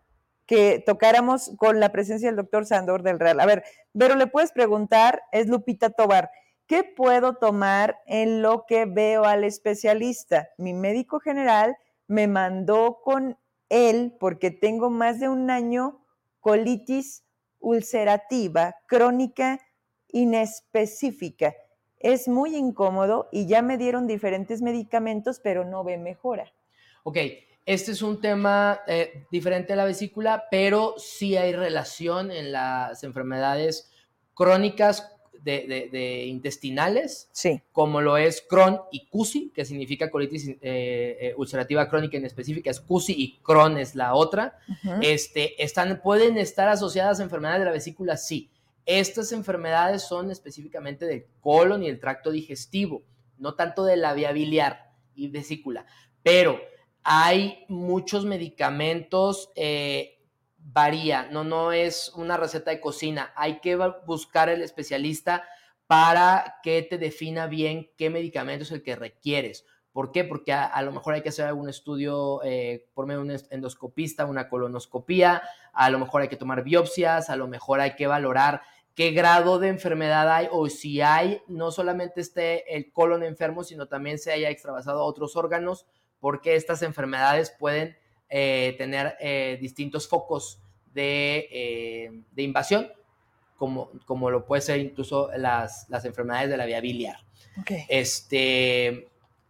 que 0.46 0.82
tocáramos 0.84 1.52
con 1.58 1.78
la 1.78 1.92
presencia 1.92 2.28
del 2.28 2.36
doctor 2.36 2.64
Sandor 2.64 3.02
del 3.02 3.20
Real. 3.20 3.38
A 3.38 3.46
ver, 3.46 3.64
pero 3.96 4.14
le 4.14 4.26
puedes 4.26 4.52
preguntar, 4.52 5.22
es 5.30 5.46
Lupita 5.46 5.90
Tobar. 5.90 6.30
¿Qué 6.66 6.84
puedo 6.84 7.34
tomar 7.34 7.98
en 8.06 8.40
lo 8.40 8.64
que 8.66 8.86
veo 8.86 9.24
al 9.24 9.44
especialista? 9.44 10.48
Mi 10.56 10.72
médico 10.72 11.20
general 11.20 11.76
me 12.06 12.28
mandó 12.28 13.00
con 13.02 13.38
él 13.68 14.16
porque 14.18 14.50
tengo 14.50 14.88
más 14.88 15.20
de 15.20 15.28
un 15.28 15.50
año 15.50 16.00
colitis 16.40 17.24
ulcerativa 17.60 18.76
crónica 18.86 19.60
inespecífica. 20.08 21.54
Es 21.98 22.28
muy 22.28 22.56
incómodo 22.56 23.28
y 23.32 23.46
ya 23.46 23.62
me 23.62 23.76
dieron 23.76 24.06
diferentes 24.06 24.62
medicamentos, 24.62 25.40
pero 25.40 25.64
no 25.64 25.84
ve 25.84 25.98
mejora. 25.98 26.52
Ok, 27.02 27.18
este 27.66 27.92
es 27.92 28.02
un 28.02 28.20
tema 28.20 28.80
eh, 28.86 29.26
diferente 29.30 29.72
a 29.72 29.76
la 29.76 29.84
vesícula, 29.84 30.44
pero 30.50 30.94
sí 30.96 31.36
hay 31.36 31.52
relación 31.52 32.30
en 32.30 32.52
las 32.52 33.02
enfermedades 33.04 33.90
crónicas 34.34 35.17
de, 35.42 36.24
intestinales, 36.26 37.28
sí. 37.32 37.62
como 37.72 38.00
lo 38.00 38.16
es 38.16 38.42
Crohn 38.48 38.80
y 38.90 39.06
CUSI, 39.08 39.50
que 39.54 39.64
significa 39.64 40.10
colitis 40.10 40.48
eh, 40.48 40.56
eh, 40.62 41.34
ulcerativa 41.36 41.88
crónica 41.88 42.16
en 42.16 42.24
específica, 42.24 42.70
es 42.70 42.80
CUSI 42.80 43.14
y 43.16 43.38
Crohn 43.42 43.78
es 43.78 43.94
la 43.94 44.14
otra. 44.14 44.58
este, 45.02 45.62
están, 45.62 46.00
¿Pueden 46.02 46.36
estar 46.38 46.68
asociadas 46.68 47.20
a 47.20 47.22
enfermedades 47.22 47.60
de 47.60 47.66
la 47.66 47.72
vesícula? 47.72 48.16
Sí. 48.16 48.50
Estas 48.86 49.32
enfermedades 49.32 50.02
son 50.02 50.30
específicamente 50.30 51.04
del 51.04 51.26
colon 51.40 51.82
y 51.82 51.88
el 51.88 52.00
tracto 52.00 52.30
digestivo, 52.30 53.02
no 53.36 53.54
tanto 53.54 53.84
de 53.84 53.96
la 53.96 54.14
vía 54.14 54.32
biliar 54.32 54.92
y 55.14 55.28
vesícula, 55.28 55.84
pero 56.22 56.58
hay 57.02 57.64
muchos 57.68 58.24
medicamentos 58.24 59.50
eh, 59.56 60.17
varía, 60.72 61.28
no, 61.30 61.44
no 61.44 61.72
es 61.72 62.12
una 62.14 62.36
receta 62.36 62.70
de 62.70 62.80
cocina. 62.80 63.32
Hay 63.36 63.60
que 63.60 63.76
buscar 64.06 64.48
el 64.48 64.62
especialista 64.62 65.44
para 65.86 66.56
que 66.62 66.82
te 66.82 66.98
defina 66.98 67.46
bien 67.46 67.90
qué 67.96 68.10
medicamento 68.10 68.64
es 68.64 68.72
el 68.72 68.82
que 68.82 68.96
requieres. 68.96 69.64
¿Por 69.92 70.12
qué? 70.12 70.22
Porque 70.22 70.52
a, 70.52 70.80
lo 70.82 70.92
mejor 70.92 71.14
hay 71.14 71.22
que 71.22 71.30
hacer 71.30 71.46
algún 71.46 71.68
estudio 71.68 72.40
eh, 72.44 72.86
por 72.94 73.06
medio 73.06 73.24
de 73.24 73.34
un 73.34 73.40
endoscopista, 73.50 74.26
una 74.26 74.48
colonoscopía, 74.48 75.42
a 75.72 75.90
lo 75.90 75.98
mejor 75.98 76.22
hay 76.22 76.28
que 76.28 76.36
tomar 76.36 76.62
biopsias, 76.62 77.30
a 77.30 77.36
lo 77.36 77.48
mejor 77.48 77.80
hay 77.80 77.96
que 77.96 78.06
valorar 78.06 78.60
qué 78.94 79.12
grado 79.12 79.58
de 79.58 79.68
enfermedad 79.68 80.30
hay 80.30 80.48
o 80.52 80.68
si 80.68 81.00
hay 81.00 81.40
no 81.48 81.70
solamente 81.70 82.20
esté 82.20 82.76
el 82.76 82.92
colon 82.92 83.22
enfermo, 83.22 83.64
sino 83.64 83.88
también 83.88 84.18
se 84.18 84.30
haya 84.30 84.50
extravasado 84.50 85.00
a 85.00 85.04
otros 85.04 85.34
órganos, 85.34 85.86
porque 86.20 86.54
estas 86.54 86.82
enfermedades 86.82 87.50
pueden 87.50 87.96
eh, 88.30 88.74
tener 88.76 89.16
eh, 89.20 89.58
distintos 89.60 90.06
focos 90.06 90.60
eh, 90.94 92.10
de, 92.32 92.42
invasión, 92.42 92.88
como, 93.56 93.90
como 94.04 94.30
lo 94.30 94.44
puede 94.44 94.60
ser 94.60 94.80
incluso 94.80 95.30
las, 95.36 95.88
las 95.88 96.04
enfermedades 96.04 96.50
de 96.50 96.56
la 96.56 96.66
vía 96.66 96.80
biliar. 96.80 97.18
Este, 97.88 99.08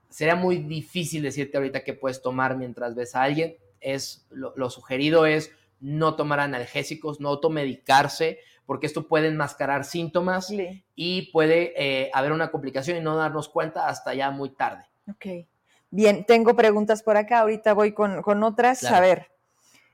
sería 0.09 0.35
muy 0.35 0.59
difícil 0.59 1.23
decirte 1.23 1.57
ahorita 1.57 1.85
qué 1.85 1.93
puedes 1.93 2.23
tomar 2.23 2.57
mientras 2.57 2.95
ves 2.95 3.15
a 3.15 3.23
alguien. 3.23 3.57
Es, 3.81 4.27
lo, 4.31 4.71
sugerido 4.71 5.27
es 5.27 5.53
no 5.81 6.15
tomar 6.15 6.41
analgésicos, 6.41 7.21
no 7.21 7.29
automedicarse, 7.29 8.39
porque 8.65 8.87
esto 8.87 9.09
puede 9.09 9.29
enmascarar 9.29 9.85
síntomas 9.85 10.53
y 10.95 11.31
puede 11.33 12.11
haber 12.13 12.33
una 12.33 12.51
complicación 12.51 12.97
y 12.97 13.01
no 13.01 13.17
darnos 13.17 13.49
cuenta 13.49 13.89
hasta 13.89 14.15
ya 14.15 14.31
muy 14.31 14.51
tarde. 14.51 14.85
Ok. 15.11 15.47
Bien, 15.91 16.25
tengo 16.25 16.55
preguntas 16.55 17.03
por 17.03 17.17
acá, 17.17 17.41
ahorita 17.41 17.73
voy 17.73 17.93
con, 17.93 18.43
otras. 18.43 18.85
A 18.85 19.01
ver, 19.01 19.31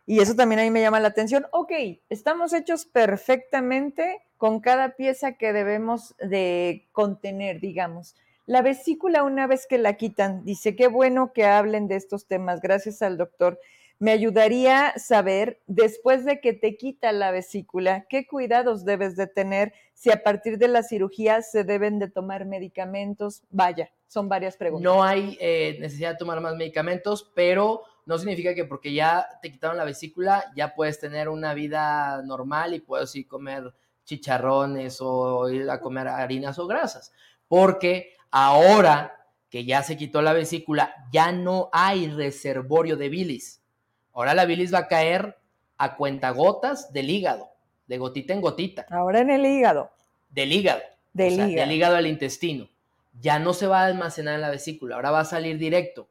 y 0.07 0.21
eso 0.21 0.35
también 0.35 0.61
a 0.61 0.65
mí 0.65 0.71
me 0.71 0.81
llama 0.81 1.01
la 1.01 1.09
atención. 1.09 1.47
Ok, 1.53 1.73
estamos 2.09 2.53
hechos 2.53 2.85
perfectamente 2.85 4.23
con 4.37 4.61
cada 4.61 4.97
pieza 4.97 5.33
que 5.33 5.53
debemos 5.53 6.15
de 6.19 6.89
contener, 6.93 7.61
digamos. 7.61 8.17
La 8.47 8.61
vesícula, 8.61 9.23
una 9.23 9.47
vez 9.47 9.67
que 9.67 9.79
la 9.79 9.95
quitan, 9.95 10.45
dice, 10.45 10.77
qué 10.77 10.89
bueno 10.89 11.33
que 11.33 11.47
hablen 11.47 11.89
de 11.89 11.97
estos 11.97 12.27
temas, 12.27 12.61
gracias 12.61 13.01
al 13.01 13.17
doctor. 13.17 13.59
Me 13.99 14.11
ayudaría 14.11 14.93
saber, 14.99 15.61
después 15.67 16.25
de 16.27 16.41
que 16.41 16.53
te 16.53 16.77
quita 16.77 17.13
la 17.13 17.31
vesícula, 17.31 18.05
qué 18.11 18.27
cuidados 18.27 18.85
debes 18.85 19.17
de 19.17 19.29
tener, 19.29 19.73
si 19.95 20.11
a 20.11 20.23
partir 20.23 20.59
de 20.59 20.69
la 20.69 20.83
cirugía 20.83 21.41
se 21.41 21.65
deben 21.65 21.99
de 21.99 22.11
tomar 22.11 22.45
medicamentos. 22.45 23.45
Vaya, 23.49 23.91
son 24.15 24.29
varias 24.29 24.57
preguntas. 24.57 24.85
No 24.85 25.03
hay 25.03 25.37
eh, 25.41 25.77
necesidad 25.81 26.13
de 26.13 26.19
tomar 26.19 26.41
más 26.41 26.55
medicamentos, 26.55 27.33
pero 27.35 27.83
no 28.07 28.17
significa 28.17 28.55
que 28.55 28.65
porque 28.65 28.95
ya 28.95 29.27
te 29.43 29.51
quitaron 29.51 29.77
la 29.77 29.85
vesícula 29.85 30.45
ya 30.55 30.73
puedes 30.73 31.01
tener 31.01 31.29
una 31.29 31.53
vida 31.53 32.23
normal 32.23 32.75
y 32.75 32.81
puedes 32.81 33.13
ir 33.17 33.27
a 33.27 33.29
comer 33.29 33.75
chicharrones 34.05 34.99
o 35.01 35.51
ir 35.51 35.69
a 35.69 35.81
comer 35.81 36.07
harinas 36.07 36.61
o 36.61 36.69
grasas. 36.69 37.13
Porque 37.49 38.15
ahora 38.31 39.27
que 39.51 39.65
ya 39.65 39.83
se 39.83 39.97
quitó 39.97 40.23
la 40.23 40.33
vesícula, 40.33 40.95
ya 41.11 41.33
no 41.33 41.69
hay 41.73 42.09
reservorio 42.09 42.97
de 42.97 43.09
bilis. 43.09 43.65
Ahora 44.13 44.35
la 44.35 44.45
bilis 44.45 44.73
va 44.73 44.79
a 44.79 44.89
caer 44.89 45.39
a 45.77 45.97
cuentagotas 45.97 46.93
del 46.93 47.11
hígado, 47.11 47.49
de 47.89 47.99
gotita 47.99 48.33
en 48.33 48.41
gotita. 48.41 48.87
Ahora 48.91 49.21
en 49.21 49.31
el 49.31 49.45
hígado. 49.45 49.91
Del 50.31 50.53
hígado. 50.53 50.83
Del 51.13 51.33
hígado. 51.33 51.51
Del 51.51 51.73
hígado 51.73 51.97
al 51.97 52.07
intestino. 52.07 52.69
Ya 53.21 53.39
no 53.39 53.55
se 53.55 53.67
va 53.67 53.83
a 53.83 53.87
almacenar 53.87 54.35
en 54.35 54.41
la 54.41 54.51
vesícula, 54.51 54.97
ahora 54.97 55.11
va 55.11 55.21
a 55.21 55.25
salir 55.25 55.59
directo. 55.59 56.09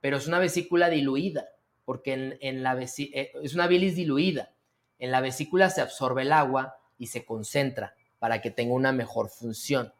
Pero 0.00 0.16
es 0.16 0.26
una 0.26 0.38
vesícula 0.38 0.90
diluida, 0.90 1.48
porque 1.84 2.36
en, 2.40 2.62
la 2.62 2.80
eh, 2.80 3.32
es 3.42 3.54
una 3.54 3.66
bilis 3.66 3.96
diluida. 3.96 4.52
En 4.98 5.10
la 5.10 5.20
vesícula 5.20 5.70
se 5.70 5.80
absorbe 5.80 6.22
el 6.22 6.32
agua 6.32 6.76
y 6.98 7.08
se 7.08 7.24
concentra 7.24 7.94
para 8.18 8.40
que 8.40 8.50
tenga 8.50 8.74
una 8.74 8.92
mejor 8.92 9.28
función. 9.28 9.92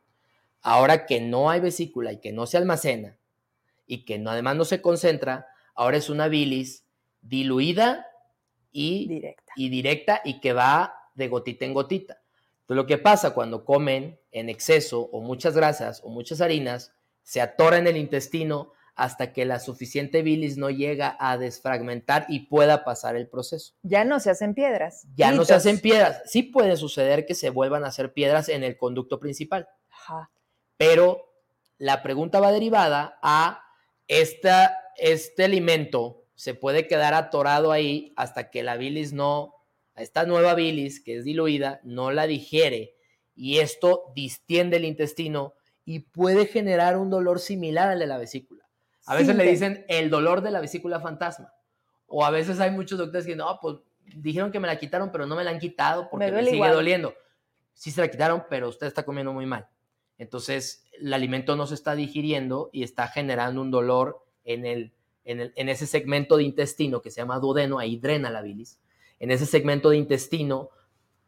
Ahora 0.60 1.06
que 1.06 1.20
no 1.20 1.50
hay 1.50 1.60
vesícula 1.60 2.12
y 2.12 2.18
que 2.18 2.32
no 2.32 2.46
se 2.46 2.56
almacena 2.56 3.16
y 3.86 4.04
que 4.04 4.18
no, 4.18 4.30
además 4.30 4.56
no 4.56 4.64
se 4.64 4.80
concentra, 4.80 5.48
ahora 5.74 5.96
es 5.96 6.08
una 6.08 6.28
bilis 6.28 6.84
diluida 7.20 8.06
y 8.70 9.08
directa. 9.08 9.52
y 9.56 9.68
directa 9.68 10.20
y 10.24 10.40
que 10.40 10.52
va 10.52 10.94
de 11.14 11.28
gotita 11.28 11.64
en 11.64 11.74
gotita. 11.74 12.21
Entonces, 12.72 12.76
lo 12.76 12.86
que 12.86 12.98
pasa 12.98 13.34
cuando 13.34 13.64
comen 13.64 14.18
en 14.30 14.48
exceso 14.48 15.02
o 15.12 15.20
muchas 15.20 15.54
grasas 15.54 16.00
o 16.04 16.08
muchas 16.08 16.40
harinas, 16.40 16.92
se 17.22 17.40
atora 17.40 17.78
en 17.78 17.86
el 17.86 17.96
intestino 17.96 18.72
hasta 18.94 19.32
que 19.32 19.44
la 19.44 19.58
suficiente 19.58 20.22
bilis 20.22 20.56
no 20.56 20.70
llega 20.70 21.16
a 21.18 21.38
desfragmentar 21.38 22.26
y 22.28 22.46
pueda 22.46 22.84
pasar 22.84 23.16
el 23.16 23.28
proceso. 23.28 23.74
Ya 23.82 24.04
no 24.04 24.20
se 24.20 24.30
hacen 24.30 24.54
piedras. 24.54 25.06
Ya 25.14 25.32
no 25.32 25.44
se 25.44 25.54
hacen 25.54 25.80
piedras. 25.80 26.22
Sí 26.26 26.42
puede 26.42 26.76
suceder 26.76 27.26
que 27.26 27.34
se 27.34 27.50
vuelvan 27.50 27.84
a 27.84 27.88
hacer 27.88 28.12
piedras 28.12 28.48
en 28.48 28.64
el 28.64 28.76
conducto 28.76 29.18
principal. 29.18 29.68
Pero 30.76 31.32
la 31.78 32.02
pregunta 32.02 32.40
va 32.40 32.52
derivada 32.52 33.18
a 33.22 33.64
esta, 34.08 34.78
este 34.96 35.44
alimento 35.44 36.24
se 36.34 36.54
puede 36.54 36.86
quedar 36.86 37.14
atorado 37.14 37.72
ahí 37.72 38.12
hasta 38.16 38.50
que 38.50 38.62
la 38.62 38.76
bilis 38.76 39.12
no, 39.12 39.54
esta 40.02 40.24
nueva 40.26 40.54
bilis 40.54 41.00
que 41.00 41.16
es 41.16 41.24
diluida, 41.24 41.80
no 41.84 42.10
la 42.10 42.26
digiere 42.26 42.94
y 43.34 43.58
esto 43.58 44.12
distiende 44.14 44.76
el 44.76 44.84
intestino 44.84 45.54
y 45.84 46.00
puede 46.00 46.46
generar 46.46 46.96
un 46.96 47.10
dolor 47.10 47.40
similar 47.40 47.88
al 47.88 47.98
de 47.98 48.06
la 48.06 48.18
vesícula. 48.18 48.64
A 49.06 49.14
veces 49.14 49.34
le 49.34 49.44
dicen 49.44 49.84
el 49.88 50.10
dolor 50.10 50.42
de 50.42 50.50
la 50.50 50.60
vesícula 50.60 51.00
fantasma. 51.00 51.52
O 52.06 52.24
a 52.24 52.30
veces 52.30 52.60
hay 52.60 52.70
muchos 52.70 52.98
doctores 52.98 53.26
que 53.26 53.34
no, 53.34 53.58
pues 53.60 53.78
dijeron 54.16 54.52
que 54.52 54.60
me 54.60 54.68
la 54.68 54.78
quitaron, 54.78 55.10
pero 55.10 55.26
no 55.26 55.34
me 55.34 55.42
la 55.42 55.50
han 55.50 55.58
quitado 55.58 56.08
porque 56.10 56.30
me, 56.30 56.44
sigue 56.44 56.68
doliendo. 56.68 57.14
Sí 57.74 57.90
se 57.90 58.00
la 58.00 58.08
quitaron, 58.08 58.44
pero 58.48 58.68
usted 58.68 58.86
está 58.86 59.04
comiendo 59.04 59.32
muy 59.32 59.46
mal. 59.46 59.66
Entonces, 60.18 60.84
el 61.00 61.12
alimento 61.12 61.56
no 61.56 61.66
se 61.66 61.74
está 61.74 61.94
digiriendo 61.94 62.70
y 62.72 62.84
está 62.84 63.08
generando 63.08 63.60
un 63.60 63.70
dolor 63.70 64.24
en 64.44 64.66
el 64.66 64.92
en, 65.24 65.68
ese 65.68 65.86
segmento 65.86 66.36
de 66.36 66.44
intestino 66.44 67.00
que 67.00 67.10
se 67.10 67.20
llama 67.20 67.38
duodeno, 67.38 67.78
ahí 67.78 67.96
drena 67.96 68.30
la 68.30 68.42
bilis, 68.42 68.80
en 69.22 69.30
ese 69.30 69.46
segmento 69.46 69.90
de 69.90 69.98
intestino 69.98 70.70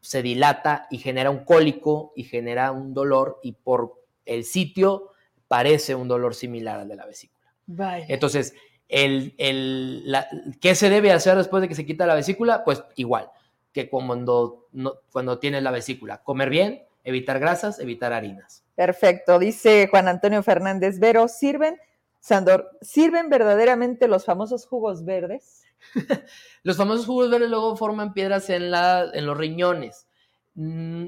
se 0.01 0.21
dilata 0.21 0.85
y 0.91 0.97
genera 0.97 1.29
un 1.29 1.45
cólico 1.45 2.11
y 2.17 2.25
genera 2.25 2.73
un 2.73 2.93
dolor 2.93 3.39
y 3.41 3.53
por 3.53 3.93
el 4.25 4.43
sitio 4.43 5.11
parece 5.47 5.95
un 5.95 6.09
dolor 6.09 6.35
similar 6.35 6.81
al 6.81 6.89
de 6.89 6.97
la 6.97 7.05
vesícula. 7.05 7.53
Entonces, 8.09 8.53
el, 8.89 9.33
¿qué 10.59 10.75
se 10.75 10.89
debe 10.89 11.13
hacer 11.13 11.37
después 11.37 11.61
de 11.61 11.69
que 11.69 11.75
se 11.75 11.85
quita 11.85 12.05
la 12.05 12.15
vesícula? 12.15 12.65
Pues 12.65 12.83
igual 12.97 13.31
que 13.71 13.89
cuando, 13.89 14.67
cuando 15.13 15.39
tienes 15.39 15.63
la 15.63 15.71
vesícula. 15.71 16.21
Comer 16.21 16.49
bien, 16.49 16.83
evitar 17.05 17.39
grasas, 17.39 17.79
evitar 17.79 18.11
harinas. 18.11 18.65
Perfecto, 18.75 19.39
dice 19.39 19.87
Juan 19.89 20.09
Antonio 20.09 20.43
Fernández 20.43 20.99
Vero, 20.99 21.29
¿sirven, 21.29 21.79
Sandor, 22.19 22.77
¿sirven 22.81 23.29
verdaderamente 23.29 24.09
los 24.09 24.25
famosos 24.25 24.65
jugos 24.65 25.05
verdes? 25.05 25.64
los 26.63 26.77
famosos 26.77 27.05
jugos 27.05 27.29
verdes 27.29 27.49
luego 27.49 27.75
forman 27.75 28.13
piedras 28.13 28.49
en, 28.49 28.71
la, 28.71 29.09
en 29.13 29.25
los 29.25 29.37
riñones. 29.37 30.07
Mm, 30.55 31.07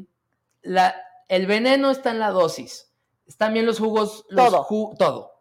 la, 0.64 0.96
el 1.28 1.48
veneno 1.48 1.92
está 1.92 2.12
en 2.12 2.20
la 2.20 2.32
dosis. 2.32 2.94
Están 3.26 3.54
bien 3.54 3.66
los 3.66 3.80
jugos. 3.80 4.26
todo. 4.34 4.96
todo. 4.98 5.32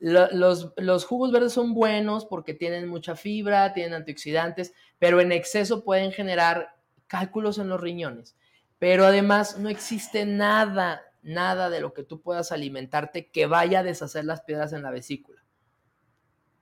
los, 0.00 0.72
los, 0.76 1.04
jugos 1.04 1.32
verdes 1.32 1.52
son 1.52 1.74
buenos 1.74 2.26
porque 2.26 2.54
tienen 2.54 2.88
mucha 2.88 3.14
fibra, 3.14 3.72
tienen 3.72 3.94
antioxidantes, 3.94 4.72
pero 4.98 5.20
en 5.20 5.32
exceso 5.32 5.84
pueden 5.84 6.12
generar 6.12 6.74
cálculos 7.06 7.58
en 7.58 7.68
los 7.68 7.80
riñones. 7.80 8.36
Pero 8.78 9.06
además 9.06 9.58
no 9.58 9.68
existe 9.68 10.24
nada, 10.26 11.02
nada 11.22 11.70
de 11.70 11.80
lo 11.80 11.94
que 11.94 12.04
tú 12.04 12.20
puedas 12.20 12.52
alimentarte 12.52 13.30
que 13.30 13.46
vaya 13.46 13.80
a 13.80 13.84
deshacer 13.84 14.24
las 14.24 14.42
piedras 14.42 14.72
en 14.72 14.82
la 14.82 14.90
vesícula. 14.90 15.42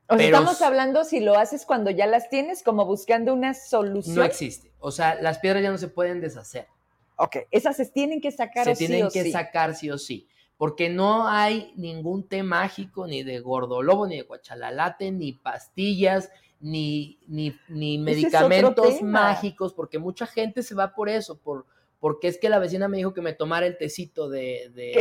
O 0.09 0.17
sea, 0.17 0.27
estamos 0.27 0.63
hablando 0.63 1.05
si 1.05 1.21
lo 1.21 1.37
haces 1.37 1.67
cuando 1.67 1.91
ya 1.91 2.07
las 2.07 2.29
tienes, 2.29 2.63
como 2.63 2.85
buscando 2.87 3.35
una 3.35 3.55
solución. 3.55 4.17
No 4.17 4.25
existe. 4.25 4.73
O 4.79 4.91
sea, 4.91 5.21
las 5.21 5.39
piedras 5.39 5.63
ya 5.63 5.71
no 5.71 5.79
se 5.79 5.89
pueden 5.89 6.21
deshacer. 6.21 6.69
Ok, 7.17 7.39
esas 7.51 7.77
se 7.77 7.87
tienen 7.87 8.21
que 8.21 8.31
sacar 8.31 8.65
se 8.65 8.77
tienen 8.77 9.09
que 9.11 9.31
sacar 9.33 9.75
sí 9.75 9.91
o 9.91 9.99
sí. 9.99 10.29
Porque 10.59 10.89
no 10.89 11.29
hay 11.29 11.73
ningún 11.77 12.29
té 12.29 12.43
mágico, 12.43 13.07
ni 13.07 13.23
de 13.23 13.41
gordolobo, 13.41 14.07
ni 14.07 14.17
de 14.17 14.25
cuachalalate, 14.25 15.11
ni 15.11 15.33
pastillas, 15.33 16.31
ni, 16.61 17.19
ni, 17.27 17.55
ni 17.69 17.99
medicamentos 17.99 19.03
mágicos, 19.03 19.75
porque 19.75 19.99
mucha 19.99 20.27
gente 20.27 20.63
se 20.63 20.75
va 20.75 20.95
por 20.95 21.09
eso, 21.09 21.39
por, 21.39 21.67
porque 22.01 22.29
es 22.29 22.39
que 22.39 22.49
la 22.49 22.59
vecina 22.59 22.89
me 22.89 22.97
dijo 22.97 23.13
que 23.13 23.21
me 23.21 23.35
tomara 23.35 23.67
el 23.67 23.77
tecito 23.77 24.31
de, 24.31 24.71
de 24.75 24.93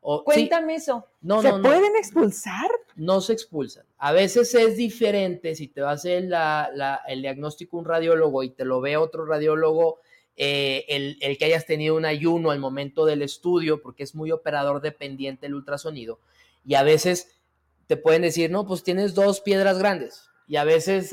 Cuéntame 0.00 0.76
eso. 0.76 1.06
No, 1.20 1.42
¿Se 1.42 1.50
pueden 1.50 1.96
expulsar? 1.96 2.70
No 2.96 3.20
se 3.20 3.32
expulsan. 3.32 3.84
A 3.98 4.12
veces 4.12 4.54
es 4.54 4.76
diferente 4.76 5.54
si 5.54 5.68
te 5.68 5.82
va 5.82 5.90
a 5.90 5.94
hacer 5.94 6.30
el 7.08 7.22
diagnóstico 7.22 7.76
un 7.76 7.84
radiólogo 7.84 8.42
y 8.42 8.50
te 8.50 8.64
lo 8.64 8.80
ve 8.80 8.96
otro 8.96 9.26
radiólogo, 9.26 10.00
eh, 10.36 10.84
el, 10.88 11.18
el, 11.20 11.36
que 11.36 11.46
hayas 11.46 11.66
tenido 11.66 11.96
un 11.96 12.04
ayuno 12.04 12.52
al 12.52 12.60
momento 12.60 13.04
del 13.04 13.22
estudio, 13.22 13.82
porque 13.82 14.04
es 14.04 14.14
muy 14.14 14.30
operador 14.30 14.80
dependiente 14.80 15.46
el 15.46 15.54
ultrasonido. 15.54 16.20
Y 16.64 16.74
a 16.74 16.82
veces 16.82 17.36
te 17.86 17.96
pueden 17.96 18.22
decir, 18.22 18.50
no, 18.50 18.66
pues 18.66 18.82
tienes 18.84 19.14
dos 19.14 19.40
piedras 19.40 19.78
grandes. 19.78 20.30
Y 20.46 20.56
a 20.56 20.64
veces 20.64 21.10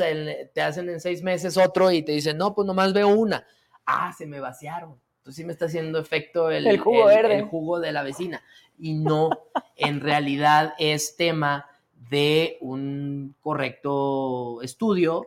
te 0.53 0.61
hacen 0.61 0.89
en 0.89 1.01
seis 1.01 1.21
meses 1.21 1.57
otro 1.57 1.91
y 1.91 2.03
te 2.03 2.13
dicen, 2.13 2.37
no, 2.37 2.55
pues 2.55 2.65
nomás 2.65 2.93
veo 2.93 3.09
una. 3.09 3.45
Ah, 3.85 4.13
se 4.17 4.25
me 4.25 4.39
vaciaron. 4.39 4.99
Entonces 5.25 5.37
sí 5.37 5.43
me 5.43 5.53
está 5.53 5.65
haciendo 5.65 5.97
efecto 5.97 6.51
el, 6.51 6.77
jugo, 6.77 7.05
verde. 7.05 7.39
el 7.39 7.45
jugo 7.45 7.79
de 7.79 7.91
la 7.91 8.03
vecina 8.03 8.43
y 8.77 8.93
no 8.93 9.31
en 9.75 9.99
realidad 9.99 10.75
es 10.77 11.15
tema 11.15 11.65
de 12.11 12.59
un 12.61 13.35
correcto 13.41 14.61
estudio. 14.61 15.25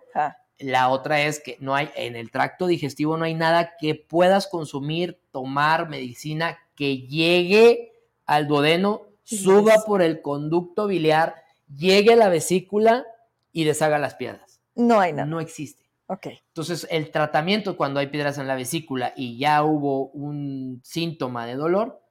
La 0.60 0.90
otra 0.90 1.22
es 1.22 1.40
que 1.40 1.56
no 1.58 1.74
hay, 1.74 1.90
en 1.96 2.14
el 2.14 2.30
tracto 2.30 2.68
digestivo 2.68 3.16
no 3.16 3.24
hay 3.24 3.34
nada 3.34 3.76
que 3.76 3.96
puedas 3.96 4.46
consumir, 4.46 5.18
tomar 5.32 5.88
medicina 5.88 6.58
que 6.76 6.98
llegue 6.98 7.90
al 8.24 8.46
duodeno, 8.46 9.02
suba 9.24 9.82
por 9.84 10.00
el 10.00 10.22
conducto 10.22 10.86
biliar, 10.86 11.42
llegue 11.76 12.12
a 12.12 12.16
la 12.16 12.28
vesícula 12.28 13.04
y 13.52 13.64
deshaga 13.64 13.98
las 13.98 14.14
piedras. 14.14 14.60
No 14.76 15.00
hay 15.00 15.12
nada. 15.12 15.26
No 15.26 15.40
existe. 15.40 15.87
Ok. 16.08 16.26
Entonces, 16.48 16.86
el 16.90 17.10
tratamiento 17.10 17.76
cuando 17.76 18.00
hay 18.00 18.08
piedras 18.08 18.38
en 18.38 18.48
la 18.48 18.56
vesícula 18.56 19.12
y 19.14 19.38
ya 19.38 19.62
hubo 19.62 20.08
un 20.08 20.80
síntoma 20.82 21.46
de 21.46 21.54
dolor 21.54 22.02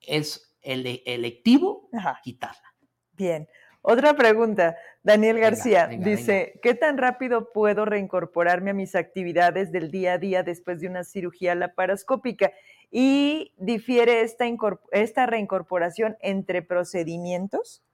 es 0.00 0.56
el 0.62 1.02
electivo, 1.06 1.88
quitarla. 2.22 2.74
Bien. 3.12 3.48
Otra 3.82 4.14
pregunta. 4.14 4.76
Daniel 5.04 5.38
García 5.38 5.86
dice, 5.86 6.58
¿qué 6.60 6.74
tan 6.74 6.98
rápido 6.98 7.52
puedo 7.52 7.84
reincorporarme 7.84 8.72
a 8.72 8.74
mis 8.74 8.96
actividades 8.96 9.70
del 9.70 9.92
día 9.92 10.14
a 10.14 10.18
día 10.18 10.42
después 10.42 10.80
de 10.80 10.88
una 10.88 11.04
cirugía 11.04 11.54
laparoscópica? 11.54 12.50
¿Y 12.90 13.52
difiere 13.56 14.22
esta, 14.22 14.44
esta 14.90 15.26
reincorporación 15.26 16.16
entre 16.20 16.62
procedimientos? 16.62 17.84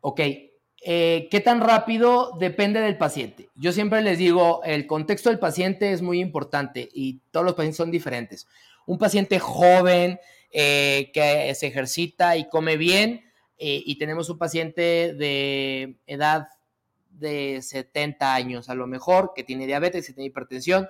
Ok, 0.00 0.20
eh, 0.84 1.28
¿qué 1.30 1.40
tan 1.40 1.60
rápido? 1.60 2.36
Depende 2.40 2.80
del 2.80 2.98
paciente. 2.98 3.50
Yo 3.54 3.70
siempre 3.72 4.02
les 4.02 4.18
digo, 4.18 4.62
el 4.64 4.88
contexto 4.88 5.28
del 5.28 5.38
paciente 5.38 5.92
es 5.92 6.02
muy 6.02 6.20
importante 6.20 6.88
y 6.92 7.20
todos 7.30 7.46
los 7.46 7.54
pacientes 7.54 7.76
son 7.76 7.92
diferentes. 7.92 8.48
Un 8.86 8.98
paciente 8.98 9.38
joven 9.38 10.18
eh, 10.50 11.12
que 11.14 11.54
se 11.54 11.68
ejercita 11.68 12.36
y 12.36 12.48
come 12.48 12.76
bien, 12.76 13.24
eh, 13.58 13.80
y 13.86 13.96
tenemos 13.96 14.28
un 14.28 14.38
paciente 14.38 15.14
de 15.14 16.00
edad 16.08 16.48
de 17.10 17.62
70 17.62 18.34
años 18.34 18.68
a 18.68 18.74
lo 18.74 18.88
mejor, 18.88 19.34
que 19.36 19.44
tiene 19.44 19.68
diabetes 19.68 20.08
y 20.08 20.14
tiene 20.14 20.26
hipertensión, 20.26 20.88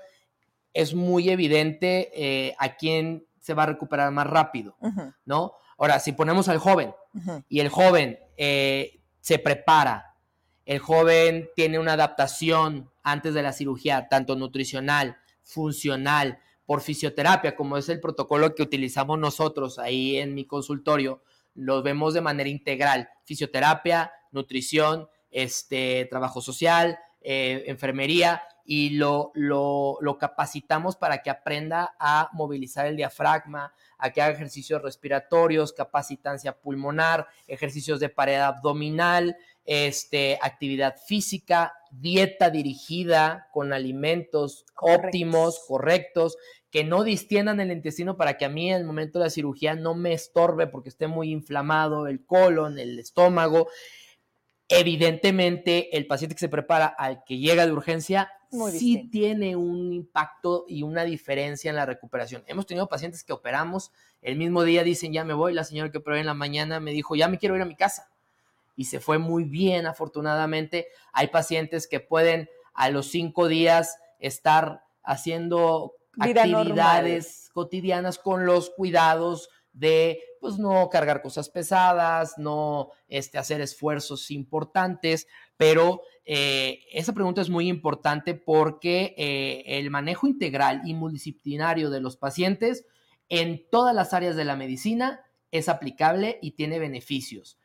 es 0.72 0.94
muy 0.94 1.28
evidente 1.28 2.54
a 2.58 2.76
quién 2.76 3.26
se 3.40 3.52
va 3.52 3.64
a 3.64 3.66
recuperar 3.66 4.10
más 4.10 4.26
rápido, 4.26 4.74
¿no? 5.26 5.52
Ahora, 5.76 5.98
si 5.98 6.12
ponemos 6.12 6.48
al 6.48 6.56
joven 6.56 6.94
y 7.50 7.60
el 7.60 7.68
joven 7.68 8.18
se 9.22 9.38
prepara, 9.38 10.16
el 10.66 10.78
joven 10.78 11.48
tiene 11.56 11.78
una 11.78 11.94
adaptación 11.94 12.90
antes 13.02 13.32
de 13.32 13.42
la 13.42 13.52
cirugía, 13.52 14.08
tanto 14.08 14.36
nutricional, 14.36 15.16
funcional, 15.42 16.38
por 16.66 16.80
fisioterapia, 16.80 17.56
como 17.56 17.76
es 17.76 17.88
el 17.88 18.00
protocolo 18.00 18.54
que 18.54 18.62
utilizamos 18.62 19.18
nosotros 19.18 19.78
ahí 19.78 20.18
en 20.18 20.34
mi 20.34 20.44
consultorio, 20.44 21.22
lo 21.54 21.82
vemos 21.82 22.14
de 22.14 22.20
manera 22.20 22.48
integral, 22.48 23.08
fisioterapia, 23.24 24.12
nutrición, 24.30 25.08
este, 25.30 26.06
trabajo 26.10 26.40
social, 26.40 26.98
eh, 27.20 27.64
enfermería, 27.66 28.42
y 28.64 28.90
lo, 28.90 29.32
lo, 29.34 29.98
lo, 30.00 30.18
capacitamos 30.18 30.96
para 30.96 31.22
que 31.22 31.30
aprenda 31.30 31.94
a 31.98 32.30
movilizar 32.32 32.86
el 32.86 32.96
diafragma, 32.96 33.72
a 33.98 34.10
que 34.10 34.22
haga 34.22 34.34
ejercicios 34.34 34.82
respiratorios, 34.82 35.72
capacitancia 35.72 36.58
pulmonar, 36.60 37.26
ejercicios 37.46 38.00
de 38.00 38.08
pared 38.08 38.36
abdominal, 38.36 39.36
este, 39.64 40.38
actividad 40.42 40.96
física, 41.06 41.74
dieta 41.90 42.50
dirigida 42.50 43.48
con 43.52 43.72
alimentos 43.72 44.66
óptimos, 44.80 45.60
correctos, 45.66 46.36
que 46.70 46.84
no 46.84 47.04
distiendan 47.04 47.60
el 47.60 47.70
intestino 47.70 48.16
para 48.16 48.38
que 48.38 48.46
a 48.46 48.48
mí 48.48 48.70
en 48.70 48.78
el 48.78 48.84
momento 48.84 49.18
de 49.18 49.26
la 49.26 49.30
cirugía 49.30 49.74
no 49.74 49.94
me 49.94 50.14
estorbe 50.14 50.66
porque 50.66 50.88
esté 50.88 51.06
muy 51.06 51.30
inflamado 51.30 52.06
el 52.06 52.24
colon, 52.24 52.78
el 52.78 52.98
estómago. 52.98 53.68
Evidentemente, 54.68 55.96
el 55.96 56.06
paciente 56.06 56.34
que 56.34 56.40
se 56.40 56.48
prepara 56.48 56.86
al 56.86 57.24
que 57.24 57.36
llega 57.36 57.66
de 57.66 57.72
urgencia 57.72 58.32
sí 58.70 59.08
tiene 59.10 59.56
un 59.56 59.92
impacto 59.92 60.64
y 60.68 60.82
una 60.82 61.04
diferencia 61.04 61.70
en 61.70 61.76
la 61.76 61.86
recuperación. 61.86 62.44
Hemos 62.46 62.66
tenido 62.66 62.88
pacientes 62.88 63.24
que 63.24 63.32
operamos, 63.32 63.92
el 64.20 64.36
mismo 64.36 64.62
día 64.62 64.84
dicen, 64.84 65.12
ya 65.12 65.24
me 65.24 65.34
voy, 65.34 65.54
la 65.54 65.64
señora 65.64 65.90
que 65.90 65.98
operó 65.98 66.16
en 66.16 66.26
la 66.26 66.34
mañana 66.34 66.80
me 66.80 66.92
dijo, 66.92 67.16
ya 67.16 67.28
me 67.28 67.38
quiero 67.38 67.56
ir 67.56 67.62
a 67.62 67.66
mi 67.66 67.76
casa 67.76 68.10
y 68.76 68.86
se 68.86 69.00
fue 69.00 69.18
muy 69.18 69.44
bien, 69.44 69.86
afortunadamente. 69.86 70.88
Hay 71.12 71.28
pacientes 71.28 71.86
que 71.86 72.00
pueden 72.00 72.48
a 72.74 72.90
los 72.90 73.06
cinco 73.06 73.48
días 73.48 73.98
estar 74.18 74.84
haciendo 75.02 75.94
actividades 76.18 77.50
cotidianas 77.52 78.18
con 78.18 78.46
los 78.46 78.70
cuidados 78.70 79.48
de 79.72 80.20
pues 80.42 80.58
no 80.58 80.90
cargar 80.90 81.22
cosas 81.22 81.48
pesadas, 81.48 82.36
no 82.36 82.90
este, 83.06 83.38
hacer 83.38 83.60
esfuerzos 83.60 84.32
importantes, 84.32 85.28
pero 85.56 86.02
eh, 86.24 86.80
esa 86.92 87.12
pregunta 87.12 87.40
es 87.40 87.48
muy 87.48 87.68
importante 87.68 88.34
porque 88.34 89.14
eh, 89.16 89.62
el 89.78 89.88
manejo 89.90 90.26
integral 90.26 90.82
y 90.84 90.94
multidisciplinario 90.94 91.90
de 91.90 92.00
los 92.00 92.16
pacientes 92.16 92.84
en 93.28 93.64
todas 93.70 93.94
las 93.94 94.14
áreas 94.14 94.34
de 94.34 94.44
la 94.44 94.56
medicina 94.56 95.20
es 95.52 95.68
aplicable 95.68 96.40
y 96.42 96.50
tiene 96.50 96.80
beneficios. 96.80 97.56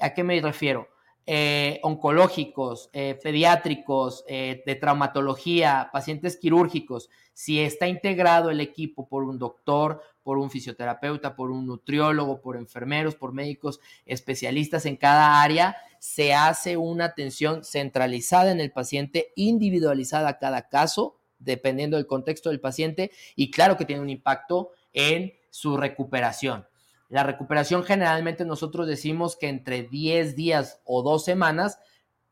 ¿A 0.00 0.12
qué 0.12 0.24
me 0.24 0.40
refiero? 0.40 0.88
Eh, 1.24 1.78
oncológicos, 1.82 2.90
pediátricos, 2.92 4.24
de 4.26 4.78
traumatología, 4.80 5.90
pacientes 5.92 6.36
quirúrgicos, 6.36 7.10
si 7.34 7.60
está 7.60 7.86
integrado 7.86 8.50
el 8.50 8.60
equipo 8.60 9.06
por 9.06 9.22
un 9.24 9.38
doctor, 9.38 10.02
por 10.28 10.36
un 10.36 10.50
fisioterapeuta, 10.50 11.34
por 11.34 11.50
un 11.50 11.66
nutriólogo, 11.66 12.42
por 12.42 12.58
enfermeros, 12.58 13.14
por 13.14 13.32
médicos 13.32 13.80
especialistas 14.04 14.84
en 14.84 14.98
cada 14.98 15.40
área, 15.40 15.78
se 16.00 16.34
hace 16.34 16.76
una 16.76 17.06
atención 17.06 17.64
centralizada 17.64 18.52
en 18.52 18.60
el 18.60 18.70
paciente, 18.70 19.32
individualizada 19.36 20.28
a 20.28 20.38
cada 20.38 20.68
caso, 20.68 21.16
dependiendo 21.38 21.96
del 21.96 22.06
contexto 22.06 22.50
del 22.50 22.60
paciente, 22.60 23.10
y 23.36 23.50
claro 23.50 23.78
que 23.78 23.86
tiene 23.86 24.02
un 24.02 24.10
impacto 24.10 24.72
en 24.92 25.32
su 25.48 25.78
recuperación. 25.78 26.68
La 27.08 27.22
recuperación 27.22 27.82
generalmente 27.82 28.44
nosotros 28.44 28.86
decimos 28.86 29.34
que 29.34 29.48
entre 29.48 29.84
10 29.84 30.36
días 30.36 30.82
o 30.84 31.02
2 31.02 31.24
semanas, 31.24 31.78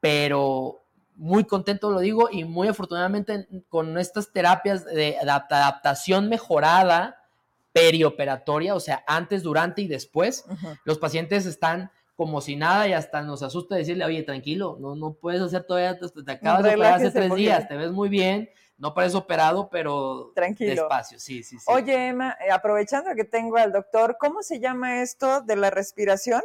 pero 0.01 0.85
muy 1.15 1.45
contento 1.45 1.91
lo 1.91 2.01
digo 2.01 2.29
y 2.31 2.45
muy 2.45 2.69
afortunadamente 2.69 3.49
con 3.71 3.97
estas 3.97 4.35
terapias 4.35 4.85
de 4.85 5.17
adaptación 5.19 6.29
mejorada 6.29 7.23
perioperatoria, 7.77 8.75
o 8.75 8.81
sea, 8.81 9.05
antes, 9.07 9.43
durante 9.43 9.83
y 9.83 9.87
después, 9.87 10.47
los 10.85 10.99
pacientes 10.99 11.45
están 11.45 11.91
como 12.15 12.41
si 12.41 12.57
nada 12.57 12.89
y 12.89 12.95
hasta 12.95 13.21
nos 13.21 13.43
asusta 13.43 13.77
decirle, 13.77 14.07
oye, 14.07 14.23
tranquilo, 14.23 14.79
no, 14.81 14.97
no 14.97 15.13
puedes 15.13 15.43
hacer 15.43 15.65
todavía, 15.65 15.99
te, 15.99 16.33
acabas 16.33 16.63
de 16.63 16.71
operar 16.71 16.95
hace 16.95 17.11
tres 17.11 17.35
días, 17.35 17.69
te 17.69 17.77
ves 17.77 17.93
muy 17.93 18.09
bien, 18.09 18.49
no 18.79 18.95
pareces 18.95 19.17
operado, 19.17 19.69
pero 19.69 20.33
tranquilo. 20.35 20.71
despacio, 20.71 21.19
sí, 21.19 21.43
sí, 21.43 21.59
sí. 21.59 21.65
Oye, 21.67 22.09
Emma, 22.09 22.35
eh, 22.47 22.51
aprovechando 22.51 23.15
que 23.15 23.25
tengo 23.25 23.59
al 23.59 23.73
doctor, 23.73 24.17
¿cómo 24.19 24.43
se 24.43 24.59
llama 24.59 25.03
esto 25.03 25.43
de 25.43 25.57
la 25.57 25.69
respiración? 25.69 26.41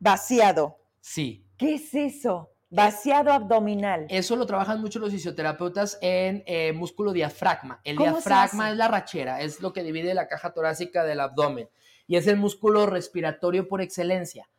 Vaciado. 0.00 0.76
Sí. 1.00 1.46
¿Qué 1.56 1.76
es 1.76 1.94
eso? 1.94 2.50
Vaciado 2.76 3.32
abdominal. 3.32 4.06
Eso 4.10 4.36
lo 4.36 4.44
trabajan 4.44 4.82
mucho 4.82 4.98
los 4.98 5.10
fisioterapeutas 5.10 5.96
en 6.02 6.44
eh, 6.46 6.74
músculo 6.74 7.14
diafragma. 7.14 7.80
El 7.84 7.96
diafragma 7.96 8.70
es 8.70 8.76
la 8.76 8.86
rachera, 8.86 9.40
es 9.40 9.62
lo 9.62 9.72
que 9.72 9.82
divide 9.82 10.12
la 10.12 10.28
caja 10.28 10.52
torácica 10.52 11.02
del 11.02 11.20
abdomen 11.20 11.70
y 12.06 12.16
es 12.16 12.26
el 12.26 12.36
músculo 12.36 12.84
respiratorio 12.84 13.66
por 13.66 13.80
excelencia. 13.80 14.50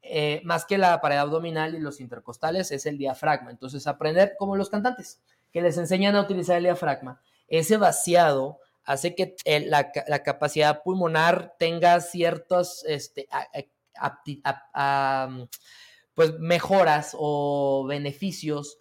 Eh, 0.00 0.40
más 0.42 0.64
que 0.64 0.78
la 0.78 0.98
pared 1.02 1.18
abdominal 1.18 1.74
y 1.74 1.80
los 1.80 2.00
intercostales, 2.00 2.70
es 2.70 2.86
el 2.86 2.96
diafragma. 2.96 3.50
Entonces, 3.50 3.86
aprender 3.86 4.36
como 4.38 4.56
los 4.56 4.70
cantantes, 4.70 5.20
que 5.52 5.60
les 5.60 5.76
enseñan 5.76 6.16
a 6.16 6.22
utilizar 6.22 6.56
el 6.56 6.64
diafragma. 6.64 7.20
Ese 7.46 7.76
vaciado 7.76 8.58
hace 8.84 9.14
que 9.14 9.36
la, 9.66 9.92
capacidad 10.22 10.82
pulmonar 10.82 11.56
tenga 11.58 12.00
ciertas 12.00 12.84
este, 12.86 13.28
pues, 16.16 16.38
mejoras 16.40 17.14
o 17.16 17.84
beneficios 17.86 18.78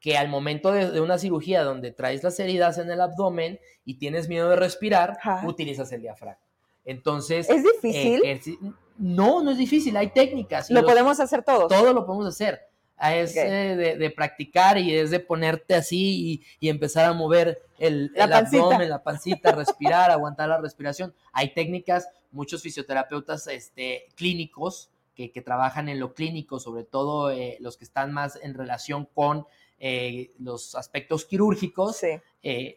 que 0.00 0.16
al 0.16 0.28
momento 0.28 0.72
de, 0.72 1.00
una 1.00 1.18
cirugía 1.18 1.62
donde 1.62 1.90
traes 1.90 2.22
las 2.22 2.38
heridas 2.40 2.78
en 2.78 2.90
el 2.90 3.00
abdomen 3.00 3.60
y 3.84 3.94
tienes 3.94 4.28
miedo 4.28 4.48
de 4.48 4.56
respirar, 4.56 5.18
utilizas 5.44 5.92
el 5.92 6.02
diafragma. 6.02 6.40
Entonces... 6.84 7.50
¿Es 7.50 7.62
difícil? 7.62 8.58
no, 8.98 9.42
no 9.42 9.50
es 9.50 9.58
difícil, 9.58 9.96
hay 9.96 10.10
técnicas. 10.10 10.70
Lo 10.70 10.84
podemos 10.84 11.18
hacer 11.20 11.42
todos. 11.42 11.68
Todo 11.68 11.92
lo 11.92 12.06
podemos 12.06 12.28
hacer. 12.28 12.60
Es 13.02 13.36
eh, 13.36 13.96
de, 13.98 14.10
practicar 14.10 14.78
y 14.78 14.94
es 14.94 15.10
de 15.10 15.20
ponerte 15.20 15.74
así 15.74 16.40
y, 16.60 16.68
empezar 16.68 17.04
a 17.04 17.12
mover 17.12 17.62
el, 17.78 18.12
abdomen, 18.18 18.88
la 18.88 19.02
pancita, 19.02 19.52
respirar, 19.56 20.10
aguantar 20.12 20.48
la 20.48 20.58
respiración. 20.58 21.12
Hay 21.32 21.52
técnicas, 21.52 22.08
muchos 22.30 22.62
fisioterapeutas 22.62 23.48
este, 23.48 24.06
clínicos 24.14 24.90
que, 25.16 25.42
trabajan 25.42 25.88
en 25.88 25.98
lo 25.98 26.14
clínico, 26.14 26.60
sobre 26.60 26.84
todo 26.84 27.30
eh, 27.30 27.56
los 27.60 27.76
que 27.76 27.84
están 27.84 28.12
más 28.12 28.38
en 28.40 28.54
relación 28.54 29.08
con 29.12 29.46
eh, 29.78 30.32
los 30.38 30.74
aspectos 30.74 31.24
quirúrgicos, 31.24 32.02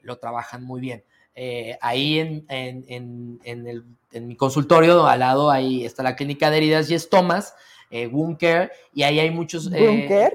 lo 0.02 0.18
trabajan 0.18 0.64
muy 0.64 0.82
bien. 0.82 1.04
Eh, 1.42 1.78
ahí 1.80 2.20
en, 2.20 2.46
en, 2.50 3.40
en, 3.46 3.68
el, 3.68 3.86
en, 4.12 4.28
mi 4.28 4.36
consultorio, 4.36 5.06
al 5.06 5.20
lado, 5.20 5.52
ahí 5.52 5.86
está 5.86 6.04
la 6.04 6.18
clínica 6.18 6.52
de 6.52 6.58
heridas 6.58 6.92
y 6.92 6.96
estomas, 6.96 7.56
eh, 7.90 8.70
y 8.94 9.04
ahí 9.04 9.20
hay 9.20 9.32
muchos... 9.32 9.70
Eh, 9.74 10.32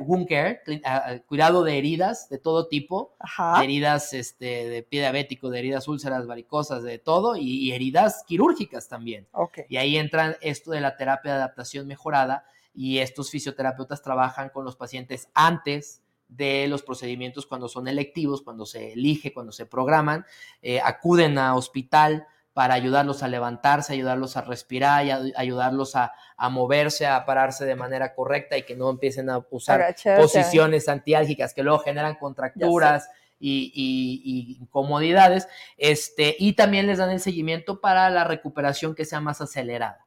cuidado 1.26 1.64
de 1.64 1.78
heridas 1.78 2.28
de 2.28 2.38
todo 2.38 2.68
tipo, 2.68 3.16
heridas 3.62 4.12
este, 4.12 4.68
de 4.68 4.82
pie 4.82 5.00
diabético, 5.00 5.50
de 5.50 5.60
heridas 5.60 5.88
úlceras, 5.88 6.26
varicosas, 6.26 6.82
de 6.82 6.98
todo, 6.98 7.36
y, 7.36 7.72
heridas 7.72 8.24
quirúrgicas 8.26 8.88
también. 8.88 9.28
Y 9.68 9.76
ahí 9.76 9.96
entran 9.96 10.36
esto 10.40 10.72
de 10.72 10.80
la 10.80 10.96
terapia 10.96 11.32
de 11.32 11.38
adaptación 11.38 11.86
mejorada, 11.86 12.44
y 12.74 12.98
estos 12.98 13.30
fisioterapeutas 13.30 14.02
trabajan 14.02 14.48
con 14.48 14.64
los 14.64 14.74
pacientes 14.74 15.28
antes 15.32 16.02
de 16.28 16.66
los 16.68 16.82
procedimientos 16.82 17.46
cuando 17.46 17.68
son 17.68 17.86
electivos, 17.86 18.42
cuando 18.42 18.66
se 18.66 18.92
elige, 18.92 19.32
cuando 19.32 19.52
se 19.52 19.66
programan, 19.66 20.24
eh, 20.62 20.80
acuden 20.82 21.38
a 21.38 21.54
hospital 21.54 22.26
para 22.54 22.74
ayudarlos 22.74 23.22
a 23.24 23.28
levantarse, 23.28 23.92
ayudarlos 23.92 24.36
a 24.36 24.42
respirar, 24.42 25.04
y 25.04 25.10
ayudarlos 25.36 25.96
a, 25.96 26.12
moverse, 26.50 27.06
a 27.06 27.26
pararse 27.26 27.66
de 27.66 27.74
manera 27.74 28.14
correcta 28.14 28.56
y 28.56 28.62
que 28.62 28.76
no 28.76 28.88
empiecen 28.88 29.28
a 29.28 29.44
usar 29.50 29.94
posiciones 30.16 30.88
antiálgicas 30.88 31.52
que 31.52 31.64
luego 31.64 31.80
generan 31.80 32.14
contracturas 32.14 33.10
y, 33.40 33.72
y, 33.74 34.62
incomodidades. 34.62 35.48
Este, 35.76 36.36
y 36.38 36.52
también 36.52 36.86
les 36.86 36.98
dan 36.98 37.10
el 37.10 37.20
seguimiento 37.20 37.80
para 37.80 38.08
la 38.08 38.22
recuperación 38.22 38.94
que 38.94 39.04
sea 39.04 39.20
más 39.20 39.40
acelerada. 39.40 40.03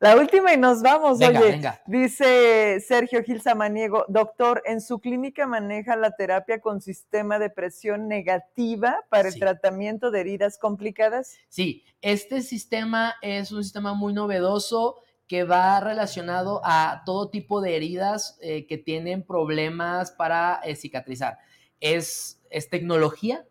La 0.00 0.16
última 0.16 0.54
y 0.54 0.56
nos 0.56 0.80
vamos, 0.80 1.20
oye. 1.20 1.60
Dice 1.86 2.78
Sergio 2.86 3.24
Gil 3.24 3.40
Samaniego, 3.40 4.04
doctor, 4.06 4.62
¿en 4.64 4.80
su 4.80 5.00
clínica 5.00 5.48
maneja 5.48 5.96
la 5.96 6.12
terapia 6.12 6.60
con 6.60 6.80
sistema 6.80 7.40
de 7.40 7.50
presión 7.50 8.06
negativa 8.06 9.04
para 9.08 9.28
el 9.28 9.36
tratamiento 9.36 10.12
de 10.12 10.20
heridas 10.20 10.56
complicadas? 10.56 11.36
Sí, 11.48 11.84
este 12.00 12.42
sistema 12.42 13.16
es 13.22 13.50
un 13.50 13.64
sistema 13.64 13.92
muy 13.92 14.12
novedoso 14.12 15.02
que 15.26 15.42
va 15.42 15.80
relacionado 15.80 16.60
a 16.64 17.02
todo 17.04 17.28
tipo 17.28 17.60
de 17.60 17.74
heridas 17.74 18.38
eh, 18.40 18.66
que 18.66 18.78
tienen 18.78 19.24
problemas 19.24 20.12
para 20.12 20.60
eh, 20.62 20.76
cicatrizar. 20.76 21.38
Es, 21.80 22.40
es 22.50 22.70
tecnología, 22.70 23.44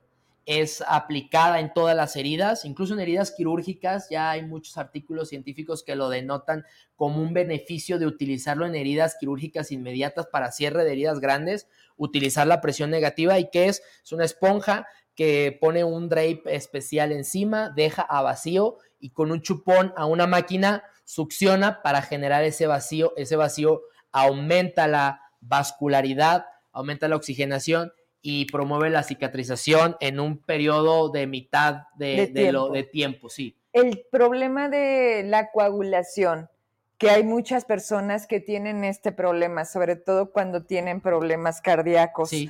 es 0.47 0.81
aplicada 0.87 1.59
en 1.59 1.73
todas 1.73 1.93
las 1.93 2.15
heridas, 2.15 2.63
incluso 2.63 2.93
en 2.93 3.01
heridas 3.01 3.31
quirúrgicas, 3.31 4.07
ya 4.09 4.31
hay 4.31 4.43
muchos 4.43 4.77
artículos 4.77 5.27
científicos 5.27 5.83
que 5.83 5.97
lo 5.97 6.07
denotan 6.07 6.63
como 6.95 7.21
un 7.21 7.33
beneficio 7.33 7.99
de 7.99 8.05
utilizarlo 8.07 8.65
en 8.65 8.73
heridas 8.73 9.17
quirúrgicas 9.19 9.73
inmediatas 9.73 10.27
para 10.27 10.53
cierre 10.53 10.85
de 10.85 10.93
heridas 10.93 11.19
grandes, 11.19 11.67
utilizar 11.97 12.47
la 12.47 12.61
presión 12.61 12.89
negativa 12.89 13.37
y 13.39 13.49
que 13.49 13.65
es, 13.65 13.83
es 14.01 14.11
una 14.13 14.23
esponja 14.23 14.87
que 15.15 15.57
pone 15.59 15.83
un 15.83 16.07
drape 16.07 16.43
especial 16.45 17.11
encima, 17.11 17.73
deja 17.75 18.03
a 18.03 18.21
vacío 18.21 18.77
y 19.01 19.09
con 19.09 19.33
un 19.33 19.41
chupón 19.41 19.91
a 19.97 20.05
una 20.05 20.27
máquina 20.27 20.81
succiona 21.03 21.81
para 21.81 22.01
generar 22.01 22.45
ese 22.45 22.67
vacío, 22.67 23.11
ese 23.17 23.35
vacío 23.35 23.81
aumenta 24.13 24.87
la 24.87 25.19
vascularidad, 25.41 26.45
aumenta 26.71 27.09
la 27.09 27.17
oxigenación 27.17 27.91
y 28.29 28.43
promueve 28.43 28.89
la 28.89 29.03
cicatrización 29.03 29.95
en 30.01 30.19
un 30.19 30.37
periodo 30.37 31.07
de 31.07 31.27
mitad 31.27 31.83
de, 31.95 32.27
tiempo. 32.27 32.51
Lo, 32.51 32.69
de 32.71 32.83
tiempo, 32.83 33.29
sí. 33.29 33.57
El 33.71 34.03
problema 34.11 34.67
de 34.67 35.23
la 35.25 35.49
coagulación, 35.49 36.49
que 36.97 37.09
hay 37.09 37.23
muchas 37.23 37.63
personas 37.63 38.27
que 38.27 38.41
tienen 38.41 38.83
este 38.83 39.13
problema, 39.13 39.63
sobre 39.63 39.95
todo 39.95 40.33
cuando 40.33 40.65
tienen 40.65 40.99
problemas 40.99 41.61
cardíacos. 41.61 42.31
Sí. 42.31 42.49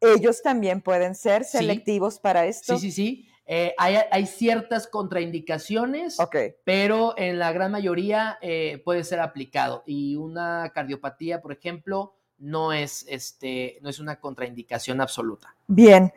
Ellos 0.00 0.42
también 0.42 0.80
pueden 0.80 1.14
ser 1.14 1.44
selectivos 1.44 2.18
para 2.18 2.46
esto. 2.46 2.76
Sí, 2.76 2.90
sí, 2.90 2.92
sí. 2.92 3.28
Eh, 3.46 3.76
hay, 3.78 4.26
ciertas 4.26 4.88
contraindicaciones, 4.88 6.16
pero 6.64 7.14
en 7.16 7.38
la 7.38 7.52
gran 7.52 7.70
mayoría 7.70 8.38
eh, 8.42 8.82
puede 8.84 9.04
ser 9.04 9.20
aplicado. 9.20 9.84
Y 9.86 10.16
una 10.16 10.72
cardiopatía, 10.74 11.40
por 11.40 11.52
ejemplo, 11.52 12.16
no 12.42 12.72
es, 12.72 13.06
este, 13.08 13.78
no 13.82 13.88
es 13.88 14.00
una 14.00 14.18
contraindicación 14.18 15.00
absoluta. 15.00 15.54
Bien. 15.68 16.12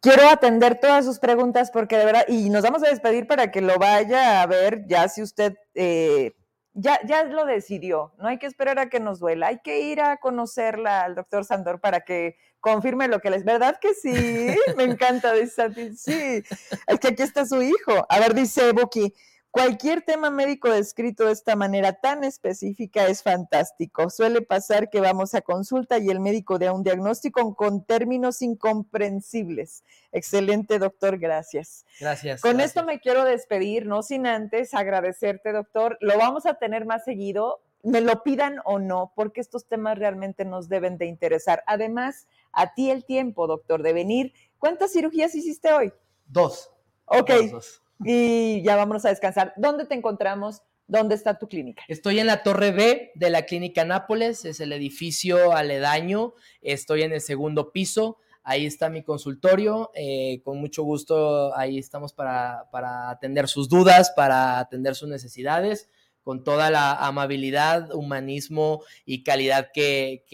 Quiero 0.00 0.28
atender 0.28 0.80
todas 0.80 1.04
sus 1.04 1.18
preguntas 1.18 1.70
porque 1.70 1.96
de 1.96 2.06
verdad, 2.06 2.24
y 2.26 2.48
nos 2.48 2.62
vamos 2.62 2.82
a 2.82 2.88
despedir 2.88 3.26
para 3.26 3.50
que 3.50 3.60
lo 3.60 3.76
vaya 3.76 4.42
a 4.42 4.46
ver 4.46 4.86
ya 4.86 5.08
si 5.08 5.22
usted 5.22 5.56
eh, 5.74 6.34
ya, 6.72 7.00
ya 7.04 7.24
lo 7.24 7.44
decidió. 7.44 8.14
No 8.18 8.28
hay 8.28 8.38
que 8.38 8.46
esperar 8.46 8.78
a 8.78 8.88
que 8.88 9.00
nos 9.00 9.18
duela, 9.18 9.48
hay 9.48 9.58
que 9.60 9.80
ir 9.80 10.00
a 10.00 10.16
conocerla 10.18 11.02
al 11.02 11.14
doctor 11.14 11.44
Sandor 11.44 11.80
para 11.80 12.00
que 12.00 12.36
confirme 12.60 13.08
lo 13.08 13.20
que 13.20 13.30
les. 13.30 13.44
¿Verdad 13.44 13.78
que 13.80 13.94
sí? 13.94 14.12
Me 14.76 14.84
encanta, 14.84 15.32
dice 15.34 15.94
Sí, 15.96 16.42
es 16.86 17.00
que 17.00 17.08
aquí 17.08 17.22
está 17.22 17.44
su 17.44 17.62
hijo. 17.62 18.06
A 18.08 18.20
ver, 18.20 18.34
dice 18.34 18.72
Buki. 18.72 19.12
Cualquier 19.56 20.02
tema 20.02 20.28
médico 20.28 20.68
descrito 20.68 21.24
de 21.24 21.32
esta 21.32 21.56
manera 21.56 21.94
tan 21.94 22.24
específica 22.24 23.06
es 23.06 23.22
fantástico. 23.22 24.10
Suele 24.10 24.42
pasar 24.42 24.90
que 24.90 25.00
vamos 25.00 25.34
a 25.34 25.40
consulta 25.40 25.96
y 25.96 26.10
el 26.10 26.20
médico 26.20 26.58
da 26.58 26.74
un 26.74 26.82
diagnóstico 26.82 27.54
con 27.54 27.82
términos 27.82 28.42
incomprensibles. 28.42 29.82
Excelente, 30.12 30.78
doctor, 30.78 31.16
gracias. 31.16 31.86
Gracias. 31.98 32.42
Con 32.42 32.60
esto 32.60 32.84
me 32.84 33.00
quiero 33.00 33.24
despedir, 33.24 33.86
no 33.86 34.02
sin 34.02 34.26
antes 34.26 34.74
agradecerte, 34.74 35.52
doctor. 35.52 35.96
Lo 36.02 36.18
vamos 36.18 36.44
a 36.44 36.58
tener 36.58 36.84
más 36.84 37.04
seguido, 37.04 37.62
me 37.82 38.02
lo 38.02 38.22
pidan 38.22 38.60
o 38.66 38.78
no, 38.78 39.14
porque 39.16 39.40
estos 39.40 39.64
temas 39.64 39.98
realmente 39.98 40.44
nos 40.44 40.68
deben 40.68 40.98
de 40.98 41.06
interesar. 41.06 41.64
Además, 41.66 42.28
a 42.52 42.74
ti 42.74 42.90
el 42.90 43.06
tiempo, 43.06 43.46
doctor, 43.46 43.82
de 43.82 43.94
venir. 43.94 44.34
¿Cuántas 44.58 44.92
cirugías 44.92 45.34
hiciste 45.34 45.72
hoy? 45.72 45.94
Dos. 46.26 46.70
Ok. 47.06 47.30
dos 47.50 47.85
y 48.04 48.62
ya 48.62 48.76
vámonos 48.76 49.04
a 49.04 49.10
descansar. 49.10 49.52
¿Dónde 49.56 49.86
te 49.86 49.94
encontramos? 49.94 50.62
¿Dónde 50.88 51.14
está 51.14 51.38
tu 51.38 51.48
clínica? 51.48 51.82
Estoy 51.88 52.20
en 52.20 52.26
la 52.26 52.42
Torre 52.42 52.70
B 52.70 53.12
de 53.14 53.30
la 53.30 53.42
Clínica 53.42 53.84
Nápoles, 53.84 54.44
es 54.44 54.60
el 54.60 54.72
edificio 54.72 55.52
aledaño. 55.52 56.34
Estoy 56.62 57.02
en 57.02 57.12
el 57.12 57.20
segundo 57.20 57.72
piso. 57.72 58.18
ahí 58.44 58.64
está 58.64 58.88
mi 58.88 59.02
consultorio, 59.02 59.90
eh, 59.94 60.40
con 60.44 60.58
mucho 60.58 60.84
gusto 60.84 61.56
ahí 61.56 61.78
estamos 61.78 62.12
para, 62.12 62.68
atender 63.10 63.48
sus 63.48 63.68
dudas, 63.68 64.12
para 64.14 64.60
atender 64.60 64.94
sus 64.94 65.08
necesidades 65.08 65.88
con 66.22 66.44
toda 66.44 66.70
la 66.70 66.92
amabilidad, 66.92 67.92
humanismo 67.92 68.82
y 69.04 69.24
calidad 69.24 69.70
que, 69.72 70.24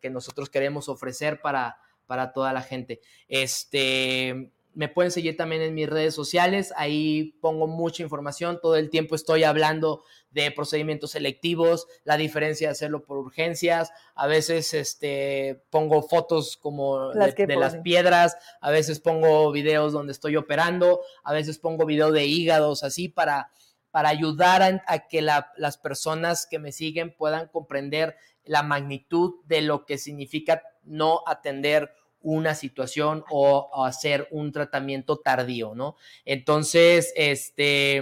que 0.00 0.10
nosotros 0.10 0.50
queremos 0.50 0.90
ofrecer 0.90 1.40
para, 1.40 1.78
para 2.06 2.32
toda 2.32 2.52
la 2.52 2.62
gente. 2.62 3.00
Este, 3.28 4.52
me 4.74 4.88
pueden 4.88 5.10
seguir 5.10 5.36
también 5.36 5.62
en 5.62 5.74
mis 5.74 5.88
redes 5.88 6.14
sociales, 6.14 6.72
ahí 6.76 7.36
pongo 7.40 7.66
mucha 7.66 8.02
información, 8.02 8.58
todo 8.60 8.76
el 8.76 8.90
tiempo 8.90 9.14
estoy 9.14 9.44
hablando 9.44 10.02
de 10.30 10.50
procedimientos 10.50 11.12
selectivos, 11.12 11.86
la 12.04 12.16
diferencia 12.16 12.68
de 12.68 12.72
hacerlo 12.72 13.04
por 13.04 13.18
urgencias, 13.18 13.92
a 14.14 14.26
veces 14.26 14.74
este, 14.74 15.62
pongo 15.70 16.02
fotos 16.02 16.56
como 16.56 17.10
de, 17.10 17.56
las 17.56 17.76
piedras, 17.76 18.36
a 18.60 18.70
veces 18.70 19.00
pongo 19.00 19.52
videos 19.52 19.92
donde 19.92 20.12
estoy 20.12 20.36
operando, 20.36 21.02
a 21.22 21.32
veces 21.32 21.58
pongo 21.58 21.86
videos 21.86 22.12
de 22.12 22.26
hígados, 22.26 22.82
así 22.82 23.08
para, 23.08 23.50
para 23.90 24.08
ayudar 24.08 24.82
a, 24.86 25.08
que 25.08 25.22
las 25.22 25.78
personas 25.78 26.46
que 26.46 26.58
me 26.58 26.72
siguen 26.72 27.14
puedan 27.16 27.48
comprender 27.48 28.16
la 28.44 28.62
magnitud 28.62 29.36
de 29.46 29.62
lo 29.62 29.86
que 29.86 29.98
significa 29.98 30.62
no 30.82 31.22
atender 31.26 31.94
una 32.24 32.56
situación 32.56 33.22
o, 33.30 33.84
hacer 33.84 34.26
un 34.32 34.50
tratamiento 34.50 35.18
tardío, 35.18 35.74
¿no? 35.76 35.96
Entonces, 36.24 37.12
este, 37.14 37.98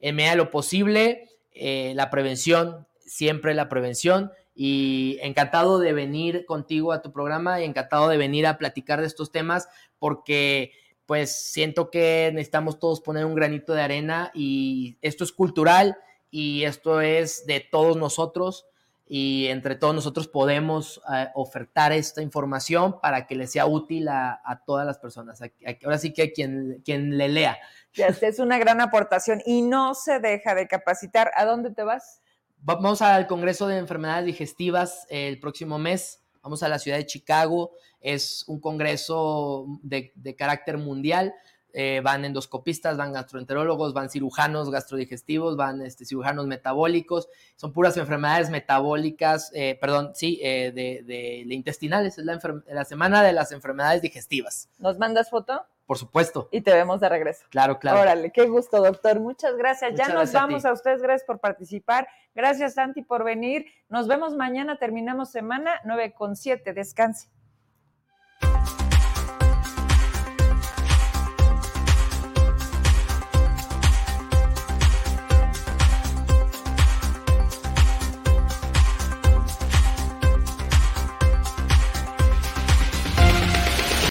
en 0.00 0.16
medida 0.16 0.30
de 0.30 0.36
lo 0.36 0.50
posible, 0.50 1.28
eh, 1.52 1.92
la 1.94 2.10
prevención, 2.10 2.86
siempre 3.04 3.52
la 3.52 3.68
prevención, 3.68 4.32
y 4.54 5.18
encantado 5.20 5.80
de 5.80 5.92
venir 5.92 6.46
contigo 6.46 6.92
a 6.92 7.02
tu 7.02 7.12
programa 7.12 7.60
y 7.60 7.64
encantado 7.64 8.08
de 8.08 8.16
venir 8.16 8.46
a 8.46 8.56
platicar 8.56 9.00
de 9.00 9.08
estos 9.08 9.32
temas 9.32 9.68
porque 9.98 10.72
pues 11.06 11.50
siento 11.50 11.90
que 11.90 12.30
necesitamos 12.32 12.78
todos 12.78 13.00
poner 13.00 13.24
un 13.24 13.34
granito 13.34 13.74
de 13.74 13.82
arena 13.82 14.30
y 14.32 14.96
esto 15.02 15.24
es 15.24 15.32
cultural 15.32 15.96
y 16.30 16.64
esto 16.64 17.00
es 17.00 17.46
de 17.46 17.60
todos 17.60 17.96
nosotros 17.96 18.66
y 19.06 19.48
entre 19.48 19.74
todos 19.74 19.94
nosotros 19.94 20.28
podemos 20.28 21.00
eh, 21.12 21.28
ofertar 21.34 21.92
esta 21.92 22.22
información 22.22 23.00
para 23.00 23.26
que 23.26 23.34
le 23.34 23.46
sea 23.46 23.66
útil 23.66 24.08
a, 24.08 24.62
todas 24.66 24.86
las 24.86 24.98
personas. 24.98 25.40
ahora 25.84 25.98
sí 25.98 26.12
que 26.12 26.32
quien, 26.32 26.80
quien 26.84 27.18
le 27.18 27.28
lea. 27.28 27.58
Es 27.94 28.38
una 28.38 28.58
gran 28.58 28.80
aportación 28.80 29.42
y 29.44 29.62
no 29.62 29.94
se 29.94 30.20
deja 30.20 30.54
de 30.54 30.66
capacitar. 30.66 31.30
¿A 31.36 31.44
dónde 31.44 31.70
te 31.70 31.82
vas? 31.82 32.22
Vamos 32.58 33.02
al 33.02 33.26
Congreso 33.26 33.66
de 33.66 33.76
Enfermedades 33.76 34.24
Digestivas 34.24 35.06
el 35.10 35.38
próximo 35.38 35.78
mes. 35.78 36.22
Vamos 36.42 36.62
a 36.62 36.68
la 36.68 36.78
ciudad 36.78 36.96
de 36.96 37.06
Chicago. 37.06 37.72
Es 38.00 38.44
un 38.48 38.60
congreso 38.60 39.66
de, 39.82 40.12
de 40.14 40.34
carácter 40.34 40.78
mundial 40.78 41.34
eh, 41.76 42.00
van 42.04 42.24
endoscopistas, 42.24 42.96
van 42.96 43.12
gastroenterólogos, 43.12 43.92
van 43.92 44.08
cirujanos 44.08 44.70
gastrodigestivos, 44.70 45.56
van 45.56 45.82
este, 45.82 46.04
cirujanos 46.04 46.46
metabólicos, 46.46 47.28
son 47.56 47.72
puras 47.72 47.96
enfermedades 47.96 48.48
metabólicas, 48.48 49.50
eh, 49.54 49.76
perdón, 49.80 50.12
sí, 50.14 50.38
eh, 50.40 50.70
de, 50.72 51.44
intestinales, 51.52 52.16
es 52.16 52.24
la, 52.24 52.40
la, 52.68 52.84
semana 52.84 53.24
de 53.24 53.32
las 53.32 53.50
enfermedades 53.50 54.02
digestivas. 54.02 54.68
¿Nos 54.78 54.98
mandas 54.98 55.30
foto? 55.30 55.66
Por 55.84 55.98
supuesto. 55.98 56.48
Y 56.52 56.60
te 56.60 56.72
vemos 56.72 57.00
de 57.00 57.08
regreso. 57.08 57.44
Claro, 57.50 57.80
claro. 57.80 58.00
Órale, 58.00 58.30
qué 58.30 58.46
gusto, 58.46 58.80
doctor. 58.80 59.18
Muchas 59.18 59.56
gracias. 59.56 59.94
ya 59.96 60.08
nos 60.08 60.32
vamos 60.32 60.64
a, 60.64 60.70
a, 60.70 60.72
ustedes. 60.72 61.02
Gracias 61.02 61.26
por 61.26 61.40
participar. 61.40 62.08
Gracias, 62.34 62.74
Santi, 62.74 63.02
por 63.02 63.24
venir. 63.24 63.66
Nos 63.88 64.08
vemos 64.08 64.34
mañana. 64.34 64.78
Terminamos 64.78 65.30
semana 65.30 65.72
9 65.84 66.14
con 66.14 66.36
7. 66.36 66.72
Descanse. 66.72 67.28